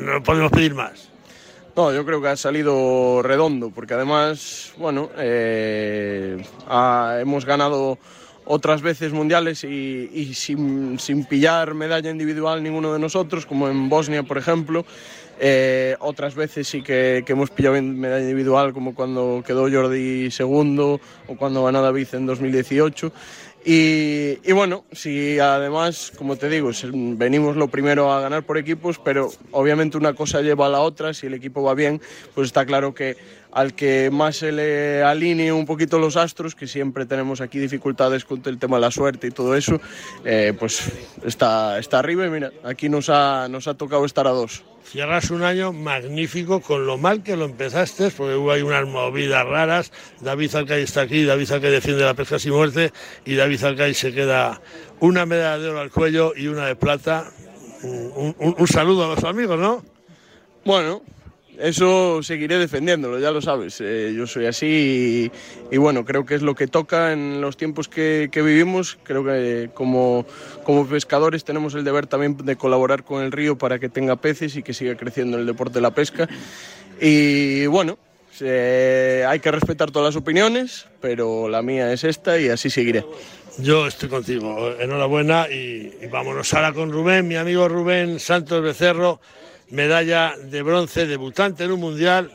No 0.00 0.22
podemos 0.22 0.50
pedir 0.50 0.74
más. 0.74 1.08
No, 1.76 1.90
yo 1.94 2.04
creo 2.04 2.20
que 2.20 2.28
ha 2.28 2.36
salido 2.36 3.22
redondo, 3.22 3.70
porque 3.70 3.94
además, 3.94 4.72
bueno, 4.76 5.08
eh, 5.16 6.42
ha- 6.68 7.16
hemos 7.20 7.46
ganado 7.46 7.98
otras 8.44 8.82
veces 8.82 9.12
mundiales 9.12 9.64
y, 9.64 10.34
sin, 10.34 10.98
sin 10.98 11.24
pillar 11.24 11.74
medalla 11.74 12.10
individual 12.10 12.62
ninguno 12.62 12.92
de 12.92 12.98
nosotros, 12.98 13.46
como 13.46 13.68
en 13.68 13.88
Bosnia, 13.88 14.22
por 14.22 14.38
ejemplo. 14.38 14.84
Eh, 15.40 15.96
otras 15.98 16.34
veces 16.34 16.68
sí 16.68 16.82
que, 16.82 17.24
que 17.26 17.32
hemos 17.32 17.50
pillado 17.50 17.80
medalla 17.82 18.22
individual, 18.22 18.72
como 18.72 18.94
cuando 18.94 19.42
quedó 19.44 19.68
Jordi 19.70 20.30
segundo 20.30 21.00
o 21.26 21.36
cuando 21.36 21.64
ganó 21.64 21.82
David 21.82 22.08
en 22.12 22.26
2018. 22.26 23.12
Y, 23.64 24.50
bueno, 24.52 24.84
si 24.90 25.38
además, 25.38 26.12
como 26.16 26.36
te 26.36 26.48
digo, 26.48 26.70
venimos 26.92 27.56
lo 27.56 27.68
primero 27.68 28.12
a 28.12 28.20
ganar 28.20 28.42
por 28.42 28.58
equipos, 28.58 28.98
pero 28.98 29.30
obviamente 29.52 29.96
una 29.96 30.14
cosa 30.14 30.40
lleva 30.40 30.66
a 30.66 30.68
la 30.68 30.80
otra, 30.80 31.14
si 31.14 31.28
el 31.28 31.34
equipo 31.34 31.62
va 31.62 31.74
bien, 31.74 32.00
pues 32.34 32.46
está 32.46 32.66
claro 32.66 32.92
que 32.92 33.16
al 33.52 33.74
que 33.74 34.10
más 34.10 34.36
se 34.36 34.50
le 34.50 35.02
alinee 35.02 35.52
un 35.52 35.66
poquito 35.66 35.98
los 35.98 36.16
astros, 36.16 36.54
que 36.56 36.66
siempre 36.66 37.06
tenemos 37.06 37.40
aquí 37.40 37.58
dificultades 37.58 38.24
con 38.24 38.42
el 38.46 38.58
tema 38.58 38.78
de 38.78 38.80
la 38.80 38.90
suerte 38.90 39.28
y 39.28 39.30
todo 39.30 39.54
eso, 39.54 39.80
eh, 40.24 40.54
pues 40.58 40.90
está, 41.24 41.78
está 41.78 41.98
arriba 41.98 42.26
y 42.26 42.30
mira, 42.30 42.50
aquí 42.64 42.88
nos 42.88 43.10
ha, 43.10 43.46
nos 43.48 43.68
ha 43.68 43.74
tocado 43.74 44.04
estar 44.04 44.26
a 44.26 44.30
dos. 44.30 44.64
Cierras 44.92 45.30
un 45.30 45.42
año 45.42 45.72
magnífico 45.72 46.60
con 46.60 46.86
lo 46.86 46.98
mal 46.98 47.22
que 47.22 47.34
lo 47.34 47.46
empezaste, 47.46 48.10
porque 48.10 48.34
hubo 48.34 48.52
ahí 48.52 48.60
unas 48.60 48.86
movidas 48.86 49.46
raras. 49.46 49.90
David 50.20 50.54
Alcay 50.54 50.82
está 50.82 51.00
aquí, 51.00 51.24
David 51.24 51.50
Alcay 51.50 51.70
defiende 51.70 52.04
la 52.04 52.12
pesca 52.12 52.38
sin 52.38 52.52
muerte 52.52 52.92
y 53.24 53.34
David 53.34 53.64
Alcay 53.64 53.94
se 53.94 54.12
queda 54.12 54.60
una 55.00 55.24
medalla 55.24 55.56
de 55.62 55.70
oro 55.70 55.80
al 55.80 55.90
cuello 55.90 56.34
y 56.36 56.48
una 56.48 56.66
de 56.66 56.76
plata. 56.76 57.32
Un, 57.82 58.36
un 58.38 58.68
saludo 58.68 59.06
a 59.06 59.14
los 59.14 59.24
amigos, 59.24 59.58
¿no? 59.58 59.82
Bueno, 60.62 61.02
eso 61.58 62.22
seguiré 62.22 62.58
defendiéndolo, 62.58 63.18
ya 63.18 63.30
lo 63.30 63.42
sabes. 63.42 63.80
Eh, 63.80 64.14
yo 64.16 64.26
soy 64.26 64.46
así 64.46 65.30
y, 65.70 65.76
bueno, 65.76 66.04
creo 66.04 66.24
que 66.24 66.34
es 66.34 66.42
lo 66.42 66.54
que 66.54 66.66
toca 66.66 67.12
en 67.12 67.40
los 67.40 67.56
tiempos 67.56 67.88
que, 67.88 68.28
vivimos. 68.34 68.98
Creo 69.02 69.24
que 69.24 69.70
como, 69.74 70.24
como, 70.64 70.86
pescadores 70.86 71.44
tenemos 71.44 71.74
el 71.74 71.84
deber 71.84 72.06
también 72.06 72.36
de 72.38 72.56
colaborar 72.56 73.04
con 73.04 73.22
el 73.22 73.32
río 73.32 73.58
para 73.58 73.78
que 73.78 73.88
tenga 73.88 74.16
peces 74.16 74.56
y 74.56 74.62
que 74.62 74.72
siga 74.72 74.96
creciendo 74.96 75.38
el 75.38 75.46
deporte 75.46 75.74
de 75.74 75.82
la 75.82 75.90
pesca. 75.90 76.28
Y 77.00 77.66
bueno, 77.66 77.98
hay 78.40 79.40
que 79.40 79.50
respetar 79.50 79.90
todas 79.90 80.14
las 80.14 80.20
opiniones, 80.20 80.86
pero 81.00 81.48
la 81.48 81.60
mía 81.62 81.92
es 81.92 82.04
esta 82.04 82.38
y 82.38 82.48
así 82.48 82.70
seguiré. 82.70 83.04
Yo 83.58 83.86
estoy 83.86 84.08
contigo, 84.08 84.72
enhorabuena 84.80 85.46
y, 85.50 85.92
y 86.00 86.06
vámonos 86.10 86.54
ahora 86.54 86.72
con 86.72 86.90
Rubén, 86.90 87.28
mi 87.28 87.36
amigo 87.36 87.68
Rubén 87.68 88.18
Santos 88.18 88.62
Becerro 88.62 89.20
medalla 89.72 90.34
de 90.36 90.62
bronce, 90.62 91.06
debutante 91.06 91.64
en 91.64 91.72
un 91.72 91.80
mundial, 91.80 92.30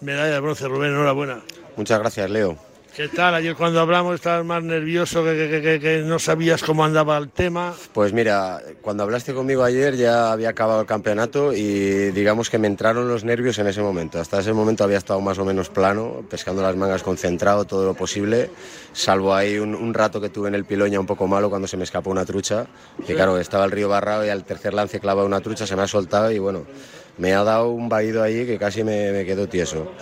medalla 0.00 0.34
de 0.34 0.40
bronce, 0.40 0.66
Rubén, 0.66 0.90
enhorabuena. 0.90 1.40
Muchas 1.76 2.00
gracias, 2.00 2.28
Leo. 2.30 2.67
¿Qué 2.98 3.06
tal? 3.06 3.32
Ayer 3.32 3.54
cuando 3.54 3.78
hablamos 3.78 4.16
estabas 4.16 4.44
más 4.44 4.60
nervioso, 4.64 5.22
que, 5.22 5.36
que, 5.36 5.62
que, 5.62 5.78
que, 5.78 5.98
no 5.98 6.18
sabías 6.18 6.64
cómo 6.64 6.84
andaba 6.84 7.16
el 7.16 7.28
tema. 7.28 7.72
Pues 7.92 8.12
mira, 8.12 8.60
cuando 8.82 9.04
hablaste 9.04 9.32
conmigo 9.34 9.62
ayer 9.62 9.94
ya 9.94 10.32
había 10.32 10.48
acabado 10.48 10.80
el 10.80 10.86
campeonato 10.88 11.52
y 11.52 12.10
digamos 12.10 12.50
que 12.50 12.58
me 12.58 12.66
entraron 12.66 13.06
los 13.06 13.22
nervios 13.22 13.56
en 13.60 13.68
ese 13.68 13.82
momento. 13.82 14.20
Hasta 14.20 14.40
ese 14.40 14.52
momento 14.52 14.82
había 14.82 14.98
estado 14.98 15.20
más 15.20 15.38
o 15.38 15.44
menos 15.44 15.68
plano, 15.68 16.24
pescando 16.28 16.60
las 16.60 16.74
mangas 16.74 17.04
concentrado 17.04 17.66
todo 17.66 17.86
lo 17.86 17.94
posible, 17.94 18.50
salvo 18.92 19.32
ahí 19.32 19.58
un, 19.58 19.76
un 19.76 19.94
rato 19.94 20.20
que 20.20 20.28
tuve 20.28 20.48
en 20.48 20.56
el 20.56 20.64
piloña 20.64 20.98
un 20.98 21.06
poco 21.06 21.28
malo 21.28 21.50
cuando 21.50 21.68
se 21.68 21.76
me 21.76 21.84
escapó 21.84 22.10
una 22.10 22.24
trucha, 22.24 22.66
que 23.06 23.14
claro, 23.14 23.38
estaba 23.38 23.64
el 23.64 23.70
río 23.70 23.88
barrado 23.88 24.26
y 24.26 24.28
al 24.28 24.42
tercer 24.42 24.74
lance 24.74 24.98
clavaba 24.98 25.24
una 25.24 25.40
trucha, 25.40 25.68
se 25.68 25.76
me 25.76 25.82
ha 25.82 25.86
soltado 25.86 26.32
y 26.32 26.40
bueno, 26.40 26.64
me 27.18 27.34
ha 27.34 27.44
dado 27.44 27.70
un 27.70 27.88
vaído 27.88 28.22
ahí 28.22 28.46
que 28.46 28.58
casi 28.58 28.84
me, 28.84 29.12
me 29.12 29.24
quedo 29.24 29.48
tieso. 29.48 29.92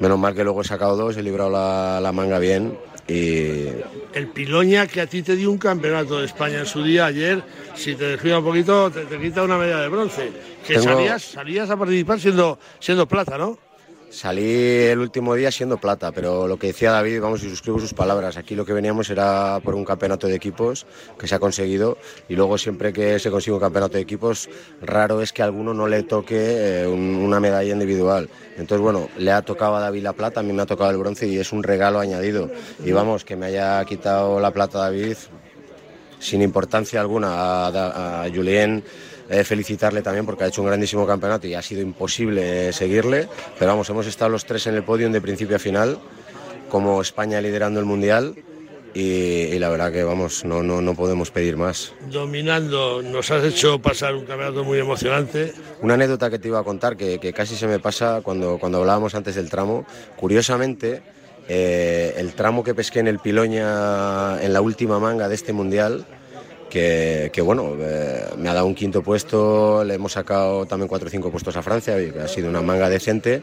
Menos 0.00 0.18
mal 0.18 0.34
que 0.34 0.44
luego 0.44 0.60
he 0.60 0.64
sacado 0.64 0.96
dos, 0.96 1.16
he 1.16 1.22
librado 1.22 1.50
la, 1.50 2.00
la, 2.00 2.12
manga 2.12 2.38
bien 2.38 2.78
y... 3.08 3.68
El 4.12 4.28
Piloña 4.32 4.86
que 4.86 5.00
a 5.00 5.06
ti 5.06 5.22
te 5.22 5.36
dio 5.36 5.50
un 5.50 5.58
campeonato 5.58 6.18
de 6.18 6.26
España 6.26 6.58
en 6.58 6.66
su 6.66 6.82
día 6.82 7.06
ayer, 7.06 7.42
si 7.74 7.94
te 7.94 8.04
descuida 8.04 8.38
un 8.38 8.44
poquito 8.44 8.90
te, 8.90 9.06
te, 9.06 9.18
quita 9.18 9.42
una 9.42 9.56
medalla 9.56 9.82
de 9.82 9.88
bronce. 9.88 10.32
Que 10.66 10.74
Tengo... 10.74 10.84
salías, 10.84 11.22
salías 11.22 11.70
a 11.70 11.76
participar 11.76 12.20
siendo, 12.20 12.58
siendo 12.78 13.06
plata, 13.06 13.38
¿no? 13.38 13.58
Salí 14.08 14.84
el 14.84 15.00
último 15.00 15.34
día 15.34 15.50
siendo 15.50 15.78
plata, 15.78 16.12
pero 16.12 16.46
lo 16.46 16.58
que 16.58 16.68
decía 16.68 16.92
David, 16.92 17.20
vamos, 17.20 17.42
y 17.42 17.50
suscribo 17.50 17.80
sus 17.80 17.92
palabras, 17.92 18.36
aquí 18.36 18.54
lo 18.54 18.64
que 18.64 18.72
veníamos 18.72 19.10
era 19.10 19.60
por 19.64 19.74
un 19.74 19.84
campeonato 19.84 20.28
de 20.28 20.36
equipos 20.36 20.86
que 21.18 21.26
se 21.26 21.34
ha 21.34 21.40
conseguido 21.40 21.98
y 22.28 22.36
luego 22.36 22.56
siempre 22.56 22.92
que 22.92 23.18
se 23.18 23.32
consigue 23.32 23.54
un 23.54 23.60
campeonato 23.60 23.94
de 23.94 24.02
equipos, 24.02 24.48
raro 24.80 25.20
es 25.20 25.32
que 25.32 25.42
a 25.42 25.46
alguno 25.46 25.74
no 25.74 25.88
le 25.88 26.04
toque 26.04 26.36
eh, 26.38 26.86
un, 26.86 27.16
una 27.16 27.40
medalla 27.40 27.72
individual. 27.72 28.30
Entonces, 28.56 28.80
bueno, 28.80 29.08
le 29.18 29.32
ha 29.32 29.42
tocado 29.42 29.74
a 29.74 29.80
David 29.80 30.04
la 30.04 30.12
plata, 30.12 30.38
a 30.38 30.42
mí 30.44 30.52
me 30.52 30.62
ha 30.62 30.66
tocado 30.66 30.90
el 30.90 30.98
bronce 30.98 31.26
y 31.26 31.38
es 31.38 31.52
un 31.52 31.64
regalo 31.64 31.98
añadido. 31.98 32.48
Y 32.84 32.92
vamos, 32.92 33.24
que 33.24 33.34
me 33.34 33.46
haya 33.46 33.84
quitado 33.84 34.38
la 34.38 34.52
plata 34.52 34.78
David 34.78 35.16
sin 36.20 36.42
importancia 36.42 37.00
alguna 37.00 37.34
a, 37.66 38.22
a 38.22 38.30
Julien 38.32 38.84
eh, 39.28 39.44
felicitarle 39.44 40.02
también 40.02 40.26
porque 40.26 40.44
ha 40.44 40.46
hecho 40.46 40.62
un 40.62 40.68
grandísimo 40.68 41.06
campeonato 41.06 41.46
y 41.46 41.54
ha 41.54 41.62
sido 41.62 41.82
imposible 41.82 42.72
seguirle, 42.72 43.28
pero 43.58 43.72
vamos, 43.72 43.88
hemos 43.90 44.06
estado 44.06 44.30
los 44.30 44.44
tres 44.44 44.66
en 44.66 44.74
el 44.74 44.82
podio 44.82 45.08
de 45.10 45.20
principio 45.20 45.56
a 45.56 45.58
final, 45.58 45.98
como 46.68 47.00
España 47.00 47.40
liderando 47.40 47.80
el 47.80 47.86
Mundial. 47.86 48.34
Y, 48.94 49.52
y, 49.52 49.58
la 49.58 49.68
verdad 49.68 49.92
que 49.92 50.02
vamos, 50.02 50.46
no, 50.46 50.62
no, 50.62 50.80
no 50.80 50.94
podemos 50.94 51.30
pedir 51.30 51.58
más. 51.58 51.92
Dominando, 52.10 53.02
nos 53.02 53.30
has 53.30 53.44
hecho 53.44 53.78
pasar 53.78 54.14
un 54.14 54.24
campeonato 54.24 54.64
muy 54.64 54.78
emocionante. 54.78 55.52
Una 55.82 55.94
anécdota 55.94 56.30
que 56.30 56.38
te 56.38 56.48
iba 56.48 56.60
a 56.60 56.64
contar 56.64 56.96
que, 56.96 57.18
que 57.18 57.34
casi 57.34 57.56
se 57.56 57.66
me 57.66 57.78
pasa 57.78 58.22
cuando, 58.22 58.58
cuando 58.58 58.78
hablábamos 58.78 59.14
antes 59.14 59.34
del 59.34 59.50
tramo. 59.50 59.84
Curiosamente, 60.16 61.02
eh, 61.48 62.14
el 62.16 62.32
tramo 62.32 62.64
que 62.64 62.74
pesqué 62.74 62.98
en 63.00 63.06
el 63.06 63.20
Piloña 63.20 64.42
en 64.42 64.52
la 64.52 64.60
última 64.60 64.98
manga 64.98 65.28
de 65.28 65.34
este 65.34 65.52
mundial, 65.52 66.04
que, 66.70 67.30
que 67.32 67.40
bueno, 67.40 67.74
eh, 67.78 68.24
me 68.38 68.48
ha 68.48 68.54
dado 68.54 68.66
un 68.66 68.74
quinto 68.74 69.02
puesto, 69.02 69.84
le 69.84 69.94
hemos 69.94 70.12
sacado 70.12 70.66
también 70.66 70.88
cuatro 70.88 71.08
o 71.08 71.10
cinco 71.10 71.30
puestos 71.30 71.56
a 71.56 71.62
Francia, 71.62 72.00
y 72.00 72.12
ha 72.18 72.28
sido 72.28 72.48
una 72.48 72.62
manga 72.62 72.88
decente. 72.88 73.42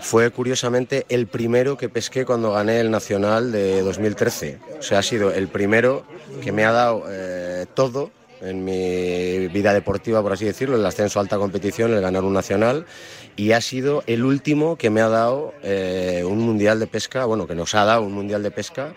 Fue 0.00 0.30
curiosamente 0.30 1.06
el 1.08 1.26
primero 1.26 1.76
que 1.76 1.88
pesqué 1.88 2.24
cuando 2.24 2.52
gané 2.52 2.80
el 2.80 2.90
Nacional 2.90 3.50
de 3.50 3.82
2013. 3.82 4.58
O 4.78 4.82
sea, 4.82 5.00
ha 5.00 5.02
sido 5.02 5.32
el 5.32 5.48
primero 5.48 6.04
que 6.42 6.52
me 6.52 6.64
ha 6.64 6.72
dado 6.72 7.04
eh, 7.08 7.66
todo 7.74 8.10
en 8.40 8.64
mi 8.64 9.48
vida 9.48 9.74
deportiva, 9.74 10.22
por 10.22 10.32
así 10.32 10.44
decirlo, 10.44 10.76
el 10.76 10.86
ascenso 10.86 11.18
a 11.18 11.22
alta 11.22 11.38
competición, 11.38 11.92
el 11.92 12.00
ganar 12.00 12.22
un 12.22 12.32
nacional, 12.32 12.86
y 13.34 13.52
ha 13.52 13.60
sido 13.60 14.04
el 14.06 14.24
último 14.24 14.76
que 14.76 14.90
me 14.90 15.00
ha 15.00 15.08
dado 15.08 15.54
eh, 15.64 16.22
un 16.24 16.38
mundial 16.38 16.78
de 16.78 16.86
pesca, 16.86 17.24
bueno, 17.24 17.48
que 17.48 17.56
nos 17.56 17.74
ha 17.74 17.84
dado 17.84 18.02
un 18.02 18.12
mundial 18.12 18.42
de 18.42 18.52
pesca 18.52 18.94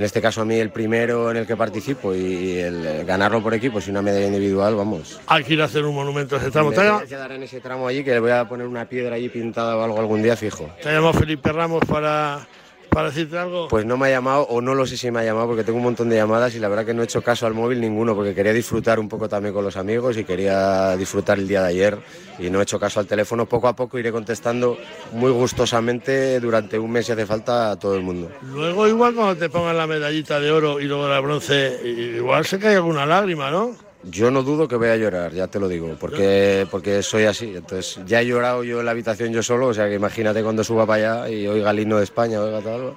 en 0.00 0.04
este 0.04 0.22
caso 0.22 0.40
a 0.40 0.46
mí 0.46 0.54
el 0.54 0.70
primero 0.70 1.30
en 1.30 1.36
el 1.36 1.46
que 1.46 1.58
participo 1.58 2.14
y 2.14 2.58
el 2.58 3.04
ganarlo 3.04 3.42
por 3.42 3.52
equipos 3.52 3.86
y 3.86 3.90
una 3.90 4.00
medalla 4.00 4.28
individual, 4.28 4.74
vamos. 4.74 5.20
Hay 5.26 5.44
que 5.44 5.52
ir 5.52 5.60
a 5.60 5.66
hacer 5.66 5.84
un 5.84 5.94
monumento 5.94 6.36
a 6.36 6.38
ese 6.38 6.50
tramo. 6.50 6.70
Me 6.70 6.76
voy 6.76 7.02
a 7.02 7.06
quedar 7.06 7.32
en 7.32 7.42
ese 7.42 7.60
tramo 7.60 7.86
allí 7.86 8.02
que 8.02 8.12
le 8.12 8.20
voy 8.20 8.30
a 8.30 8.48
poner 8.48 8.66
una 8.66 8.86
piedra 8.86 9.16
allí 9.16 9.28
pintada 9.28 9.76
o 9.76 9.84
algo 9.84 10.00
algún 10.00 10.22
día 10.22 10.36
fijo. 10.36 10.70
¿Te 10.82 10.88
ha 10.88 10.92
llamado 10.94 11.12
Felipe 11.12 11.52
Ramos 11.52 11.84
para, 11.86 12.46
para 12.90 13.08
decirte 13.08 13.38
algo? 13.38 13.68
Pues 13.68 13.86
no 13.86 13.96
me 13.96 14.08
ha 14.08 14.10
llamado 14.10 14.42
o 14.42 14.60
no 14.60 14.74
lo 14.74 14.86
sé 14.86 14.96
si 14.96 15.10
me 15.10 15.20
ha 15.20 15.24
llamado 15.24 15.48
porque 15.48 15.64
tengo 15.64 15.78
un 15.78 15.84
montón 15.84 16.08
de 16.08 16.16
llamadas 16.16 16.54
y 16.54 16.58
la 16.58 16.68
verdad 16.68 16.84
que 16.84 16.94
no 16.94 17.02
he 17.02 17.04
hecho 17.04 17.22
caso 17.22 17.46
al 17.46 17.54
móvil 17.54 17.80
ninguno 17.80 18.14
porque 18.14 18.34
quería 18.34 18.52
disfrutar 18.52 18.98
un 18.98 19.08
poco 19.08 19.28
también 19.28 19.54
con 19.54 19.64
los 19.64 19.76
amigos 19.76 20.16
y 20.16 20.24
quería 20.24 20.96
disfrutar 20.96 21.38
el 21.38 21.48
día 21.48 21.62
de 21.62 21.68
ayer 21.68 21.98
y 22.38 22.50
no 22.50 22.60
he 22.60 22.62
hecho 22.62 22.78
caso 22.78 23.00
al 23.00 23.06
teléfono. 23.06 23.46
Poco 23.46 23.68
a 23.68 23.76
poco 23.76 23.98
iré 23.98 24.12
contestando 24.12 24.76
muy 25.12 25.30
gustosamente 25.30 26.40
durante 26.40 26.78
un 26.78 26.90
mes 26.90 27.06
si 27.06 27.12
hace 27.12 27.26
falta 27.26 27.70
a 27.72 27.76
todo 27.78 27.94
el 27.94 28.02
mundo. 28.02 28.30
Luego 28.42 28.88
igual 28.88 29.14
cuando 29.14 29.36
te 29.36 29.48
pongan 29.48 29.76
la 29.76 29.86
medallita 29.86 30.40
de 30.40 30.50
oro 30.50 30.80
y 30.80 30.84
luego 30.84 31.08
la 31.08 31.20
bronce, 31.20 31.80
igual 31.84 32.44
se 32.44 32.58
cae 32.58 32.76
alguna 32.76 33.06
lágrima, 33.06 33.50
¿no? 33.50 33.89
Yo 34.02 34.30
no 34.30 34.42
dudo 34.42 34.66
que 34.66 34.76
voy 34.76 34.88
a 34.88 34.96
llorar, 34.96 35.32
ya 35.32 35.48
te 35.48 35.58
lo 35.58 35.68
digo, 35.68 35.94
porque, 36.00 36.66
porque 36.70 37.02
soy 37.02 37.24
así. 37.24 37.54
Entonces, 37.54 38.00
ya 38.06 38.22
he 38.22 38.26
llorado 38.26 38.64
yo 38.64 38.80
en 38.80 38.86
la 38.86 38.92
habitación 38.92 39.32
yo 39.32 39.42
solo, 39.42 39.68
o 39.68 39.74
sea 39.74 39.88
que 39.88 39.94
imagínate 39.94 40.42
cuando 40.42 40.64
suba 40.64 40.86
para 40.86 41.24
allá 41.24 41.30
y 41.30 41.46
oiga 41.46 41.70
el 41.70 41.80
himno 41.80 41.98
de 41.98 42.04
España, 42.04 42.40
oiga 42.40 42.62
tal, 42.62 42.94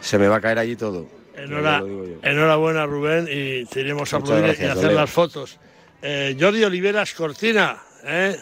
se 0.00 0.18
me 0.18 0.28
va 0.28 0.36
a 0.36 0.40
caer 0.40 0.58
allí 0.58 0.76
todo. 0.76 1.06
Enhora, 1.36 1.82
enhorabuena, 2.22 2.86
Rubén, 2.86 3.26
y 3.28 3.64
te 3.64 3.80
iremos 3.80 4.14
a 4.14 4.18
aplaudir 4.18 4.56
y 4.60 4.64
hacer 4.64 4.92
las 4.92 5.10
fotos. 5.10 5.58
Eh, 6.00 6.36
Jordi 6.38 6.62
Oliveras 6.62 7.12
Cortina, 7.14 7.82
¿eh? 8.04 8.36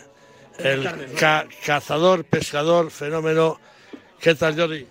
el 0.59 0.87
ca 1.19 1.47
cazador, 1.65 2.25
pescador, 2.25 2.91
fenómeno. 2.91 3.59
¿Qué 4.21 4.35
tal, 4.35 4.55
Jordi? 4.55 4.87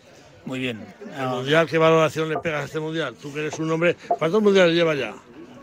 Muy 0.45 0.59
bien. 0.59 0.84
¿El 1.17 1.28
mundial 1.28 1.67
qué 1.67 1.78
valoración 1.78 2.30
le 2.30 2.38
pegas 2.38 2.63
a 2.63 2.65
este 2.65 2.80
mundial? 2.80 3.15
Tú 3.22 3.32
que 3.32 3.41
eres 3.41 3.59
un 3.59 3.69
hombre. 3.72 3.95
¿Cuántos 4.17 4.41
mundiales 4.41 4.74
lleva 4.74 4.95
ya? 4.95 5.13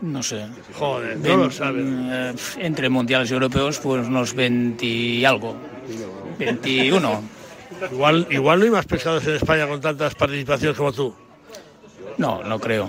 No 0.01 0.23
sé. 0.23 0.45
Joder, 0.73 1.17
no 1.17 1.37
lo 1.37 1.51
sabes. 1.51 1.85
Eh, 1.85 2.33
entre 2.59 2.89
mundiales 2.89 3.31
europeos, 3.31 3.79
pues 3.79 4.07
unos 4.07 4.33
20 4.33 4.85
y 4.85 5.25
algo. 5.25 5.55
21. 6.37 7.21
Igual, 7.91 8.27
igual 8.29 8.59
no 8.59 8.65
hay 8.65 8.71
más 8.71 8.85
pescadores 8.85 9.27
en 9.27 9.35
España 9.35 9.67
con 9.67 9.81
tantas 9.81 10.15
participaciones 10.15 10.77
como 10.77 10.91
tú. 10.93 11.13
No, 12.17 12.43
no 12.43 12.59
creo. 12.59 12.87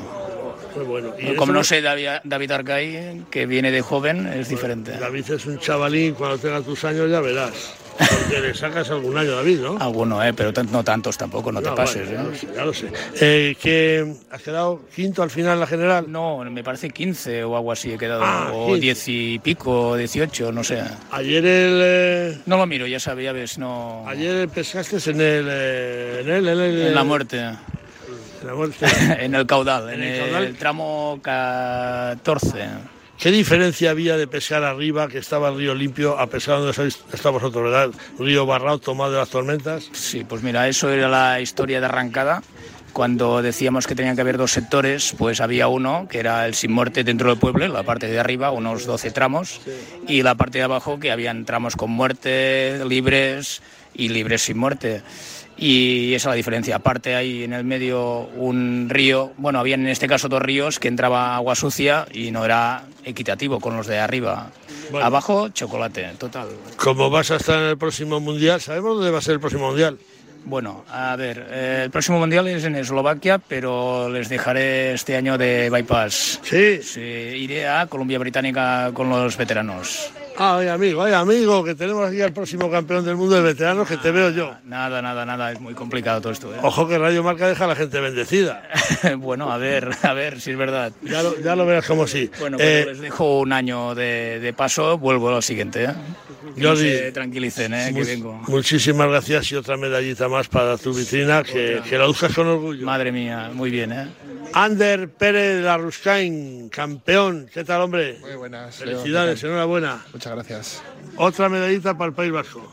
Muy 0.77 0.85
bueno. 0.85 1.13
¿Y 1.19 1.35
como 1.35 1.53
no 1.53 1.65
sé, 1.65 1.81
David, 1.81 2.21
David 2.25 2.51
Arcay, 2.53 3.23
que 3.31 3.47
viene 3.47 3.71
de 3.71 3.83
joven, 3.83 4.27
es 4.27 4.49
diferente. 4.49 4.93
David 4.93 5.31
es 5.31 5.47
un 5.47 5.59
chavalín, 5.59 6.15
cuando 6.15 6.39
tenga 6.39 6.61
tus 6.61 6.85
años 6.85 7.11
ya 7.11 7.21
verás. 7.21 7.75
Porque 8.09 8.41
le 8.41 8.55
sacas 8.55 8.89
algún 8.91 9.17
año, 9.19 9.33
David, 9.37 9.61
¿no? 9.61 9.77
Alguno, 9.79 10.23
¿eh? 10.25 10.33
pero 10.33 10.53
no 10.71 10.83
tantos 10.83 11.19
tampoco, 11.19 11.53
no, 11.53 11.61
te 11.61 11.71
pases. 11.73 12.07
vale, 12.07 12.17
ya 12.17 12.21
¿eh? 12.23 12.25
lo 12.25 12.35
sé, 12.35 12.49
ya 12.57 12.65
lo 12.65 12.73
sé. 12.75 12.93
Eh, 13.21 13.57
¿que 13.61 14.15
¿Has 14.31 14.43
quedado 14.43 14.83
quinto 14.95 15.23
al 15.23 15.31
final 15.31 15.55
en 15.55 15.61
la 15.61 15.67
general? 15.67 16.07
No, 16.11 16.39
me 16.45 16.65
parece 16.65 16.91
15 16.91 17.45
o 17.45 17.57
algo 17.57 17.73
así 17.73 17.93
he 17.93 17.99
quedado, 17.99 18.23
Ah, 18.25 18.51
o 18.55 18.67
15. 18.69 18.81
10 18.81 19.09
y 19.09 19.39
pico, 19.41 19.97
18, 19.97 20.53
no 20.53 20.65
sé. 20.65 20.83
Ayer 21.11 21.45
el... 21.45 21.81
eh, 21.83 22.39
No 22.47 22.57
lo 22.57 22.67
miro, 22.67 22.87
ya 22.87 22.99
sabes, 23.01 23.25
ya 23.25 23.33
ves, 23.33 23.59
no... 23.59 24.05
Ayer 24.09 24.49
pescaste 24.49 24.97
en 25.11 25.21
el... 25.21 25.49
en 25.49 26.29
el... 26.31 26.49
En, 26.49 26.61
el- 26.61 26.87
En 26.89 26.95
la 26.95 27.05
muerte. 27.05 27.39
en 27.39 28.47
la 28.47 28.55
muerte. 28.55 28.87
en 29.21 29.35
el 29.35 29.47
caudal, 29.47 29.91
en, 29.93 30.03
el 30.03 30.09
el, 30.15 30.21
caudal. 30.31 30.57
tramo 30.59 31.19
14. 31.23 32.65
¿Qué 33.21 33.31
diferencia 33.31 33.91
había 33.91 34.17
de 34.17 34.27
pescar 34.27 34.65
arriba, 34.65 35.07
que 35.09 35.19
estaba 35.19 35.51
el 35.51 35.59
río 35.59 35.75
limpio, 35.75 36.19
a 36.19 36.29
pesar 36.29 36.59
de 36.61 36.73
donde 36.73 36.89
está 37.13 37.29
vosotros, 37.29 37.65
verdad? 37.65 37.91
Río 38.19 38.47
barrado, 38.47 38.79
tomado 38.79 39.13
de 39.13 39.19
las 39.19 39.29
tormentas. 39.29 39.91
Sí, 39.93 40.25
pues 40.25 40.43
mira, 40.43 40.67
eso 40.69 40.89
era 40.89 41.07
la 41.07 41.39
historia 41.39 41.81
de 41.81 41.87
arrancada. 41.87 42.43
Cuando 42.95 43.43
decíamos 43.43 43.87
que 43.87 43.95
tenían 43.95 44.15
que 44.15 44.23
haber 44.23 44.39
dos 44.39 44.53
sectores, 44.53 45.15
pues 45.19 45.43
había 45.43 45.69
uno 45.69 46.09
que 46.11 46.19
era 46.19 46.47
el 46.47 46.55
sin 46.55 46.73
muerte 46.73 47.05
dentro 47.05 47.29
del 47.29 47.39
pueblo, 47.39 47.69
la 47.69 47.83
parte 47.83 48.07
de 48.07 48.19
arriba, 48.19 48.53
unos 48.53 48.87
12 48.87 49.11
tramos, 49.11 49.61
y 50.09 50.23
la 50.23 50.35
parte 50.35 50.57
de 50.57 50.65
abajo 50.65 50.99
que 50.99 51.13
habían 51.13 51.45
tramos 51.45 51.77
con 51.77 51.91
muerte, 51.91 52.83
libres 52.89 53.61
y 53.93 54.09
libres 54.09 54.41
sin 54.41 54.57
muerte. 54.57 55.03
Y 55.61 56.15
esa 56.15 56.31
es 56.31 56.33
la 56.33 56.37
diferencia. 56.37 56.77
Aparte 56.77 57.15
hay 57.15 57.45
en 57.45 57.53
el 57.53 57.65
medio 57.65 58.21
un 58.35 58.89
río, 58.89 59.33
bueno, 59.37 59.61
había 59.61 59.75
en 59.75 59.87
este 59.89 60.09
caso 60.09 60.29
dos 60.29 60.41
ríos 60.41 60.79
que 60.79 60.89
entraba 60.89 61.37
agua 61.37 61.55
sucia 61.55 62.07
y 62.13 62.31
no 62.31 62.47
era 62.47 62.85
equitativo 63.05 63.61
con 63.61 63.77
los 63.77 63.87
de 63.87 63.99
arriba. 63.99 64.51
Bueno. 64.91 65.07
Abajo, 65.07 65.51
chocolate, 65.51 66.15
total. 66.19 66.49
Como 66.77 67.11
vas 67.11 67.31
a 67.31 67.37
estar 67.37 67.59
en 67.59 67.69
el 67.69 67.79
próximo 67.79 68.21
mundial, 68.21 68.61
¿sabemos 68.61 68.97
dónde 68.97 69.11
va 69.11 69.19
a 69.19 69.23
ser 69.23 69.35
el 69.35 69.41
próximo 69.41 69.69
mundial? 69.69 69.99
Bueno, 70.45 70.85
a 70.91 71.15
ver, 71.17 71.47
eh, 71.51 71.83
el 71.85 71.91
próximo 71.91 72.19
mundial 72.19 72.49
es 72.49 72.65
en 72.65 72.75
Eslovaquia, 72.77 73.39
pero 73.39 74.09
les 74.09 74.29
dejaré 74.29 74.95
este 74.95 75.17
año 75.17 75.37
de 75.37 75.69
bypass. 75.71 76.41
Sí. 76.43 76.81
iré 77.37 77.69
a 77.69 77.87
Columbia 77.87 78.19
Británica 78.19 78.91
con 78.95 79.11
los 79.11 79.37
veteranos. 79.37 80.11
Ay, 80.37 80.69
amigo, 80.69 81.03
ay, 81.03 81.13
amigo, 81.13 81.63
que 81.63 81.75
tenemos 81.75 82.09
aquí 82.09 82.23
al 82.23 82.33
próximo 82.33 82.71
campeón 82.71 83.05
del 83.05 83.17
mundo 83.17 83.35
de 83.37 83.43
veteranos 83.43 83.87
que 83.87 83.99
te 83.99 84.11
veo 84.11 84.31
yo. 84.31 84.55
Nada, 84.65 85.03
nada, 85.03 85.27
nada, 85.27 85.53
es 85.53 85.61
muy 85.61 85.75
complicado 85.75 86.21
todo 86.23 86.33
esto. 86.33 86.55
¿eh? 86.55 86.59
Ojo 86.63 86.89
que 86.89 86.97
Radio 86.99 87.23
Marca 87.23 87.47
deja 87.47 87.65
a 87.65 87.69
la 87.69 87.77
gente 87.77 88.01
bendecida. 88.01 88.63
bueno, 89.19 89.53
a 89.53 89.59
ver, 89.59 89.91
a 90.03 90.15
ver 90.15 90.41
si 90.41 90.53
es 90.53 90.57
verdad. 90.57 90.93
Ya 91.03 91.23
lo, 91.23 91.39
ya 91.41 91.55
lo 91.57 91.67
verás 91.67 91.87
como 91.87 92.07
sí. 92.07 92.31
Bueno, 92.41 92.57
Eh, 92.59 92.83
cuando 92.85 92.93
les 92.93 93.01
dejo 93.03 93.41
un 93.41 93.53
año 93.53 93.95
de, 93.95 94.41
de 94.41 94.53
paso, 94.55 94.97
vuelvo 94.97 95.35
al 95.35 95.43
siguiente. 95.43 95.85
¿eh? 95.85 95.91
Que 96.57 96.63
Jordi, 96.63 96.85
no 96.85 96.89
se 96.91 97.13
tranquilicen, 97.13 97.75
¿eh? 97.75 97.93
que 97.95 98.03
vengo. 98.05 98.41
Muchísimas 98.49 99.09
gracias 99.09 99.53
y 99.53 99.57
otra 99.57 99.77
medallita 99.77 100.29
más 100.29 100.49
para 100.49 100.79
tu 100.79 100.95
vitrina, 100.95 101.43
que, 101.43 101.83
que 101.89 101.99
la 101.99 102.09
usas 102.09 102.33
con 102.35 102.47
orgullo. 102.47 102.87
Madre 102.87 103.13
mía, 103.13 103.51
muy 103.53 103.71
bien, 103.71 103.93
¿eh? 103.93 104.09
Ander 104.53 105.09
Pérez 105.11 105.63
Larruscain, 105.63 106.69
campeón. 106.69 107.49
¿Qué 107.53 107.65
tal, 107.65 107.83
hombre? 107.83 108.19
Muy 108.21 108.35
buenas. 108.35 108.77
Felicidades, 108.77 109.43
enhorabuena. 109.45 110.05
Muchas 110.13 110.33
gracias. 110.33 110.83
Otra 111.17 111.49
medallita 111.49 111.97
para 111.97 112.09
el 112.09 112.15
País 112.15 112.33
Vasco. 112.33 112.69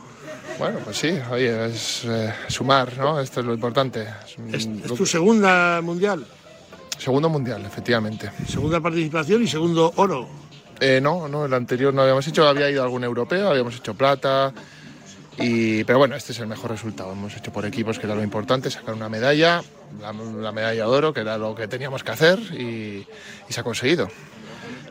Bueno, 0.57 0.79
pues 0.83 0.97
sí, 0.97 1.19
oye, 1.29 1.67
es 1.67 2.03
eh, 2.05 2.33
sumar, 2.47 2.97
¿no? 2.97 3.19
Esto 3.19 3.41
es 3.41 3.45
lo 3.45 3.53
importante. 3.53 4.07
Es 4.51 4.67
tu 4.87 5.05
segunda 5.05 5.81
mundial, 5.81 6.25
Segundo 6.97 7.29
mundial, 7.29 7.63
efectivamente. 7.63 8.31
segunda 8.47 8.79
participación 8.81 9.43
y 9.43 9.47
segundo 9.47 9.93
oro. 9.97 10.27
Eh, 10.79 10.99
no, 11.01 11.27
no, 11.27 11.45
el 11.45 11.53
anterior 11.53 11.93
no 11.93 12.01
habíamos 12.01 12.27
hecho, 12.27 12.47
había 12.47 12.69
ido 12.71 12.83
algún 12.83 13.03
europeo, 13.03 13.49
habíamos 13.49 13.75
hecho 13.75 13.93
plata. 13.93 14.51
Y, 15.39 15.83
pero 15.83 15.99
bueno, 15.99 16.15
este 16.15 16.31
es 16.31 16.39
el 16.39 16.47
mejor 16.47 16.71
resultado. 16.71 17.11
Hemos 17.11 17.35
hecho 17.35 17.51
por 17.51 17.65
equipos, 17.65 17.99
que 17.99 18.07
era 18.07 18.15
lo 18.15 18.23
importante, 18.23 18.71
sacar 18.71 18.95
una 18.95 19.09
medalla, 19.09 19.63
la, 20.01 20.11
la 20.11 20.51
medalla 20.51 20.83
de 20.83 20.83
oro, 20.83 21.13
que 21.13 21.21
era 21.21 21.37
lo 21.37 21.53
que 21.53 21.67
teníamos 21.67 22.03
que 22.03 22.11
hacer, 22.11 22.39
y, 22.53 23.05
y 23.47 23.53
se 23.53 23.59
ha 23.59 23.63
conseguido. 23.63 24.07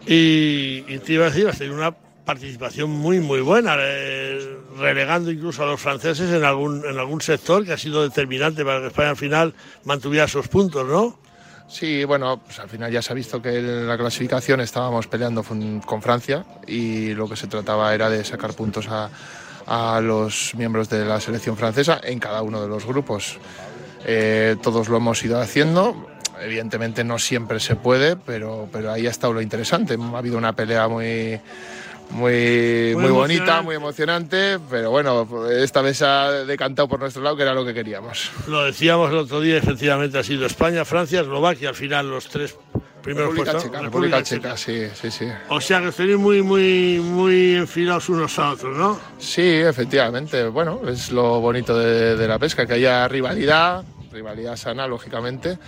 Y, 0.06 0.84
y 0.86 0.98
te 1.04 1.14
iba 1.14 1.26
a 1.26 1.30
decir, 1.30 1.48
has 1.48 1.58
tenido 1.58 1.76
una 1.76 1.94
participación 2.24 2.90
muy, 2.90 3.20
muy 3.20 3.40
buena, 3.40 3.76
eh, 3.78 4.58
relegando 4.78 5.30
incluso 5.30 5.62
a 5.62 5.66
los 5.66 5.80
franceses 5.80 6.30
en 6.32 6.44
algún, 6.44 6.84
en 6.84 6.98
algún 6.98 7.20
sector 7.20 7.64
que 7.64 7.72
ha 7.72 7.78
sido 7.78 8.02
determinante 8.02 8.64
para 8.64 8.80
que 8.80 8.88
España 8.88 9.10
al 9.10 9.16
final 9.16 9.54
mantuviera 9.84 10.26
esos 10.26 10.48
puntos, 10.48 10.86
¿no? 10.86 11.18
Sí, 11.68 12.04
bueno, 12.04 12.40
pues 12.44 12.60
al 12.60 12.68
final 12.68 12.92
ya 12.92 13.02
se 13.02 13.12
ha 13.12 13.14
visto 13.14 13.42
que 13.42 13.58
en 13.58 13.88
la 13.88 13.98
clasificación 13.98 14.60
estábamos 14.60 15.08
peleando 15.08 15.42
con 15.42 16.02
Francia 16.02 16.44
y 16.66 17.12
lo 17.14 17.28
que 17.28 17.34
se 17.34 17.48
trataba 17.48 17.92
era 17.92 18.08
de 18.08 18.24
sacar 18.24 18.54
puntos 18.54 18.86
a, 18.88 19.10
a 19.66 20.00
los 20.00 20.54
miembros 20.54 20.88
de 20.88 21.04
la 21.04 21.20
selección 21.20 21.56
francesa 21.56 22.00
en 22.02 22.18
cada 22.18 22.42
uno 22.42 22.62
de 22.62 22.68
los 22.68 22.86
grupos. 22.86 23.38
Eh, 24.04 24.56
todos 24.62 24.88
lo 24.88 24.96
hemos 24.98 25.22
ido 25.24 25.40
haciendo. 25.40 26.08
Evidentemente 26.40 27.02
no 27.02 27.18
siempre 27.18 27.60
se 27.60 27.76
puede, 27.76 28.16
pero, 28.16 28.68
pero 28.72 28.92
ahí 28.92 29.06
ha 29.06 29.10
estado 29.10 29.32
lo 29.32 29.40
interesante. 29.40 29.96
Ha 29.96 30.18
habido 30.18 30.38
una 30.38 30.52
pelea 30.52 30.86
muy, 30.86 31.40
muy, 32.10 32.92
Muy 32.94 33.02
muy, 33.02 33.10
bonita, 33.10 33.62
muy 33.62 33.74
emocionante, 33.74 34.58
pero 34.70 34.90
bueno, 34.90 35.26
esta 35.50 35.82
vez 35.82 36.02
ha 36.02 36.30
decantado 36.44 36.88
por 36.88 37.00
nuestro 37.00 37.22
lado, 37.22 37.36
que 37.36 37.42
era 37.42 37.54
lo 37.54 37.64
que 37.64 37.74
queríamos. 37.74 38.30
Lo 38.46 38.64
decíamos 38.64 39.10
el 39.10 39.18
otro 39.18 39.40
día, 39.40 39.56
efectivamente 39.56 40.18
ha 40.18 40.22
sido 40.22 40.46
España, 40.46 40.84
Francia, 40.84 41.20
Eslovaquia, 41.20 41.70
al 41.70 41.74
final 41.74 42.08
los 42.08 42.28
tres 42.28 42.56
primeros 43.06 43.30
República 43.30 43.52
puestos. 43.52 43.62
Checa, 43.72 43.82
República 43.82 44.22
Checa, 44.22 44.56
sí, 44.56 44.86
sí, 45.00 45.10
sí. 45.10 45.26
O 45.48 45.60
sea 45.60 45.80
que 45.80 45.88
estáis 45.88 46.16
muy, 46.18 46.42
muy, 46.42 47.00
muy 47.00 47.54
enfilados 47.54 48.08
unos 48.10 48.38
a 48.38 48.50
otros, 48.50 48.76
¿no? 48.76 49.00
Sí, 49.18 49.40
efectivamente. 49.42 50.44
Bueno, 50.48 50.80
es 50.86 51.10
lo 51.10 51.40
bonito 51.40 51.78
de, 51.78 52.16
de 52.16 52.28
la 52.28 52.38
pesca, 52.38 52.66
que 52.66 52.74
haya 52.74 53.08
rivalidad, 53.08 53.84
rivalidad 54.12 54.56
sana, 54.56 54.86
lógicamente. 54.86 55.58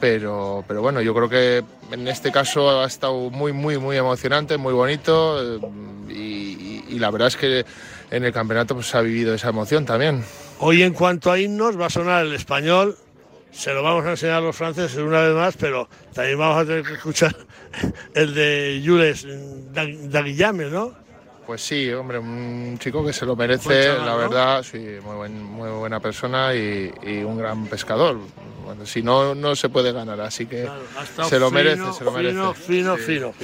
Pero, 0.00 0.64
pero 0.68 0.82
bueno, 0.82 1.00
yo 1.00 1.14
creo 1.14 1.28
que 1.28 1.64
en 1.90 2.06
este 2.08 2.30
caso 2.30 2.82
ha 2.82 2.86
estado 2.86 3.30
muy, 3.30 3.52
muy, 3.52 3.78
muy 3.78 3.96
emocionante, 3.96 4.56
muy 4.56 4.72
bonito. 4.72 5.56
eh, 5.56 5.60
Y, 6.10 6.14
y- 6.14 6.84
y 6.90 6.98
la 6.98 7.10
verdad 7.10 7.28
es 7.28 7.36
que 7.36 7.64
en 8.10 8.24
el 8.24 8.32
campeonato 8.32 8.74
pues, 8.74 8.86
se 8.88 8.96
ha 8.98 9.00
vivido 9.00 9.34
esa 9.34 9.48
emoción 9.48 9.84
también. 9.86 10.22
Hoy 10.60 10.82
en 10.82 10.92
cuanto 10.92 11.32
a 11.32 11.38
himnos 11.40 11.80
va 11.80 11.86
a 11.86 11.90
sonar 11.90 12.24
el 12.26 12.34
español, 12.34 12.96
se 13.54 13.72
lo 13.72 13.82
vamos 13.82 14.04
a 14.04 14.10
enseñar 14.10 14.36
a 14.36 14.40
los 14.40 14.56
franceses 14.56 14.96
una 14.98 15.20
vez 15.20 15.34
más, 15.34 15.56
pero 15.56 15.88
también 16.12 16.38
vamos 16.38 16.58
a 16.62 16.66
tener 16.66 16.82
que 16.84 16.94
escuchar 16.94 17.34
el 18.14 18.34
de 18.34 18.82
Jules 18.84 19.26
Daguillame, 19.72 20.66
¿no? 20.66 20.92
Pues 21.46 21.60
sí, 21.60 21.92
hombre, 21.92 22.18
un 22.18 22.78
chico 22.80 23.04
que 23.04 23.12
se 23.12 23.26
lo 23.26 23.36
merece, 23.36 23.84
chaval, 23.84 24.06
la 24.06 24.12
¿no? 24.12 24.16
verdad, 24.18 24.62
sí, 24.62 24.78
muy, 25.04 25.14
buen- 25.16 25.42
muy 25.42 25.68
buena 25.68 26.00
persona 26.00 26.54
y, 26.54 26.90
y 27.02 27.18
un 27.22 27.36
gran 27.36 27.66
pescador. 27.66 28.18
Bueno, 28.64 28.86
si 28.86 29.02
no, 29.02 29.34
no 29.34 29.54
se 29.54 29.68
puede 29.68 29.92
ganar, 29.92 30.18
así 30.22 30.46
que 30.46 30.66
se 31.28 31.38
lo 31.38 31.48
fino, 31.48 31.50
merece, 31.50 31.92
se 31.92 32.04
lo 32.04 32.12
merece. 32.12 32.32
Fino, 32.32 32.54
fino, 32.54 32.96
Sí. 32.96 33.02
fino. 33.04 33.34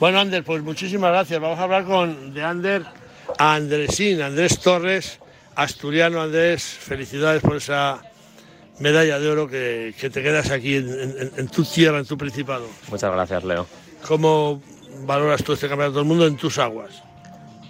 Bueno, 0.00 0.18
Ander, 0.18 0.42
pues 0.42 0.60
muchísimas 0.64 1.12
gracias. 1.12 1.40
Vamos 1.40 1.60
a 1.60 1.62
hablar 1.62 1.84
con 1.84 2.34
de 2.34 2.42
Ander 2.42 2.82
a 3.38 3.54
Andresín, 3.54 4.20
Andrés 4.22 4.58
Torres, 4.58 5.20
asturiano. 5.54 6.20
Andrés, 6.20 6.64
felicidades 6.64 7.42
por 7.42 7.54
esa 7.54 8.02
medalla 8.80 9.18
de 9.18 9.28
oro 9.30 9.48
que, 9.48 9.94
que 9.98 10.10
te 10.10 10.22
quedas 10.22 10.50
aquí 10.50 10.76
en, 10.76 10.88
en- 10.90 11.30
en 11.36 11.48
tu 11.48 11.64
tierra, 11.64 11.98
en 11.98 12.06
tu 12.06 12.16
principado. 12.18 12.66
Muchas 12.90 13.12
gracias, 13.12 13.44
Leo. 13.44 13.66
¿Cómo 14.06 14.60
valoras 15.04 15.42
tú 15.44 15.52
este 15.52 15.68
campeonato 15.68 15.98
del 15.98 16.06
mundo 16.08 16.26
en 16.26 16.36
tus 16.36 16.58
aguas? 16.58 17.02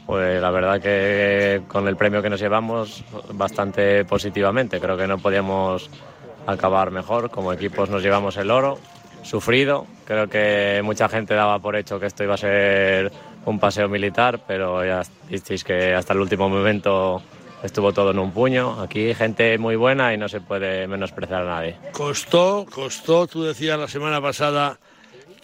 Pues 0.06 0.40
la 0.40 0.50
verdad 0.50 0.80
que 0.80 1.62
con 1.68 1.86
el 1.86 1.96
premio 1.96 2.20
que 2.22 2.30
nos 2.30 2.40
llevamos 2.40 3.04
bastante 3.32 4.04
positivamente. 4.04 4.80
Creo 4.80 4.96
que 4.96 5.06
no 5.06 5.18
podíamos 5.18 5.88
acabar 6.46 6.90
mejor. 6.90 7.30
Como 7.30 7.52
equipos 7.52 7.90
nos 7.90 8.02
llevamos 8.02 8.36
el 8.36 8.50
oro, 8.50 8.78
sufrido. 9.22 9.86
Creo 10.06 10.28
que 10.28 10.80
mucha 10.82 11.08
gente 11.08 11.34
daba 11.34 11.58
por 11.60 11.76
hecho 11.76 12.00
que 12.00 12.06
esto 12.06 12.24
iba 12.24 12.34
a 12.34 12.38
ser 12.38 13.12
un 13.44 13.60
paseo 13.60 13.88
militar, 13.88 14.40
pero 14.46 14.84
ya 14.84 15.02
visteis 15.28 15.62
que 15.62 15.94
hasta 15.94 16.12
el 16.12 16.20
último 16.20 16.48
momento 16.48 17.22
estuvo 17.62 17.92
todo 17.92 18.10
en 18.10 18.18
un 18.18 18.32
puño. 18.32 18.80
Aquí 18.80 19.14
gente 19.14 19.56
muy 19.58 19.76
buena 19.76 20.14
y 20.14 20.18
no 20.18 20.28
se 20.28 20.40
puede 20.40 20.86
menospreciar 20.86 21.42
a 21.42 21.46
nadie. 21.46 21.76
Costó, 21.92 22.66
costó, 22.70 23.26
tú 23.26 23.42
decías 23.42 23.78
la 23.78 23.88
semana 23.88 24.20
pasada 24.20 24.78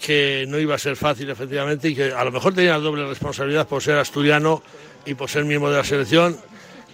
que 0.00 0.44
no 0.48 0.58
iba 0.58 0.74
a 0.74 0.78
ser 0.78 0.96
fácil 0.96 1.30
efectivamente 1.30 1.88
y 1.88 1.94
que 1.94 2.12
a 2.12 2.24
lo 2.24 2.30
mejor 2.30 2.54
tenías 2.54 2.80
doble 2.82 3.06
responsabilidad 3.06 3.66
por 3.66 3.82
ser 3.82 3.96
asturiano 3.98 4.62
y 5.04 5.14
por 5.14 5.30
ser 5.30 5.44
miembro 5.44 5.70
de 5.70 5.78
la 5.78 5.84
selección. 5.84 6.36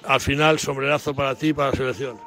Al 0.05 0.21
final, 0.21 0.59
sombrerazo 0.59 1.15
para 1.15 1.35
ti 1.35 1.49
y 1.49 1.53
para 1.53 1.71
la 1.71 1.77
selección. 1.77 2.19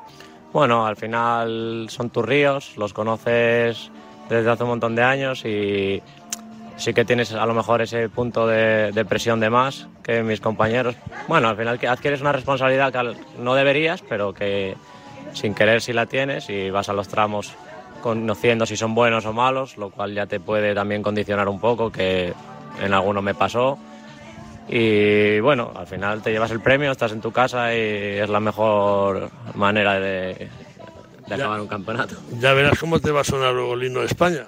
Bueno, 0.54 0.86
al 0.86 0.96
final 0.96 1.88
son 1.90 2.10
tus 2.10 2.26
ríos, 2.26 2.78
los 2.78 2.94
conoces 2.94 3.92
desde 4.30 4.50
hace 4.50 4.64
un 4.64 4.70
montón 4.70 4.96
de 4.96 5.04
años 5.04 5.44
y 5.46 6.02
sí 6.78 6.94
que 6.94 7.06
tienes 7.06 7.34
a 7.34 7.46
lo 7.46 7.54
mejor 7.54 7.82
ese 7.82 8.10
punto 8.10 8.48
de, 8.48 8.92
de 8.92 9.06
presión 9.06 9.40
de 9.40 9.50
más 9.50 9.88
que 10.04 10.24
mis 10.24 10.42
compañeros. 10.42 10.96
Bueno, 11.28 11.50
al 11.50 11.58
final 11.58 11.80
adquieres 11.88 12.22
una 12.22 12.32
responsabilidad 12.32 12.92
que 12.92 13.16
no 13.40 13.56
deberías, 13.56 14.02
pero 14.02 14.34
que 14.34 14.76
sin 15.34 15.54
querer 15.54 15.82
sí 15.82 15.94
la 15.94 16.06
tienes 16.06 16.50
y 16.50 16.70
vas 16.70 16.90
a 16.90 16.94
los 16.94 17.08
tramos 17.08 17.54
conociendo 18.02 18.66
si 18.66 18.78
son 18.78 18.94
buenos 18.94 19.26
o 19.26 19.34
malos, 19.34 19.78
lo 19.78 19.90
cual 19.90 20.14
ya 20.14 20.28
te 20.28 20.40
puede 20.40 20.76
también 20.76 21.02
condicionar 21.02 21.48
un 21.48 21.60
poco, 21.60 21.92
que 21.92 22.34
en 22.82 22.94
alguno 22.94 23.22
me 23.22 23.34
pasó. 23.34 23.80
Y 24.68 25.40
bueno, 25.40 25.72
al 25.76 25.88
final 25.88 26.22
te 26.22 26.32
llevas 26.32 26.52
el 26.52 26.60
premio, 26.60 26.92
estás 26.92 27.12
en 27.12 27.22
tu 27.22 27.32
casa 27.32 27.74
y 27.74 28.20
es 28.20 28.30
la 28.30 28.40
mejor 28.40 29.30
manera 29.56 30.00
de, 30.00 30.50
de 31.28 31.36
acabar 31.36 31.62
un 31.62 31.68
campeonato. 31.68 32.16
Ya 32.40 32.54
verás 32.54 32.78
cómo 32.80 33.00
te 33.00 33.12
va 33.12 33.22
a 33.22 33.24
sonar 33.24 33.54
luego 33.54 33.74
el 33.74 33.84
himno 33.84 34.02
de 34.02 34.08
España. 34.08 34.46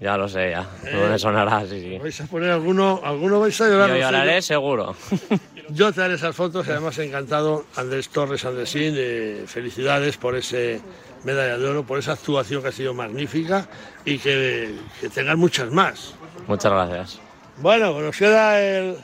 Ya 0.00 0.16
lo 0.16 0.28
sé, 0.28 0.50
ya. 0.50 0.66
No 0.92 1.08
me 1.08 1.18
sonará, 1.18 1.60
sí, 1.66 1.80
sí. 1.80 1.98
¿Vais 1.98 2.20
a 2.20 2.26
poner 2.26 2.50
alguno? 2.50 3.00
¿Alguno 3.02 3.40
vais 3.40 3.58
a 3.60 3.68
llorar? 3.68 3.90
Yo 3.90 3.96
lloraré 3.96 4.42
seguro. 4.42 4.94
Yo 5.70 5.92
te 5.92 6.02
haré 6.02 6.14
esas 6.14 6.36
fotos 6.36 6.66
y 6.66 6.70
además 6.70 6.98
encantado, 6.98 7.64
Andrés 7.76 8.10
Torres 8.10 8.44
Andresín, 8.44 8.94
eh, 8.96 9.44
felicidades 9.46 10.18
por 10.18 10.36
ese 10.36 10.80
medalla 11.24 11.56
de 11.56 11.66
oro, 11.66 11.84
por 11.84 11.98
esa 11.98 12.12
actuación 12.12 12.60
que 12.60 12.68
ha 12.68 12.72
sido 12.72 12.92
magnífica 12.92 13.66
y 14.04 14.18
que, 14.18 14.74
que 15.00 15.08
tengan 15.08 15.38
muchas 15.38 15.70
más. 15.70 16.14
Muchas 16.46 16.70
gracias. 16.70 17.20
Bueno, 17.58 17.98
nos 18.00 18.16
queda 18.16 18.60
el, 18.60 18.96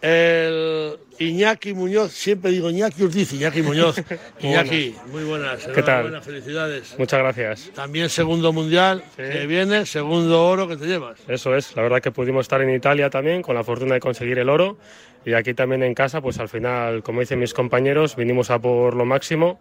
el 0.00 0.98
Iñaki 1.18 1.74
Muñoz, 1.74 2.12
siempre 2.12 2.52
digo 2.52 2.70
Iñaki 2.70 3.02
Urdiz, 3.02 3.32
Iñaki 3.32 3.62
Muñoz. 3.62 3.96
Iñaki, 4.40 4.94
muy 5.10 5.24
buenas, 5.24 5.66
¿Qué 5.66 5.82
tal? 5.82 6.06
enhorabuena, 6.06 6.20
felicidades. 6.20 6.94
Muchas 6.98 7.18
gracias. 7.18 7.70
También 7.74 8.08
segundo 8.08 8.52
mundial 8.52 9.02
que 9.16 9.46
viene, 9.46 9.86
segundo 9.86 10.46
oro 10.46 10.68
que 10.68 10.76
te 10.76 10.86
llevas. 10.86 11.18
Eso 11.26 11.56
es, 11.56 11.74
la 11.74 11.82
verdad 11.82 12.00
que 12.00 12.12
pudimos 12.12 12.42
estar 12.42 12.60
en 12.62 12.70
Italia 12.70 13.10
también 13.10 13.42
con 13.42 13.56
la 13.56 13.64
fortuna 13.64 13.94
de 13.94 14.00
conseguir 14.00 14.38
el 14.38 14.48
oro 14.48 14.78
y 15.24 15.34
aquí 15.34 15.54
también 15.54 15.82
en 15.82 15.94
casa, 15.94 16.20
pues 16.20 16.38
al 16.38 16.48
final, 16.48 17.02
como 17.02 17.20
dicen 17.20 17.40
mis 17.40 17.52
compañeros, 17.52 18.14
vinimos 18.14 18.50
a 18.50 18.60
por 18.60 18.94
lo 18.94 19.04
máximo, 19.04 19.60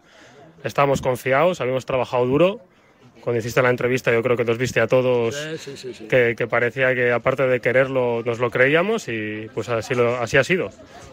estábamos 0.63 1.01
confiados, 1.01 1.61
habíamos 1.61 1.85
trabajado 1.85 2.25
duro. 2.25 2.61
Cuando 3.28 3.39
hiciste 3.39 3.61
la 3.61 3.69
entrevista 3.69 4.09
yo 4.09 4.23
creo 4.23 4.38
que 4.38 4.45
nos 4.45 4.57
viste 4.57 4.80
a 4.80 4.88
todos 4.88 5.36
Sí, 5.36 5.57
sí, 5.57 5.75
sí, 5.75 5.93
sí. 5.93 6.07
que, 6.07 6.34
que 6.38 6.47
parecía 6.47 6.95
que 6.95 7.11
aparte 7.11 7.43
de 7.43 7.59
quererlo 7.59 8.23
nos 8.23 8.39
lo 8.39 8.49
creíamos 8.49 9.09
y 9.09 9.49
pues 9.53 9.67
así, 9.67 9.95
lo, 9.95 10.15
así 10.15 10.38
ha 10.38 10.45
sido. 10.45 10.69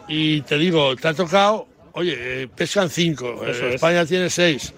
Y 0.07 0.39
te 0.43 0.57
digo, 0.57 0.95
te 0.95 1.09
ha 1.09 1.13
tocado, 1.13 1.67
oye, 1.91 2.43
eh, 2.43 2.47
pescan 2.47 2.89
cinco, 2.89 3.45
eh, 3.45 3.51
es. 3.51 3.61
España 3.61 4.05
tiene 4.05 4.29
seis. 4.29 4.73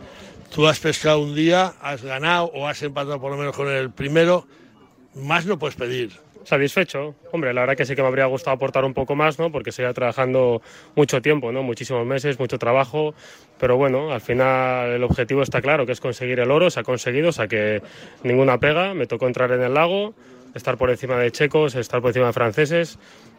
Tú 0.52 0.66
has 0.66 0.80
pescado 0.80 1.20
un 1.20 1.36
día, 1.36 1.76
has 1.80 2.02
ganado 2.02 2.46
o 2.56 2.68
has 2.68 2.82
empatado 2.82 3.22
por 3.22 3.30
lo 3.30 3.38
menos 3.38 3.56
con 3.56 3.68
el 3.68 3.92
primero, 3.92 4.48
más 5.14 5.46
no 5.46 5.60
puedes 5.60 5.76
pedir. 5.76 6.14
Satisfecho, 6.48 7.14
hombre, 7.34 7.54
la 7.54 7.60
verdad 7.60 7.76
que 7.76 7.86
sí 7.86 7.94
que 7.94 8.02
me 8.02 8.08
habría 8.08 8.26
gustado 8.26 8.56
aportar 8.56 8.86
un 8.86 8.94
poco 8.94 9.18
más, 9.18 9.38
¿no? 9.38 9.52
Porque 9.52 9.74
seguía 9.74 9.92
trabajando 9.92 10.62
mucho 10.96 11.22
tiempo, 11.22 11.52
¿no? 11.52 11.62
Muchísimos 11.62 12.06
meses, 12.06 12.40
mucho 12.40 12.58
trabajo, 12.58 13.14
pero 13.60 13.76
bueno, 13.76 14.14
al 14.14 14.22
final 14.22 14.92
el 14.92 15.04
objetivo 15.04 15.42
está 15.42 15.62
claro, 15.62 15.86
que 15.86 15.92
es 15.92 16.00
conseguir 16.00 16.40
el 16.40 16.50
oro, 16.50 16.70
se 16.70 16.80
ha 16.80 16.84
conseguido, 16.84 17.28
o 17.28 17.32
sea 17.34 17.50
que 17.50 17.82
ninguna 18.24 18.60
pega, 18.60 18.94
me 18.94 19.08
tocó 19.08 19.28
entrar 19.28 19.52
en 19.52 19.62
el 19.62 19.74
lago, 19.74 20.14
estar 20.56 20.78
por 20.78 20.90
encima 20.90 21.18
de 21.18 21.34
checos, 21.34 21.76
estar 21.76 22.00
por 22.00 22.12
encima 22.12 22.28
de 22.28 22.34
franceses, 22.34 22.98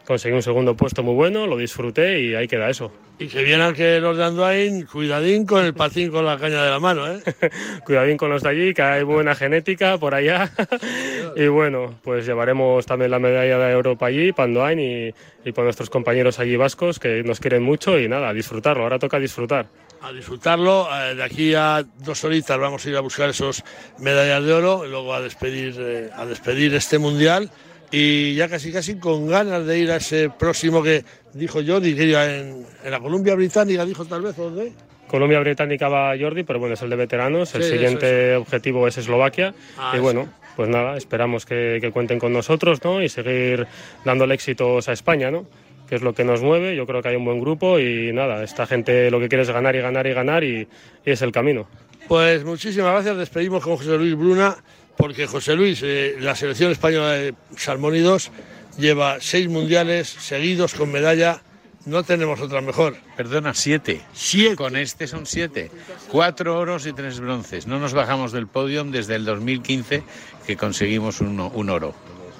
conseguí 0.09 0.33
un 0.33 0.41
segundo 0.41 0.75
puesto 0.75 1.03
muy 1.03 1.13
bueno, 1.13 1.45
lo 1.45 1.55
disfruté 1.55 2.19
y 2.19 2.33
ahí 2.33 2.47
queda 2.47 2.67
eso. 2.67 2.91
Y 3.19 3.27
que 3.27 3.43
vienen 3.43 3.75
que 3.75 3.99
los 3.99 4.17
de 4.17 4.23
Andoain, 4.23 4.87
cuidadín 4.87 5.45
con 5.45 5.63
el 5.63 5.75
patín 5.75 6.09
con 6.09 6.25
la 6.25 6.35
caña 6.39 6.63
de 6.63 6.69
la 6.71 6.79
mano, 6.79 7.07
¿eh? 7.07 7.21
Cuidadín 7.85 8.17
con 8.17 8.31
los 8.31 8.41
de 8.41 8.49
allí, 8.49 8.73
que 8.73 8.81
hay 8.81 9.03
buena 9.03 9.35
genética 9.35 9.99
por 9.99 10.15
allá. 10.15 10.51
y 11.35 11.45
bueno, 11.45 11.93
pues 12.01 12.25
llevaremos 12.25 12.87
también 12.87 13.11
la 13.11 13.19
medalla 13.19 13.59
de 13.59 13.71
Europa 13.71 14.07
allí, 14.07 14.31
Pandoain, 14.31 14.79
y, 14.79 15.13
y 15.47 15.53
con 15.53 15.65
nuestros 15.65 15.91
compañeros 15.91 16.39
allí 16.39 16.55
vascos 16.55 16.97
que 16.97 17.21
nos 17.21 17.39
quieren 17.39 17.61
mucho 17.61 17.99
y 17.99 18.09
nada, 18.09 18.29
a 18.29 18.33
disfrutarlo. 18.33 18.81
Ahora 18.81 18.97
toca 18.97 19.19
disfrutar. 19.19 19.67
a 20.01 20.11
disfrutarlo. 20.11 20.87
Eh, 20.91 21.13
de 21.13 21.23
aquí 21.23 21.53
a 21.53 21.85
dos 21.99 22.23
horitas 22.23 22.57
vamos 22.57 22.83
a 22.83 22.89
ir 22.89 22.95
a 22.95 23.01
buscar 23.01 23.29
esos 23.29 23.63
medallas 23.99 24.43
de 24.43 24.53
oro, 24.53 24.87
y 24.87 24.89
luego 24.89 25.13
a 25.13 25.21
despedir, 25.21 25.75
eh, 25.77 26.09
a 26.15 26.25
despedir 26.25 26.73
este 26.73 26.97
mundial 26.97 27.51
y 27.91 28.35
ya 28.35 28.47
casi 28.47 28.71
casi 28.71 28.97
con 28.97 29.27
ganas 29.27 29.65
de 29.65 29.79
ir 29.79 29.91
a 29.91 29.97
ese 29.97 30.29
próximo 30.29 30.83
que 30.83 31.03
dijo 31.33 31.61
yo, 31.61 31.79
diría 31.79 32.37
en, 32.37 32.65
en 32.83 32.91
la 32.91 32.99
Columbia 32.99 33.35
Británica, 33.35 33.85
dijo 33.85 34.05
tal 34.05 34.21
vez, 34.21 34.37
¿o 34.37 34.45
dónde? 34.45 34.73
Colombia 35.07 35.39
Británica 35.39 35.89
va 35.89 36.15
Jordi, 36.17 36.43
pero 36.43 36.59
bueno, 36.59 36.75
es 36.75 36.81
el 36.83 36.89
de 36.91 36.95
veteranos. 36.95 37.55
El 37.55 37.63
siguiente 37.63 38.35
objetivo 38.35 38.87
es 38.87 38.97
Eslovaquia. 38.97 39.55
Ah, 39.75 39.93
y 39.97 39.99
bueno, 39.99 40.29
pues 40.55 40.69
nada, 40.69 40.95
esperamos 40.97 41.47
que, 41.47 41.79
que 41.81 41.91
cuenten 41.91 42.19
con 42.19 42.31
nosotros 42.31 42.83
¿no? 42.83 43.01
y 43.01 43.09
seguir 43.09 43.65
dándole 44.05 44.35
éxitos 44.35 44.87
a 44.87 44.93
España, 44.93 45.31
¿no? 45.31 45.47
que 45.89 45.95
es 45.95 46.03
lo 46.03 46.13
que 46.13 46.23
nos 46.23 46.43
mueve. 46.43 46.75
Yo 46.75 46.85
creo 46.85 47.01
que 47.01 47.09
hay 47.09 47.15
un 47.15 47.25
buen 47.25 47.41
grupo 47.41 47.79
y 47.79 48.13
nada, 48.13 48.43
esta 48.43 48.67
gente 48.67 49.09
lo 49.09 49.19
que 49.19 49.27
quiere 49.27 49.41
es 49.41 49.49
ganar 49.49 49.75
y 49.75 49.81
ganar 49.81 50.05
y 50.05 50.13
ganar 50.13 50.43
y, 50.43 50.67
y 51.03 51.11
es 51.11 51.21
el 51.23 51.31
camino. 51.31 51.67
Pues 52.07 52.45
muchísimas 52.45 52.91
gracias. 52.91 53.17
Despedimos 53.17 53.63
con 53.63 53.77
José 53.77 53.97
Luis 53.97 54.15
Bruna, 54.15 54.55
porque 54.99 55.27
José 55.27 55.55
Luis, 55.55 55.79
eh, 55.81 56.17
la 56.19 56.35
selección 56.35 56.73
española 56.73 57.11
de 57.11 57.33
Salmónidos, 57.55 58.31
lleva 58.77 59.19
seis 59.21 59.47
mundiales 59.47 60.09
seguidos 60.09 60.73
con 60.73 60.91
medalla. 60.91 61.41
No 61.85 62.03
tenemos 62.03 62.41
otra 62.41 62.59
mejor. 62.59 62.97
Perdona, 63.15 63.53
siete. 63.53 64.01
Siete. 64.11 64.57
Con 64.57 64.75
este 64.75 65.07
son 65.07 65.25
siete. 65.25 65.71
Cuatro 66.11 66.59
oros 66.59 66.85
y 66.85 66.91
tres 66.91 67.21
bronces. 67.21 67.65
No 67.65 67.79
nos 67.79 67.93
bajamos 67.93 68.33
del 68.33 68.47
podium 68.47 68.91
desde 68.91 69.15
el 69.15 69.23
2015 69.23 70.03
que 70.45 70.57
conseguimos 70.57 71.21
un, 71.21 71.39
un 71.39 71.69
oro. 71.69 71.95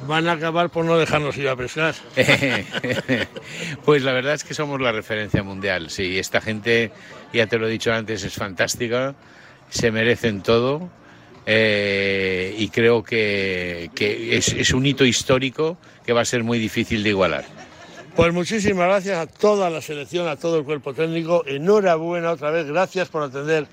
Van 0.05 0.28
a 0.28 0.34
acabar 0.34 0.70
por 0.70 0.84
no 0.84 0.97
dejarnos 0.97 1.38
ir 1.38 1.47
a 1.47 1.55
pescar. 1.55 1.95
Pues 3.86 4.03
la 4.03 4.12
verdad 4.12 4.34
es 4.34 4.43
que 4.43 4.53
somos 4.53 4.82
la 4.82 4.91
referencia 4.91 5.43
mundial. 5.43 5.89
Sí, 5.89 6.20
esta 6.20 6.41
gente, 6.41 6.91
ya 7.32 7.47
te 7.47 7.57
lo 7.57 7.70
he 7.70 7.72
dicho 7.72 7.93
antes, 7.93 8.22
es 8.26 8.34
fantástica. 8.34 9.16
Se 9.70 9.91
merecen 9.91 10.41
todo. 10.41 10.89
Eh, 11.52 12.54
y 12.60 12.70
creo 12.70 13.02
que, 13.02 13.89
que 13.95 14.38
es, 14.38 14.50
es 14.50 14.72
un 14.72 14.86
hito 14.86 15.04
histórico 15.04 15.80
que 16.06 16.14
va 16.14 16.22
a 16.22 16.26
ser 16.26 16.43
muy 16.43 16.60
difícil 16.60 17.02
de 17.02 17.10
igualar. 17.10 17.43
Pues 18.16 18.32
muchísimas 18.32 18.86
gracias 18.86 19.18
a 19.18 19.26
toda 19.26 19.68
la 19.72 19.82
selección, 19.82 20.28
a 20.28 20.36
todo 20.36 20.60
el 20.60 20.64
cuerpo 20.64 20.93
técnico. 20.93 21.43
Enhorabuena 21.47 22.32
otra 22.32 22.52
vez. 22.52 22.68
Gracias 22.68 23.10
por 23.10 23.24
atender 23.24 23.66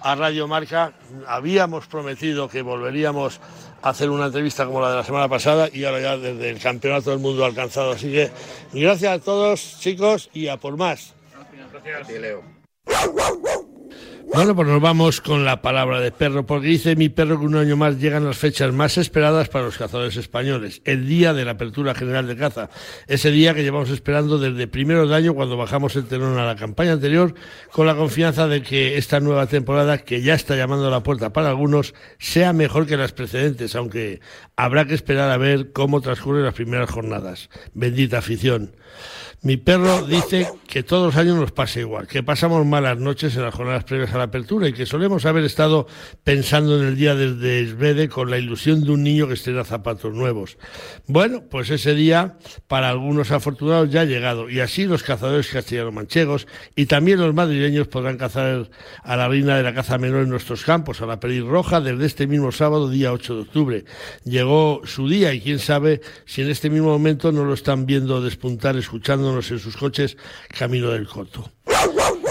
a 0.00 0.14
Radio 0.14 0.46
Marca. 0.46 0.92
Habíamos 1.26 1.88
prometido 1.88 2.48
que 2.48 2.62
volveríamos 2.62 3.40
a 3.82 3.88
hacer 3.88 4.10
una 4.10 4.26
entrevista 4.26 4.64
como 4.64 4.80
la 4.80 4.90
de 4.90 4.96
la 4.98 5.04
semana 5.04 5.28
pasada 5.28 5.68
y 5.72 5.84
ahora 5.84 6.00
ya 6.00 6.16
desde 6.16 6.50
el 6.50 6.60
Campeonato 6.60 7.10
del 7.10 7.18
Mundo 7.18 7.44
alcanzado. 7.44 7.92
Así 7.92 8.12
que 8.12 8.30
gracias 8.72 9.12
a 9.12 9.18
todos, 9.18 9.80
chicos, 9.80 10.30
y 10.32 10.46
a 10.46 10.56
por 10.56 10.76
más. 10.76 11.14
Bueno, 14.32 14.56
pues 14.56 14.66
nos 14.66 14.80
vamos 14.80 15.20
con 15.20 15.44
la 15.44 15.60
palabra 15.60 16.00
de 16.00 16.10
perro, 16.10 16.46
porque 16.46 16.66
dice 16.66 16.96
mi 16.96 17.08
perro 17.08 17.38
que 17.38 17.46
un 17.46 17.56
año 17.56 17.76
más 17.76 18.00
llegan 18.00 18.24
las 18.24 18.38
fechas 18.38 18.72
más 18.72 18.96
esperadas 18.96 19.48
para 19.48 19.66
los 19.66 19.76
cazadores 19.76 20.16
españoles, 20.16 20.80
el 20.84 21.06
día 21.06 21.34
de 21.34 21.44
la 21.44 21.52
apertura 21.52 21.94
general 21.94 22.26
de 22.26 22.36
caza, 22.36 22.70
ese 23.06 23.30
día 23.30 23.54
que 23.54 23.62
llevamos 23.62 23.90
esperando 23.90 24.38
desde 24.38 24.66
primero 24.66 25.06
de 25.06 25.14
año 25.14 25.34
cuando 25.34 25.56
bajamos 25.56 25.94
el 25.96 26.06
telón 26.06 26.38
a 26.38 26.46
la 26.46 26.56
campaña 26.56 26.92
anterior, 26.92 27.34
con 27.70 27.86
la 27.86 27.94
confianza 27.94 28.48
de 28.48 28.62
que 28.62 28.96
esta 28.96 29.20
nueva 29.20 29.46
temporada, 29.46 29.98
que 29.98 30.22
ya 30.22 30.34
está 30.34 30.56
llamando 30.56 30.88
a 30.88 30.90
la 30.90 31.02
puerta 31.02 31.32
para 31.32 31.50
algunos, 31.50 31.94
sea 32.18 32.52
mejor 32.52 32.86
que 32.86 32.96
las 32.96 33.12
precedentes, 33.12 33.76
aunque 33.76 34.20
habrá 34.56 34.86
que 34.86 34.94
esperar 34.94 35.30
a 35.30 35.36
ver 35.36 35.72
cómo 35.72 36.00
transcurren 36.00 36.44
las 36.44 36.54
primeras 36.54 36.90
jornadas. 36.90 37.50
Bendita 37.74 38.18
afición. 38.18 38.74
Mi 39.44 39.58
perro 39.58 40.06
dice 40.06 40.48
que 40.66 40.82
todos 40.82 41.04
los 41.04 41.16
años 41.16 41.36
nos 41.36 41.52
pasa 41.52 41.78
igual, 41.78 42.06
que 42.06 42.22
pasamos 42.22 42.64
malas 42.64 42.96
noches 42.96 43.36
en 43.36 43.42
las 43.42 43.54
jornadas 43.54 43.84
previas 43.84 44.14
a 44.14 44.16
la 44.16 44.24
apertura 44.24 44.66
y 44.66 44.72
que 44.72 44.86
solemos 44.86 45.26
haber 45.26 45.44
estado 45.44 45.86
pensando 46.24 46.80
en 46.80 46.88
el 46.88 46.96
día 46.96 47.14
del 47.14 47.38
desvede 47.38 48.08
con 48.08 48.30
la 48.30 48.38
ilusión 48.38 48.82
de 48.82 48.90
un 48.90 49.02
niño 49.02 49.28
que 49.28 49.34
estrena 49.34 49.62
zapatos 49.62 50.14
nuevos. 50.14 50.56
Bueno, 51.06 51.42
pues 51.50 51.68
ese 51.68 51.94
día 51.94 52.38
para 52.68 52.88
algunos 52.88 53.32
afortunados 53.32 53.90
ya 53.90 54.00
ha 54.00 54.04
llegado 54.06 54.48
y 54.48 54.60
así 54.60 54.86
los 54.86 55.02
cazadores 55.02 55.48
castellano-manchegos 55.48 56.46
y 56.74 56.86
también 56.86 57.20
los 57.20 57.34
madrileños 57.34 57.86
podrán 57.86 58.16
cazar 58.16 58.70
a 59.02 59.16
la 59.16 59.28
reina 59.28 59.58
de 59.58 59.62
la 59.62 59.74
caza 59.74 59.98
menor 59.98 60.22
en 60.22 60.30
nuestros 60.30 60.64
campos, 60.64 61.02
a 61.02 61.06
la 61.06 61.20
perdiz 61.20 61.44
roja, 61.44 61.82
desde 61.82 62.06
este 62.06 62.26
mismo 62.26 62.50
sábado, 62.50 62.88
día 62.88 63.12
8 63.12 63.34
de 63.34 63.40
octubre. 63.42 63.84
Llegó 64.24 64.80
su 64.84 65.06
día 65.06 65.34
y 65.34 65.42
quién 65.42 65.58
sabe 65.58 66.00
si 66.24 66.40
en 66.40 66.48
este 66.48 66.70
mismo 66.70 66.88
momento 66.88 67.30
no 67.30 67.44
lo 67.44 67.52
están 67.52 67.84
viendo 67.84 68.22
despuntar 68.22 68.78
escuchándonos 68.78 69.33
en 69.34 69.58
sus 69.58 69.76
coches 69.76 70.16
camino 70.48 70.90
del 70.90 71.06
coto. 71.06 71.50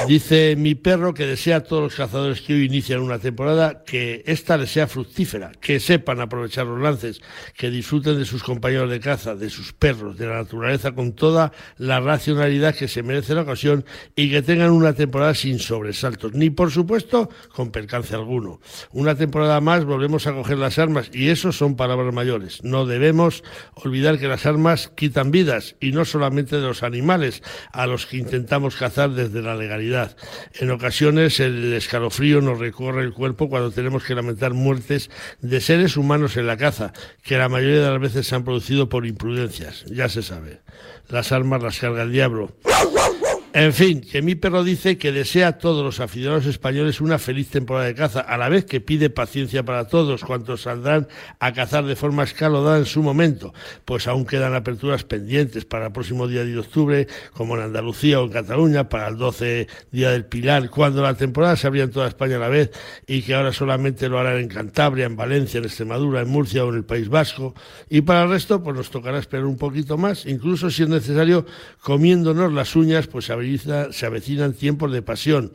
Dice 0.08 0.56
mi 0.58 0.76
perro 0.76 1.14
que 1.14 1.26
desea 1.26 1.58
a 1.58 1.64
todos 1.64 1.84
los 1.84 1.96
cazadores 1.96 2.42
que 2.42 2.54
hoy 2.54 2.66
inician 2.66 3.00
una 3.00 3.20
temporada 3.20 3.84
que 3.86 4.24
ésta 4.26 4.58
les 4.58 4.72
sea 4.72 4.88
fructífera, 4.88 5.52
que 5.62 5.80
sepan 5.80 6.20
aprovechar 6.20 6.66
los 6.66 6.82
lances, 6.82 7.22
que 7.56 7.70
disfruten 7.70 8.18
de 8.18 8.26
sus 8.26 8.44
compañeros 8.44 8.90
de 8.90 9.00
caza, 9.00 9.36
de 9.36 9.50
sus 9.50 9.72
perros, 9.72 10.18
de 10.18 10.28
la 10.28 10.36
naturaleza 10.36 10.92
con 10.92 11.14
toda 11.14 11.54
la 11.78 12.02
racionalidad 12.02 12.76
que 12.76 12.88
se 12.88 13.02
merece 13.02 13.34
la 13.34 13.42
ocasión 13.42 13.86
y 14.16 14.30
que 14.30 14.42
tengan 14.42 14.72
una 14.72 14.94
temporada 14.94 15.34
sin 15.36 15.60
sobresaltos, 15.60 16.34
ni 16.34 16.50
por 16.50 16.72
supuesto 16.72 17.30
con 17.54 17.72
percance 17.72 18.14
alguno. 18.14 18.60
Una 18.92 19.16
temporada 19.16 19.62
más 19.62 19.86
volvemos 19.86 20.28
a 20.28 20.34
coger 20.34 20.58
las 20.58 20.80
armas 20.80 21.10
y 21.14 21.30
eso 21.30 21.52
son 21.52 21.76
palabras 21.76 22.14
mayores. 22.14 22.64
No 22.64 22.86
debemos 22.86 23.44
olvidar 23.76 24.20
que 24.20 24.28
las 24.28 24.46
armas 24.46 24.92
quitan 24.96 25.32
vidas 25.32 25.76
y 25.80 25.92
no 25.92 26.04
solamente 26.04 26.58
de 26.58 26.68
los 26.68 26.84
animales 26.84 27.42
a 27.72 27.88
los 27.88 28.06
que 28.06 28.18
intentamos 28.18 28.76
cazar 28.76 29.12
desde 29.12 29.42
la 29.42 29.56
legalidad 29.56 29.93
En 30.60 30.72
ocasiones 30.72 31.40
el 31.40 31.74
escalofrío 31.74 32.42
nos 32.42 32.60
recorre 32.60 33.04
el 33.04 33.14
cuerpo 33.14 33.50
cuando 33.50 33.72
tenemos 33.72 34.04
que 34.04 34.16
lamentar 34.16 34.54
muertes 34.54 35.10
de 35.42 35.62
seres 35.62 35.98
humanos 35.98 36.36
en 36.38 36.48
la 36.48 36.58
caza, 36.58 36.94
que 37.24 37.38
la 37.38 37.50
mayoría 37.50 37.82
de 37.82 37.92
las 37.92 38.02
veces 38.02 38.28
se 38.28 38.36
han 38.36 38.44
producido 38.44 38.90
por 38.90 39.06
imprudencias, 39.06 39.86
ya 39.86 40.10
se 40.10 40.24
sabe. 40.24 40.62
Las 41.10 41.32
armas 41.32 41.62
las 41.62 41.80
carga 41.80 42.04
el 42.04 42.12
diablo. 42.12 42.56
En 43.56 43.72
fin, 43.72 44.02
que 44.02 44.24
mi 44.24 44.34
perro 44.34 44.64
dice 44.64 44.98
que 44.98 45.12
desea 45.12 45.50
a 45.50 45.58
todos 45.60 45.86
los 45.86 46.00
aficionados 46.00 46.48
españoles 46.48 47.00
una 47.02 47.20
feliz 47.20 47.50
temporada 47.50 47.86
de 47.86 47.94
caza, 47.94 48.22
a 48.22 48.36
la 48.36 48.50
vez 48.50 48.66
que 48.66 48.82
pide 48.82 49.12
paciencia 49.12 49.62
para 49.62 49.88
todos 49.88 50.24
cuantos 50.24 50.64
saldrán 50.64 51.08
a 51.38 51.54
cazar 51.54 51.86
de 51.86 51.96
forma 51.96 52.24
escalonada 52.24 52.80
en 52.80 52.88
su 52.88 53.04
momento, 53.04 53.54
pues 53.86 54.08
aún 54.08 54.26
quedan 54.26 54.56
aperturas 54.56 55.04
pendientes 55.04 55.66
para 55.66 55.86
el 55.86 55.92
próximo 55.92 56.28
día 56.28 56.44
de 56.44 56.58
octubre, 56.58 57.08
como 57.34 57.56
en 57.56 57.62
Andalucía 57.62 58.20
o 58.20 58.26
en 58.26 58.32
Cataluña, 58.32 58.90
para 58.90 59.08
el 59.08 59.18
12 59.18 59.68
día 59.92 60.10
del 60.10 60.26
Pilar, 60.26 60.72
cuando 60.72 61.04
la 61.04 61.14
temporada 61.14 61.56
se 61.56 61.68
abría 61.68 61.84
en 61.84 61.92
toda 61.92 62.08
España 62.08 62.38
a 62.38 62.40
la 62.40 62.50
vez 62.50 62.72
y 63.06 63.22
que 63.22 63.36
ahora 63.36 63.54
solamente 63.54 64.10
lo 64.10 64.18
harán 64.18 64.40
en 64.40 64.48
Cantabria, 64.48 65.06
en 65.06 65.16
Valencia, 65.16 65.60
en 65.60 65.66
Extremadura, 65.66 66.22
en 66.22 66.28
Murcia 66.28 66.66
o 66.66 66.70
en 66.70 66.78
el 66.78 66.86
País 66.86 67.08
Vasco. 67.08 67.54
Y 67.88 68.02
para 68.02 68.24
el 68.24 68.30
resto, 68.30 68.64
pues 68.64 68.76
nos 68.76 68.90
tocará 68.90 69.20
esperar 69.20 69.46
un 69.46 69.58
poquito 69.58 69.96
más, 69.96 70.26
incluso 70.26 70.72
si 70.72 70.82
es 70.82 70.90
necesario 70.90 71.46
comiéndonos 71.84 72.52
las 72.52 72.76
uñas, 72.76 73.06
pues 73.06 73.30
a 73.30 73.43
se 73.92 74.06
avecinan 74.06 74.54
tiempos 74.54 74.92
de 74.92 75.02
pasión 75.02 75.54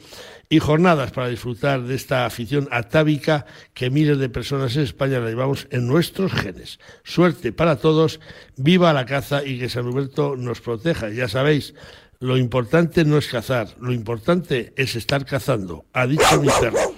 y 0.49 0.59
jornadas 0.59 1.11
para 1.13 1.29
disfrutar 1.29 1.83
de 1.83 1.95
esta 1.95 2.25
afición 2.25 2.69
atávica 2.71 3.47
que 3.75 3.91
miles 3.91 4.19
de 4.19 4.29
personas 4.29 4.77
en 4.77 4.83
España 4.83 5.21
la 5.21 5.29
llevamos 5.29 5.67
en 5.71 5.87
nuestros 5.87 6.33
genes. 6.33 6.79
Suerte 7.05 7.53
para 7.53 7.77
todos, 7.77 8.21
viva 8.57 8.93
la 8.93 9.07
caza 9.07 9.45
y 9.45 9.59
que 9.59 9.69
San 9.69 9.87
Huberto 9.87 10.37
nos 10.37 10.61
proteja. 10.61 11.11
Ya 11.11 11.29
sabéis, 11.29 11.75
lo 12.21 12.37
importante 12.37 13.05
no 13.05 13.19
es 13.19 13.29
cazar, 13.29 13.69
lo 13.81 13.93
importante 13.93 14.73
es 14.77 14.97
estar 14.97 15.25
cazando, 15.25 15.85
ha 15.93 16.07
dicho 16.07 16.41
mi 16.41 16.49
perro. 16.61 16.98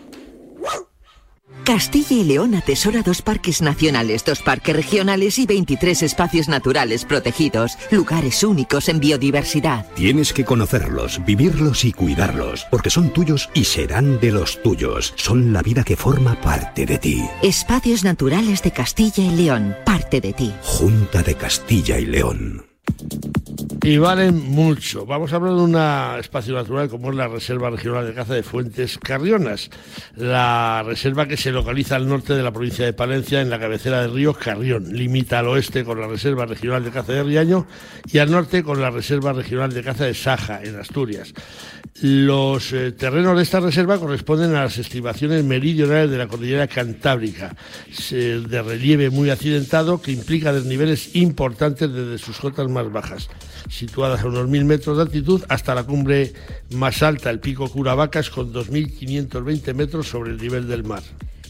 Castilla 1.65 2.17
y 2.17 2.25
León 2.25 2.55
atesora 2.55 3.03
dos 3.03 3.23
parques 3.23 3.63
nacionales, 3.63 4.25
dos 4.25 4.41
parques 4.41 4.75
regionales 4.75 5.39
y 5.39 5.47
23 5.47 6.03
espacios 6.03 6.49
naturales 6.49 7.05
protegidos, 7.05 7.79
lugares 7.91 8.43
únicos 8.43 8.89
en 8.89 9.01
biodiversidad. 9.01 9.87
Tienes 9.95 10.33
que 10.33 10.45
conocerlos, 10.45 11.25
vivirlos 11.25 11.85
y 11.85 11.93
cuidarlos, 11.93 12.67
porque 12.71 12.91
son 12.91 13.11
tuyos 13.11 13.51
y 13.55 13.65
serán 13.65 14.21
de 14.21 14.33
los 14.33 14.63
tuyos. 14.63 15.15
Son 15.17 15.53
la 15.53 15.63
vida 15.63 15.85
que 15.85 15.97
forma 15.97 16.41
parte 16.41 16.87
de 16.87 16.99
ti. 16.99 17.23
Espacios 17.43 18.05
naturales 18.05 18.63
de 18.63 18.73
Castilla 18.73 19.25
y 19.25 19.31
León, 19.31 19.77
parte 19.85 20.21
de 20.21 20.33
ti. 20.33 20.53
Junta 20.63 21.23
de 21.23 21.35
Castilla 21.35 21.99
y 21.99 22.07
León 22.07 22.70
y 23.83 23.97
valen 23.99 24.37
mucho. 24.51 25.07
Vamos 25.07 25.33
a 25.33 25.37
hablar 25.37 25.55
de 25.55 25.63
un 25.63 25.77
espacio 26.19 26.55
natural 26.55 26.89
como 26.89 27.11
es 27.11 27.17
la 27.17 27.29
Reserva 27.29 27.71
Regional 27.71 28.07
de 28.07 28.15
Caza 28.15 28.35
de 28.35 28.43
Fuentes 28.43 28.99
Carrionas, 28.99 29.71
la 30.17 30.83
reserva 30.85 31.27
que 31.27 31.37
se 31.37 31.51
localiza 31.51 31.97
al 31.97 32.07
norte 32.07 32.35
de 32.35 32.43
la 32.43 32.53
provincia 32.53 32.85
de 32.85 32.93
Palencia, 32.93 33.41
en 33.41 33.51
la 33.51 33.59
cabecera 33.59 34.03
del 34.03 34.13
río 34.13 34.35
Carrión. 34.35 34.93
Limita 34.93 35.39
al 35.39 35.49
oeste 35.49 35.85
con 35.85 36.01
la 36.01 36.07
Reserva 36.07 36.47
Regional 36.47 36.85
de 36.85 36.91
Caza 36.91 37.13
de 37.13 37.23
Riaño 37.23 37.67
y 38.13 38.19
al 38.19 38.31
norte 38.31 38.63
con 38.63 38.81
la 38.81 38.91
Reserva 38.91 39.33
Regional 39.33 39.73
de 39.73 39.83
Caza 39.83 40.05
de 40.05 40.15
Saja, 40.15 40.61
en 40.63 40.79
Asturias. 40.79 41.33
Los 42.03 42.73
eh, 42.73 42.93
terrenos 42.93 43.37
de 43.37 43.43
esta 43.43 43.61
reserva 43.61 43.99
corresponden 43.99 44.55
a 44.55 44.63
las 44.63 44.79
estribaciones 44.79 45.45
meridionales 45.45 46.11
de 46.11 46.17
la 46.17 46.29
cordillera 46.29 46.67
cantábrica, 46.67 47.55
de 48.11 48.63
relieve 48.63 49.11
muy 49.11 49.29
accidentado 49.29 50.01
que 50.01 50.13
implica 50.13 50.53
desniveles 50.53 51.15
importantes 51.17 51.93
desde 51.93 52.19
sus 52.19 52.39
cotas 52.39 52.69
más 52.69 52.90
bajas 52.93 53.29
situadas 53.69 54.23
a 54.23 54.27
unos 54.27 54.49
mil 54.49 54.65
metros 54.65 54.97
de 54.97 55.03
altitud, 55.03 55.43
hasta 55.49 55.75
la 55.75 55.85
cumbre 55.85 56.33
más 56.75 57.03
alta, 57.03 57.31
el 57.31 57.41
pico 57.41 57.69
Curavacas, 57.69 58.31
con 58.31 58.53
2.520 58.53 59.75
metros 59.75 60.09
sobre 60.09 60.31
el 60.31 60.39
nivel 60.39 60.69
del 60.69 60.85
mar. 60.85 61.03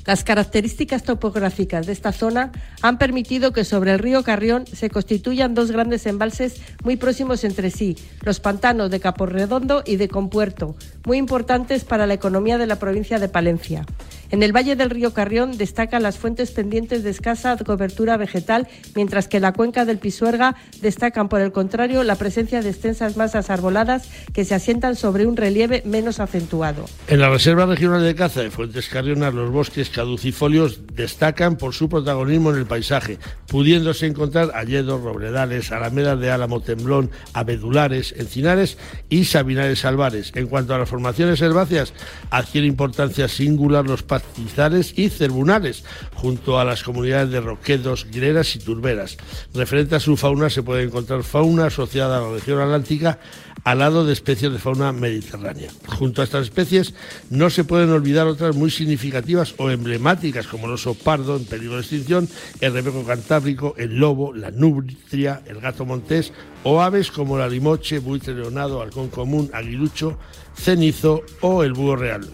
Las 0.06 0.24
características 0.24 1.02
topográficas 1.02 1.86
de 1.86 1.92
esta 1.92 2.12
zona 2.12 2.52
han 2.82 2.98
permitido 2.98 3.52
que 3.52 3.64
sobre 3.64 3.92
el 3.92 3.98
río 3.98 4.22
Carrión 4.22 4.66
se 4.66 4.90
constituyan 4.90 5.54
dos 5.54 5.70
grandes 5.70 6.06
embalses 6.06 6.60
muy 6.82 6.96
próximos 6.96 7.44
entre 7.44 7.70
sí, 7.70 7.96
los 8.22 8.40
pantanos 8.40 8.90
de 8.90 9.00
Caporredondo 9.00 9.82
y 9.86 9.96
de 9.96 10.08
Compuerto, 10.08 10.74
muy 11.04 11.18
importantes 11.18 11.84
para 11.84 12.06
la 12.06 12.14
economía 12.14 12.58
de 12.58 12.66
la 12.66 12.78
provincia 12.78 13.18
de 13.18 13.28
Palencia. 13.28 13.84
En 14.32 14.44
el 14.44 14.54
valle 14.54 14.76
del 14.76 14.90
río 14.90 15.12
Carrión 15.12 15.58
destacan 15.58 16.04
las 16.04 16.16
fuentes 16.16 16.52
pendientes 16.52 17.02
de 17.02 17.10
escasa 17.10 17.56
cobertura 17.56 18.16
vegetal, 18.16 18.68
mientras 18.94 19.26
que 19.26 19.38
en 19.38 19.42
la 19.42 19.52
cuenca 19.52 19.84
del 19.84 19.98
Pisuerga 19.98 20.54
destacan, 20.80 21.28
por 21.28 21.40
el 21.40 21.50
contrario, 21.50 22.04
la 22.04 22.14
presencia 22.14 22.62
de 22.62 22.70
extensas 22.70 23.16
masas 23.16 23.50
arboladas 23.50 24.08
que 24.32 24.44
se 24.44 24.54
asientan 24.54 24.94
sobre 24.94 25.26
un 25.26 25.36
relieve 25.36 25.82
menos 25.84 26.20
acentuado. 26.20 26.84
En 27.08 27.18
la 27.18 27.28
Reserva 27.28 27.66
Regional 27.66 28.04
de 28.04 28.14
Caza 28.14 28.42
de 28.42 28.52
Fuentes 28.52 28.88
Carrionas, 28.88 29.34
los 29.34 29.50
bosques 29.50 29.90
caducifolios 29.90 30.80
destacan 30.94 31.56
por 31.56 31.74
su 31.74 31.88
protagonismo 31.88 32.50
en 32.50 32.58
el 32.58 32.66
paisaje, 32.66 33.18
pudiéndose 33.48 34.06
encontrar 34.06 34.52
alledos, 34.54 35.02
robledales, 35.02 35.72
alamedas 35.72 36.20
de 36.20 36.30
álamo 36.30 36.60
temblón, 36.60 37.10
abedulares, 37.32 38.14
encinares 38.16 38.78
y 39.08 39.24
sabinares 39.24 39.80
salvares. 39.80 40.30
En 40.36 40.46
cuanto 40.46 40.72
a 40.72 40.78
las 40.78 40.88
formaciones 40.88 41.40
herbáceas, 41.40 41.92
adquiere 42.30 42.68
importancia 42.68 43.26
singular 43.26 43.86
los 43.86 44.04
pastizales 44.20 44.94
y 44.96 45.08
cerbunales, 45.08 45.84
junto 46.14 46.58
a 46.58 46.64
las 46.64 46.82
comunidades 46.82 47.30
de 47.30 47.40
roquedos, 47.40 48.06
greras 48.10 48.54
y 48.56 48.58
turberas. 48.58 49.16
Referente 49.54 49.96
a 49.96 50.00
su 50.00 50.16
fauna, 50.16 50.50
se 50.50 50.62
puede 50.62 50.84
encontrar 50.84 51.22
fauna 51.22 51.66
asociada 51.66 52.18
a 52.18 52.22
la 52.22 52.32
región 52.34 52.60
atlántica 52.60 53.18
al 53.64 53.80
lado 53.80 54.06
de 54.06 54.12
especies 54.12 54.52
de 54.52 54.58
fauna 54.58 54.92
mediterránea. 54.92 55.70
Junto 55.86 56.22
a 56.22 56.24
estas 56.24 56.44
especies 56.44 56.94
no 57.28 57.50
se 57.50 57.64
pueden 57.64 57.90
olvidar 57.90 58.26
otras 58.26 58.56
muy 58.56 58.70
significativas 58.70 59.54
o 59.58 59.70
emblemáticas 59.70 60.46
como 60.46 60.66
el 60.66 60.72
oso 60.72 60.94
pardo 60.94 61.36
en 61.36 61.44
peligro 61.44 61.74
de 61.74 61.80
extinción, 61.80 62.28
el 62.60 62.72
rebeco 62.72 63.04
cantábrico, 63.04 63.74
el 63.76 63.96
lobo, 63.96 64.32
la 64.32 64.50
nutria, 64.50 65.42
el 65.46 65.60
gato 65.60 65.84
montés 65.84 66.32
o 66.64 66.80
aves 66.80 67.10
como 67.10 67.38
la 67.38 67.48
limoche, 67.48 67.98
buitre 67.98 68.34
leonado, 68.34 68.80
halcón 68.80 69.08
común, 69.08 69.50
aguilucho, 69.52 70.18
cenizo 70.56 71.22
o 71.40 71.62
el 71.62 71.72
búho 71.72 71.96
real. 71.96 72.28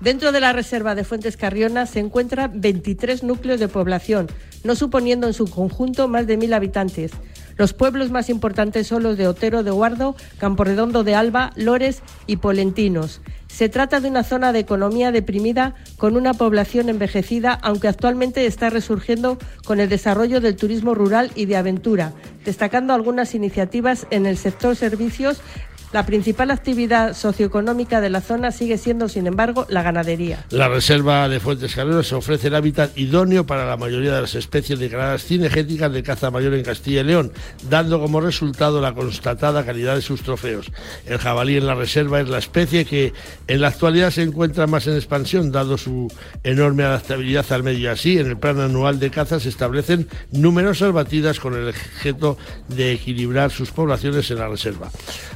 Dentro 0.00 0.32
de 0.32 0.40
la 0.40 0.54
reserva 0.54 0.94
de 0.94 1.04
Fuentes 1.04 1.36
Carrionas 1.36 1.90
se 1.90 2.00
encuentran 2.00 2.58
23 2.58 3.22
núcleos 3.22 3.60
de 3.60 3.68
población, 3.68 4.28
no 4.64 4.74
suponiendo 4.74 5.26
en 5.26 5.34
su 5.34 5.44
conjunto 5.44 6.08
más 6.08 6.26
de 6.26 6.38
mil 6.38 6.54
habitantes. 6.54 7.12
Los 7.58 7.74
pueblos 7.74 8.10
más 8.10 8.30
importantes 8.30 8.86
son 8.86 9.02
los 9.02 9.18
de 9.18 9.28
Otero 9.28 9.62
de 9.62 9.70
Guardo, 9.70 10.16
Camporredondo 10.38 11.04
de 11.04 11.14
Alba, 11.14 11.52
Lores 11.54 12.02
y 12.26 12.36
Polentinos. 12.36 13.20
Se 13.48 13.68
trata 13.68 14.00
de 14.00 14.08
una 14.08 14.24
zona 14.24 14.54
de 14.54 14.60
economía 14.60 15.12
deprimida 15.12 15.74
con 15.98 16.16
una 16.16 16.32
población 16.32 16.88
envejecida, 16.88 17.52
aunque 17.52 17.88
actualmente 17.88 18.46
está 18.46 18.70
resurgiendo 18.70 19.36
con 19.66 19.80
el 19.80 19.90
desarrollo 19.90 20.40
del 20.40 20.56
turismo 20.56 20.94
rural 20.94 21.30
y 21.34 21.44
de 21.44 21.56
aventura, 21.56 22.14
destacando 22.46 22.94
algunas 22.94 23.34
iniciativas 23.34 24.06
en 24.10 24.24
el 24.24 24.38
sector 24.38 24.76
servicios 24.76 25.42
la 25.92 26.06
principal 26.06 26.50
actividad 26.50 27.14
socioeconómica 27.14 28.00
de 28.00 28.10
la 28.10 28.20
zona 28.20 28.52
sigue 28.52 28.78
siendo, 28.78 29.08
sin 29.08 29.26
embargo, 29.26 29.66
la 29.68 29.82
ganadería. 29.82 30.44
La 30.50 30.68
reserva 30.68 31.28
de 31.28 31.40
Fuentes 31.40 31.74
Carreras 31.74 32.12
ofrece 32.12 32.46
el 32.46 32.54
hábitat 32.54 32.96
idóneo 32.96 33.44
para 33.44 33.66
la 33.66 33.76
mayoría 33.76 34.14
de 34.14 34.20
las 34.20 34.36
especies 34.36 34.78
declaradas 34.78 35.24
cinegéticas 35.24 35.92
de 35.92 36.02
caza 36.02 36.30
mayor 36.30 36.54
en 36.54 36.62
Castilla 36.62 37.00
y 37.00 37.04
León, 37.04 37.32
dando 37.68 38.00
como 38.00 38.20
resultado 38.20 38.80
la 38.80 38.94
constatada 38.94 39.64
calidad 39.64 39.96
de 39.96 40.02
sus 40.02 40.22
trofeos. 40.22 40.70
El 41.06 41.18
jabalí 41.18 41.56
en 41.56 41.66
la 41.66 41.74
reserva 41.74 42.20
es 42.20 42.28
la 42.28 42.38
especie 42.38 42.84
que 42.84 43.12
en 43.48 43.60
la 43.60 43.68
actualidad 43.68 44.10
se 44.10 44.22
encuentra 44.22 44.68
más 44.68 44.86
en 44.86 44.94
expansión, 44.94 45.50
dado 45.50 45.76
su 45.76 46.12
enorme 46.44 46.84
adaptabilidad 46.84 47.50
al 47.50 47.64
medio. 47.64 47.90
Así, 47.90 48.18
en 48.18 48.28
el 48.28 48.38
plan 48.38 48.60
anual 48.60 49.00
de 49.00 49.10
caza 49.10 49.40
se 49.40 49.48
establecen 49.48 50.08
numerosas 50.30 50.92
batidas 50.92 51.40
con 51.40 51.54
el 51.54 51.68
objeto 51.68 52.38
de 52.68 52.92
equilibrar 52.92 53.50
sus 53.50 53.72
poblaciones 53.72 54.30
en 54.30 54.38
la 54.38 54.48
reserva. 54.48 54.90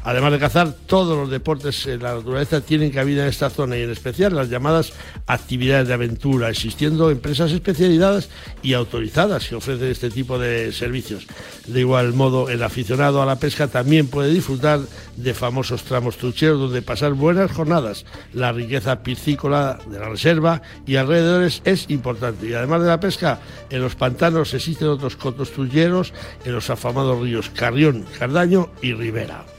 Además 0.04 0.32
de 0.32 0.43
cazar, 0.44 0.74
todos 0.86 1.16
los 1.16 1.30
deportes 1.30 1.86
en 1.86 2.02
la 2.02 2.16
naturaleza 2.16 2.60
tienen 2.60 2.90
cabida 2.90 3.22
en 3.22 3.30
esta 3.30 3.48
zona 3.48 3.78
y 3.78 3.80
en 3.80 3.88
especial 3.88 4.36
las 4.36 4.50
llamadas 4.50 4.92
actividades 5.26 5.88
de 5.88 5.94
aventura, 5.94 6.50
existiendo 6.50 7.10
empresas 7.10 7.50
especializadas 7.50 8.28
y 8.62 8.74
autorizadas 8.74 9.48
que 9.48 9.54
ofrecen 9.54 9.88
este 9.90 10.10
tipo 10.10 10.38
de 10.38 10.70
servicios. 10.72 11.26
De 11.66 11.80
igual 11.80 12.12
modo, 12.12 12.50
el 12.50 12.62
aficionado 12.62 13.22
a 13.22 13.26
la 13.26 13.36
pesca 13.36 13.68
también 13.68 14.08
puede 14.08 14.28
disfrutar 14.34 14.80
de 15.16 15.32
famosos 15.32 15.84
tramos 15.84 16.18
trucheros 16.18 16.60
donde 16.60 16.82
pasar 16.82 17.14
buenas 17.14 17.50
jornadas. 17.50 18.04
La 18.34 18.52
riqueza 18.52 19.02
piscícola 19.02 19.78
de 19.86 19.98
la 19.98 20.10
reserva 20.10 20.60
y 20.84 20.96
alrededores 20.96 21.62
es 21.64 21.88
importante. 21.88 22.48
Y 22.48 22.52
además 22.52 22.82
de 22.82 22.88
la 22.88 23.00
pesca, 23.00 23.40
en 23.70 23.80
los 23.80 23.94
pantanos 23.94 24.52
existen 24.52 24.88
otros 24.88 25.16
cotos 25.16 25.52
trucheros 25.52 26.12
en 26.44 26.52
los 26.52 26.68
afamados 26.68 27.18
ríos 27.18 27.48
Carrión, 27.48 28.04
Cardaño 28.18 28.68
y 28.82 28.92
Rivera. 28.92 29.53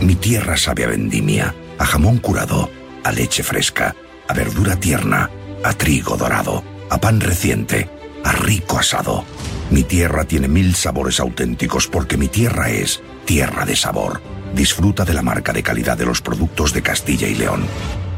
Mi 0.00 0.14
tierra 0.14 0.56
sabe 0.56 0.84
a 0.84 0.88
vendimia, 0.88 1.54
a 1.78 1.86
jamón 1.86 2.18
curado, 2.18 2.70
a 3.04 3.12
leche 3.12 3.42
fresca, 3.42 3.94
a 4.28 4.34
verdura 4.34 4.76
tierna, 4.76 5.30
a 5.64 5.72
trigo 5.74 6.16
dorado, 6.16 6.62
a 6.88 7.00
pan 7.00 7.20
reciente, 7.20 7.88
a 8.24 8.32
rico 8.32 8.78
asado. 8.78 9.24
Mi 9.70 9.84
tierra 9.84 10.24
tiene 10.24 10.48
mil 10.48 10.74
sabores 10.74 11.20
auténticos 11.20 11.86
porque 11.86 12.16
mi 12.16 12.28
tierra 12.28 12.70
es 12.70 13.02
tierra 13.24 13.64
de 13.64 13.76
sabor 13.76 14.20
Disfruta 14.54 15.04
de 15.04 15.14
la 15.14 15.22
marca 15.22 15.52
de 15.52 15.62
calidad 15.62 15.96
de 15.96 16.06
los 16.06 16.20
productos 16.20 16.72
de 16.72 16.82
Castilla 16.82 17.28
y 17.28 17.34
León. 17.34 17.64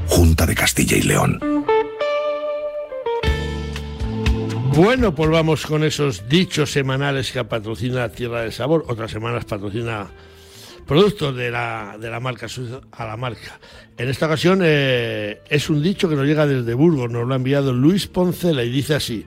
Junta 0.08 0.46
de 0.46 0.54
Castilla 0.54 0.96
y 0.96 1.02
León. 1.02 1.38
Bueno, 4.74 5.14
pues 5.14 5.28
vamos 5.28 5.66
con 5.66 5.84
esos 5.84 6.28
dichos 6.28 6.72
semanales 6.72 7.30
que 7.30 7.44
patrocina 7.44 8.08
Tierra 8.08 8.42
del 8.42 8.52
Sabor. 8.52 8.86
Otras 8.88 9.10
semanas 9.10 9.44
patrocina 9.44 10.08
productos 10.92 11.34
de 11.34 11.50
la, 11.50 11.96
de 11.98 12.10
la 12.10 12.20
marca 12.20 12.48
a 12.92 13.06
la 13.06 13.16
marca. 13.16 13.58
En 13.96 14.10
esta 14.10 14.26
ocasión 14.26 14.60
eh, 14.62 15.40
es 15.48 15.70
un 15.70 15.82
dicho 15.82 16.06
que 16.06 16.14
nos 16.14 16.26
llega 16.26 16.46
desde 16.46 16.74
Burgos, 16.74 17.10
nos 17.10 17.26
lo 17.26 17.32
ha 17.32 17.36
enviado 17.38 17.72
Luis 17.72 18.06
Poncela 18.06 18.62
y 18.62 18.68
dice 18.68 18.94
así. 18.94 19.26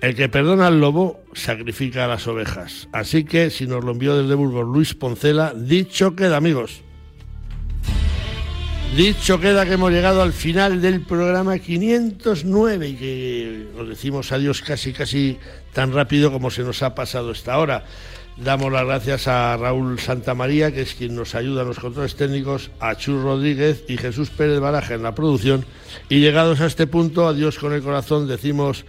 El 0.00 0.14
que 0.14 0.30
perdona 0.30 0.68
al 0.68 0.80
lobo 0.80 1.20
sacrifica 1.34 2.06
a 2.06 2.08
las 2.08 2.26
ovejas. 2.26 2.88
Así 2.92 3.24
que 3.24 3.50
si 3.50 3.66
nos 3.66 3.84
lo 3.84 3.92
envió 3.92 4.16
desde 4.16 4.34
Burgos 4.34 4.66
Luis 4.66 4.94
Poncela, 4.94 5.52
dicho 5.54 6.16
queda, 6.16 6.38
amigos. 6.38 6.80
Dicho 8.96 9.38
queda 9.38 9.66
que 9.66 9.74
hemos 9.74 9.92
llegado 9.92 10.22
al 10.22 10.32
final 10.32 10.80
del 10.80 11.02
programa 11.02 11.58
509 11.58 12.88
y 12.88 12.94
que 12.94 13.66
nos 13.76 13.90
decimos 13.90 14.32
adiós 14.32 14.62
casi 14.62 14.94
casi 14.94 15.36
tan 15.74 15.92
rápido 15.92 16.32
como 16.32 16.50
se 16.50 16.62
nos 16.62 16.82
ha 16.82 16.94
pasado 16.94 17.32
esta 17.32 17.58
hora. 17.58 17.84
Damos 18.36 18.72
las 18.72 18.84
gracias 18.84 19.28
a 19.28 19.56
Raúl 19.56 19.98
Santamaría, 20.00 20.72
que 20.72 20.82
es 20.82 20.94
quien 20.94 21.14
nos 21.14 21.34
ayuda 21.36 21.62
en 21.62 21.68
los 21.68 21.78
controles 21.78 22.16
técnicos, 22.16 22.70
a 22.80 22.96
Chus 22.96 23.22
Rodríguez 23.22 23.84
y 23.88 23.96
Jesús 23.96 24.30
Pérez 24.30 24.58
Baraja 24.58 24.94
en 24.94 25.04
la 25.04 25.14
producción. 25.14 25.64
Y 26.08 26.18
llegados 26.20 26.60
a 26.60 26.66
este 26.66 26.86
punto, 26.88 27.28
adiós 27.28 27.58
con 27.60 27.72
el 27.72 27.82
corazón, 27.82 28.26
decimos 28.26 28.84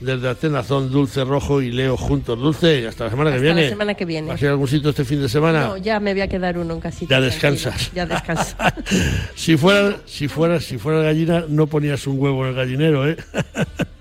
desde 0.00 0.28
Atenazón, 0.28 0.90
Dulce 0.90 1.24
Rojo 1.24 1.62
y 1.62 1.70
Leo 1.70 1.96
juntos. 1.96 2.38
Dulce, 2.40 2.88
hasta 2.88 3.04
la 3.04 3.10
semana 3.10 3.30
que 3.30 3.36
Hasta 3.36 3.44
viene. 3.44 3.62
la 3.62 3.68
semana 3.68 3.94
que 3.94 4.04
viene. 4.04 4.28
¿Vas 4.28 4.40
a 4.40 4.44
ir 4.44 4.48
a 4.48 4.52
algún 4.52 4.68
sitio 4.68 4.90
este 4.90 5.04
fin 5.04 5.20
de 5.20 5.28
semana? 5.28 5.68
No, 5.68 5.76
ya 5.76 6.00
me 6.00 6.12
voy 6.12 6.22
a 6.22 6.28
quedar 6.28 6.58
uno 6.58 6.74
en 6.74 6.80
casita. 6.80 7.14
Ya 7.14 7.20
descansas. 7.20 7.92
Ya 7.94 8.04
descanso. 8.04 8.56
Si 9.36 9.56
fuera, 9.56 9.96
si 10.06 10.26
fuera, 10.28 10.60
si 10.60 10.76
fuera 10.76 11.02
gallina, 11.02 11.44
no 11.48 11.66
ponías 11.68 12.04
un 12.08 12.18
huevo 12.20 12.42
en 12.44 12.50
el 12.50 12.54
gallinero, 12.56 13.08
¿eh? 13.08 13.16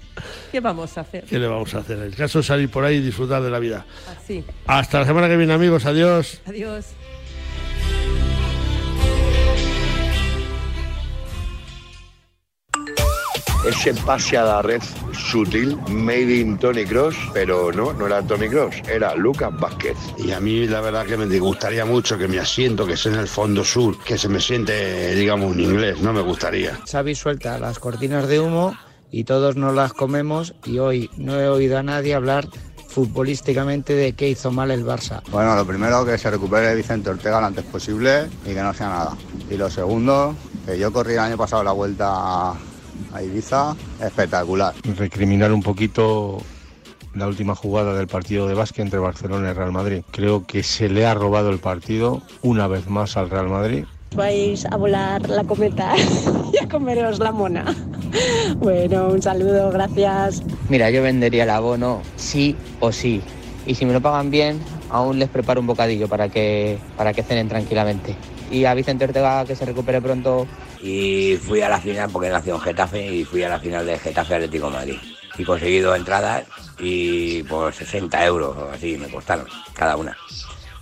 ¿Qué 0.52 0.60
vamos 0.60 0.98
a 0.98 1.02
hacer? 1.02 1.26
¿Qué 1.26 1.39
le 1.39 1.48
vamos 1.48 1.74
a 1.74 1.80
hacer? 1.80 2.00
El 2.00 2.16
caso 2.16 2.39
es 2.39 2.45
salir 2.45 2.70
por 2.70 2.84
ahí 2.84 2.98
y 2.98 3.02
disfrutar 3.02 3.41
de 3.41 3.50
la 3.50 3.60
vida. 3.60 3.86
Así. 4.10 4.43
Hasta 4.66 5.00
la 5.00 5.06
semana 5.06 5.28
que 5.28 5.38
viene, 5.38 5.54
amigos. 5.54 5.86
Adiós. 5.86 6.41
Adiós. 6.45 6.95
ese 13.68 13.93
pase 14.06 14.38
a 14.38 14.43
la 14.43 14.62
red 14.62 14.82
sutil, 15.12 15.78
made 15.89 16.34
in 16.34 16.58
Tony 16.58 16.86
Cross, 16.86 17.16
pero 17.34 17.72
no, 17.72 17.91
no 17.91 18.06
era 18.06 18.22
Tony 18.22 18.48
Cross, 18.48 18.76
era 18.89 19.14
Lucas 19.16 19.52
Vázquez. 19.60 19.98
Y 20.18 20.32
a 20.32 20.39
mí 20.39 20.68
la 20.68 20.80
verdad 20.80 21.06
que 21.06 21.18
me 21.18 21.39
gustaría 21.39 21.84
mucho 21.84 22.18
que 22.18 22.28
mi 22.28 22.38
asiento, 22.38 22.86
que 22.86 22.93
es 22.93 23.06
en 23.06 23.16
el 23.16 23.28
fondo 23.28 23.66
sur, 23.66 24.02
que 24.04 24.18
se 24.18 24.30
me 24.30 24.39
siente, 24.39 25.14
digamos, 25.16 25.52
un 25.52 25.60
inglés, 25.60 26.00
no 26.00 26.14
me 26.14 26.22
gustaría. 26.22 26.80
Xavi 26.89 27.14
suelta 27.14 27.60
las 27.60 27.80
cortinas 27.80 28.28
de 28.30 28.39
humo 28.39 28.78
y 29.12 29.24
todos 29.24 29.55
nos 29.55 29.74
las 29.76 29.93
comemos 29.93 30.53
y 30.66 30.80
hoy 30.80 31.10
no 31.18 31.39
he 31.39 31.47
oído 31.47 31.78
a 31.78 31.84
nadie 31.84 32.14
hablar 32.14 32.47
futbolísticamente 32.88 33.93
de 33.93 34.14
qué 34.14 34.30
hizo 34.30 34.51
mal 34.51 34.72
el 34.72 34.86
Barça. 34.86 35.22
Bueno, 35.30 35.55
lo 35.55 35.66
primero 35.66 36.03
que 36.05 36.18
se 36.18 36.32
recupere 36.32 36.74
Vicente 36.76 37.10
Ortega 37.10 37.39
lo 37.39 37.47
antes 37.47 37.66
posible 37.66 38.28
y 38.45 38.53
que 38.53 38.62
no 38.62 38.74
sea 38.74 38.89
nada. 38.89 39.18
Y 39.49 39.55
lo 39.55 39.70
segundo, 39.70 40.34
que 40.66 40.80
yo 40.80 40.91
corrí 40.91 41.14
el 41.14 41.20
año 41.20 41.38
pasado 41.38 41.64
la 41.64 41.74
vuelta 41.74 42.51
a 42.51 43.24
Ibiza, 43.24 43.76
espectacular. 44.01 44.74
recriminar 44.97 45.51
un 45.51 45.62
poquito 45.62 46.41
la 47.14 47.28
última 47.28 47.55
jugada 47.55 47.93
del 47.93 48.08
partido 48.08 48.47
de 48.47 48.53
básquet 48.53 48.86
entre 48.86 48.99
Barcelona 48.99 49.51
y 49.51 49.53
Real 49.53 49.72
Madrid. 49.72 50.01
Creo 50.12 50.45
que 50.45 50.64
se 50.64 50.89
le 50.89 51.05
ha 51.05 51.14
robado 51.14 51.49
el 51.49 51.60
partido 51.60 52.22
una 52.41 52.68
vez 52.68 52.88
más 52.88 53.18
al 53.18 53.30
Real 53.30 53.49
Madrid. 53.49 53.86
vais 54.16 54.66
a 54.66 54.78
volar 54.78 55.28
la 55.30 55.43
cometa 55.43 55.93
y 56.53 56.64
a 56.64 56.68
comeros 56.68 57.20
la 57.20 57.32
mona. 57.32 57.66
Bueno, 58.58 59.08
un 59.10 59.22
saludo, 59.22 59.72
gracias. 59.72 60.41
Mira, 60.70 60.89
yo 60.89 61.01
vendería 61.01 61.43
el 61.43 61.49
abono 61.49 62.01
sí 62.16 62.55
o 62.80 62.91
sí. 62.91 63.22
Y 63.66 63.76
si 63.76 63.86
me 63.86 63.93
lo 63.93 64.01
pagan 64.01 64.32
bien, 64.32 64.60
aún 64.89 65.20
les 65.20 65.30
preparo 65.30 65.62
un 65.62 65.68
bocadillo 65.68 66.08
para 66.08 66.30
que, 66.30 66.78
para 66.95 67.14
que 67.14 67.24
cenen 67.24 67.49
tranquilamente. 67.49 68.16
Y 68.49 68.66
a 68.66 68.74
Vicente 68.74 69.05
Ortega 69.05 69.45
que 69.45 69.55
se 69.55 69.66
recupere 69.66 70.01
pronto. 70.01 70.47
y 70.82 71.36
fui 71.41 71.62
a 71.62 71.70
la 71.70 71.80
final 71.80 72.10
porque 72.12 72.30
nació 72.30 72.55
en 72.55 72.62
Getafe 72.62 73.05
y 73.05 73.26
fui 73.26 73.43
a 73.43 73.49
la 73.49 73.60
final 73.60 73.86
de 73.86 73.99
Getafe 73.99 74.36
Atlético 74.36 74.70
Madrid. 74.70 74.95
Y 75.38 75.43
conseguí 75.43 75.80
dos 75.80 75.97
entradas 75.97 76.45
y 76.80 77.43
por 77.43 77.74
60 77.74 78.26
euros 78.26 78.55
o 78.58 78.72
así 78.72 78.97
me 78.97 79.08
costaron 79.08 79.45
cada 79.74 79.97
una. 79.97 80.16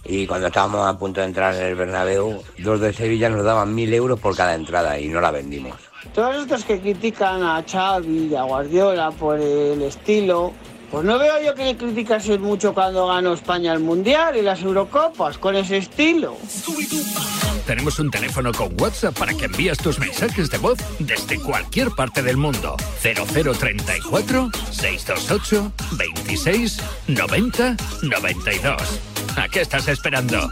Y 0.06 0.28
cuando 0.28 0.48
estábamos 0.48 0.88
a 0.88 0.98
punto 0.98 1.20
de 1.20 1.28
entrar 1.28 1.56
en 1.56 1.64
el 1.64 1.76
Bernabéu, 1.76 2.44
dos 2.60 2.80
de 2.80 2.94
Sevilla 2.94 3.30
nos 3.30 3.44
daban 3.44 3.74
mil 3.74 3.92
euros 3.94 4.20
por 4.20 4.36
cada 4.36 4.54
entrada 4.54 5.00
y 5.00 5.08
no 5.08 5.20
la 5.20 5.32
vendimos. 5.32 5.76
Todos 6.14 6.36
estos 6.38 6.64
que 6.64 6.80
critican 6.80 7.44
a 7.44 7.64
Xavi 7.64 8.28
y 8.32 8.36
a 8.36 8.44
Guardiola 8.44 9.12
por 9.12 9.40
el 9.40 9.82
estilo, 9.82 10.54
pues 10.92 11.04
no 11.04 11.20
veo 11.20 11.42
yo 11.44 11.54
que 11.56 11.66
le 11.66 11.78
criticasen 11.78 12.42
mucho 12.42 12.74
cuando 12.74 13.08
ganó 13.08 13.34
España 13.34 13.74
el 13.74 13.80
Mundial 13.80 14.38
y 14.38 14.42
las 14.42 14.62
Eurocopas 14.62 15.38
con 15.38 15.56
ese 15.56 15.78
estilo. 15.78 16.38
Tenemos 17.66 17.98
un 17.98 18.12
teléfono 18.12 18.52
con 18.54 18.80
WhatsApp 18.80 19.18
para 19.18 19.34
que 19.34 19.46
envíes 19.46 19.80
tus 19.80 19.98
mensajes 19.98 20.52
de 20.52 20.60
voz 20.60 20.78
desde 21.00 21.40
cualquier 21.40 21.90
parte 21.90 22.22
del 22.22 22.38
mundo. 22.38 22.78
0034 23.02 24.52
628 24.72 25.72
26 25.98 26.80
90 27.08 27.76
92. 28.04 29.02
¿A 29.36 29.50
qué 29.50 29.62
estás 29.62 29.88
esperando? 29.88 30.52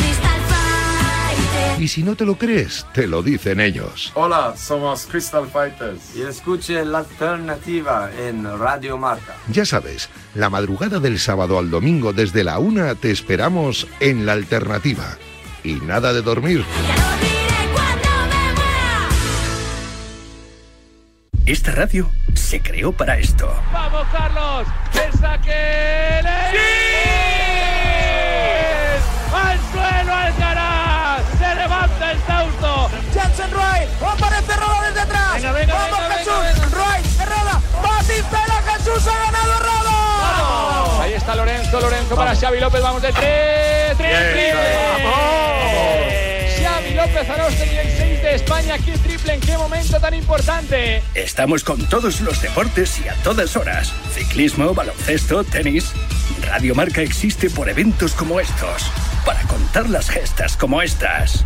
Y 1.81 1.87
si 1.87 2.03
no 2.03 2.15
te 2.15 2.25
lo 2.25 2.35
crees, 2.35 2.85
te 2.93 3.07
lo 3.07 3.23
dicen 3.23 3.59
ellos. 3.59 4.11
Hola, 4.13 4.53
somos 4.55 5.07
Crystal 5.07 5.47
Fighters. 5.47 6.15
Y 6.15 6.21
escuche 6.21 6.85
la 6.85 6.99
alternativa 6.99 8.11
en 8.19 8.43
Radio 8.59 8.99
Marca. 8.99 9.35
Ya 9.47 9.65
sabes, 9.65 10.07
la 10.35 10.51
madrugada 10.51 10.99
del 10.99 11.17
sábado 11.17 11.57
al 11.57 11.71
domingo 11.71 12.13
desde 12.13 12.43
la 12.43 12.59
una 12.59 12.93
te 12.93 13.09
esperamos 13.09 13.87
en 13.99 14.27
La 14.27 14.33
Alternativa. 14.33 15.17
Y 15.63 15.73
nada 15.73 16.13
de 16.13 16.21
dormir. 16.21 16.63
Esta 21.47 21.71
radio 21.71 22.11
se 22.35 22.61
creó 22.61 22.91
para 22.91 23.17
esto. 23.17 23.51
¡Vamos, 23.73 24.05
Carlos! 24.11 24.67
¡El 25.03 25.19
saque! 25.19 25.51
¡Al 25.51 27.10
Jansen 33.41 33.51
Roy, 33.51 34.09
aparece 34.09 34.55
Roda 34.55 34.87
desde 34.87 35.01
atrás. 35.01 35.33
Venga, 35.33 35.51
venga, 35.51 35.73
Vamos 35.73 35.99
venga, 35.99 36.17
Jesús. 36.17 36.71
Roy, 36.71 37.01
Herrera, 37.19 37.61
Batistela, 37.81 38.61
Jesús 38.73 39.07
ha 39.07 39.17
ganado 39.25 39.59
Roda. 39.59 41.03
Ahí 41.03 41.13
está 41.13 41.35
Lorenzo, 41.35 41.79
Lorenzo 41.79 42.15
para 42.15 42.35
Xavi 42.35 42.59
López, 42.59 42.81
vamos 42.81 43.01
de 43.01 43.11
tres, 43.11 43.97
tres, 43.97 44.33
triple. 44.33 44.53
Xavi 46.63 46.93
López 46.93 47.29
Aroste 47.29 47.73
y 47.73 47.77
el 47.77 47.97
6 47.97 48.21
de 48.21 48.35
España, 48.35 48.77
qué 48.77 48.97
triple, 48.97 49.33
en 49.33 49.39
qué 49.39 49.57
momento 49.57 49.99
tan 49.99 50.13
importante. 50.13 51.01
Estamos 51.15 51.63
con 51.63 51.87
todos 51.89 52.21
los 52.21 52.41
deportes 52.41 52.99
y 53.03 53.07
a 53.07 53.15
todas 53.23 53.55
horas. 53.55 53.91
Ciclismo, 54.13 54.73
baloncesto, 54.73 55.43
tenis. 55.43 55.93
Radio 56.43 56.75
Marca 56.75 57.01
existe 57.01 57.49
por 57.49 57.69
eventos 57.69 58.13
como 58.13 58.39
estos. 58.39 58.91
Para 59.25 59.41
contar 59.43 59.89
las 59.89 60.09
gestas 60.09 60.55
como 60.57 60.81
estas. 60.81 61.45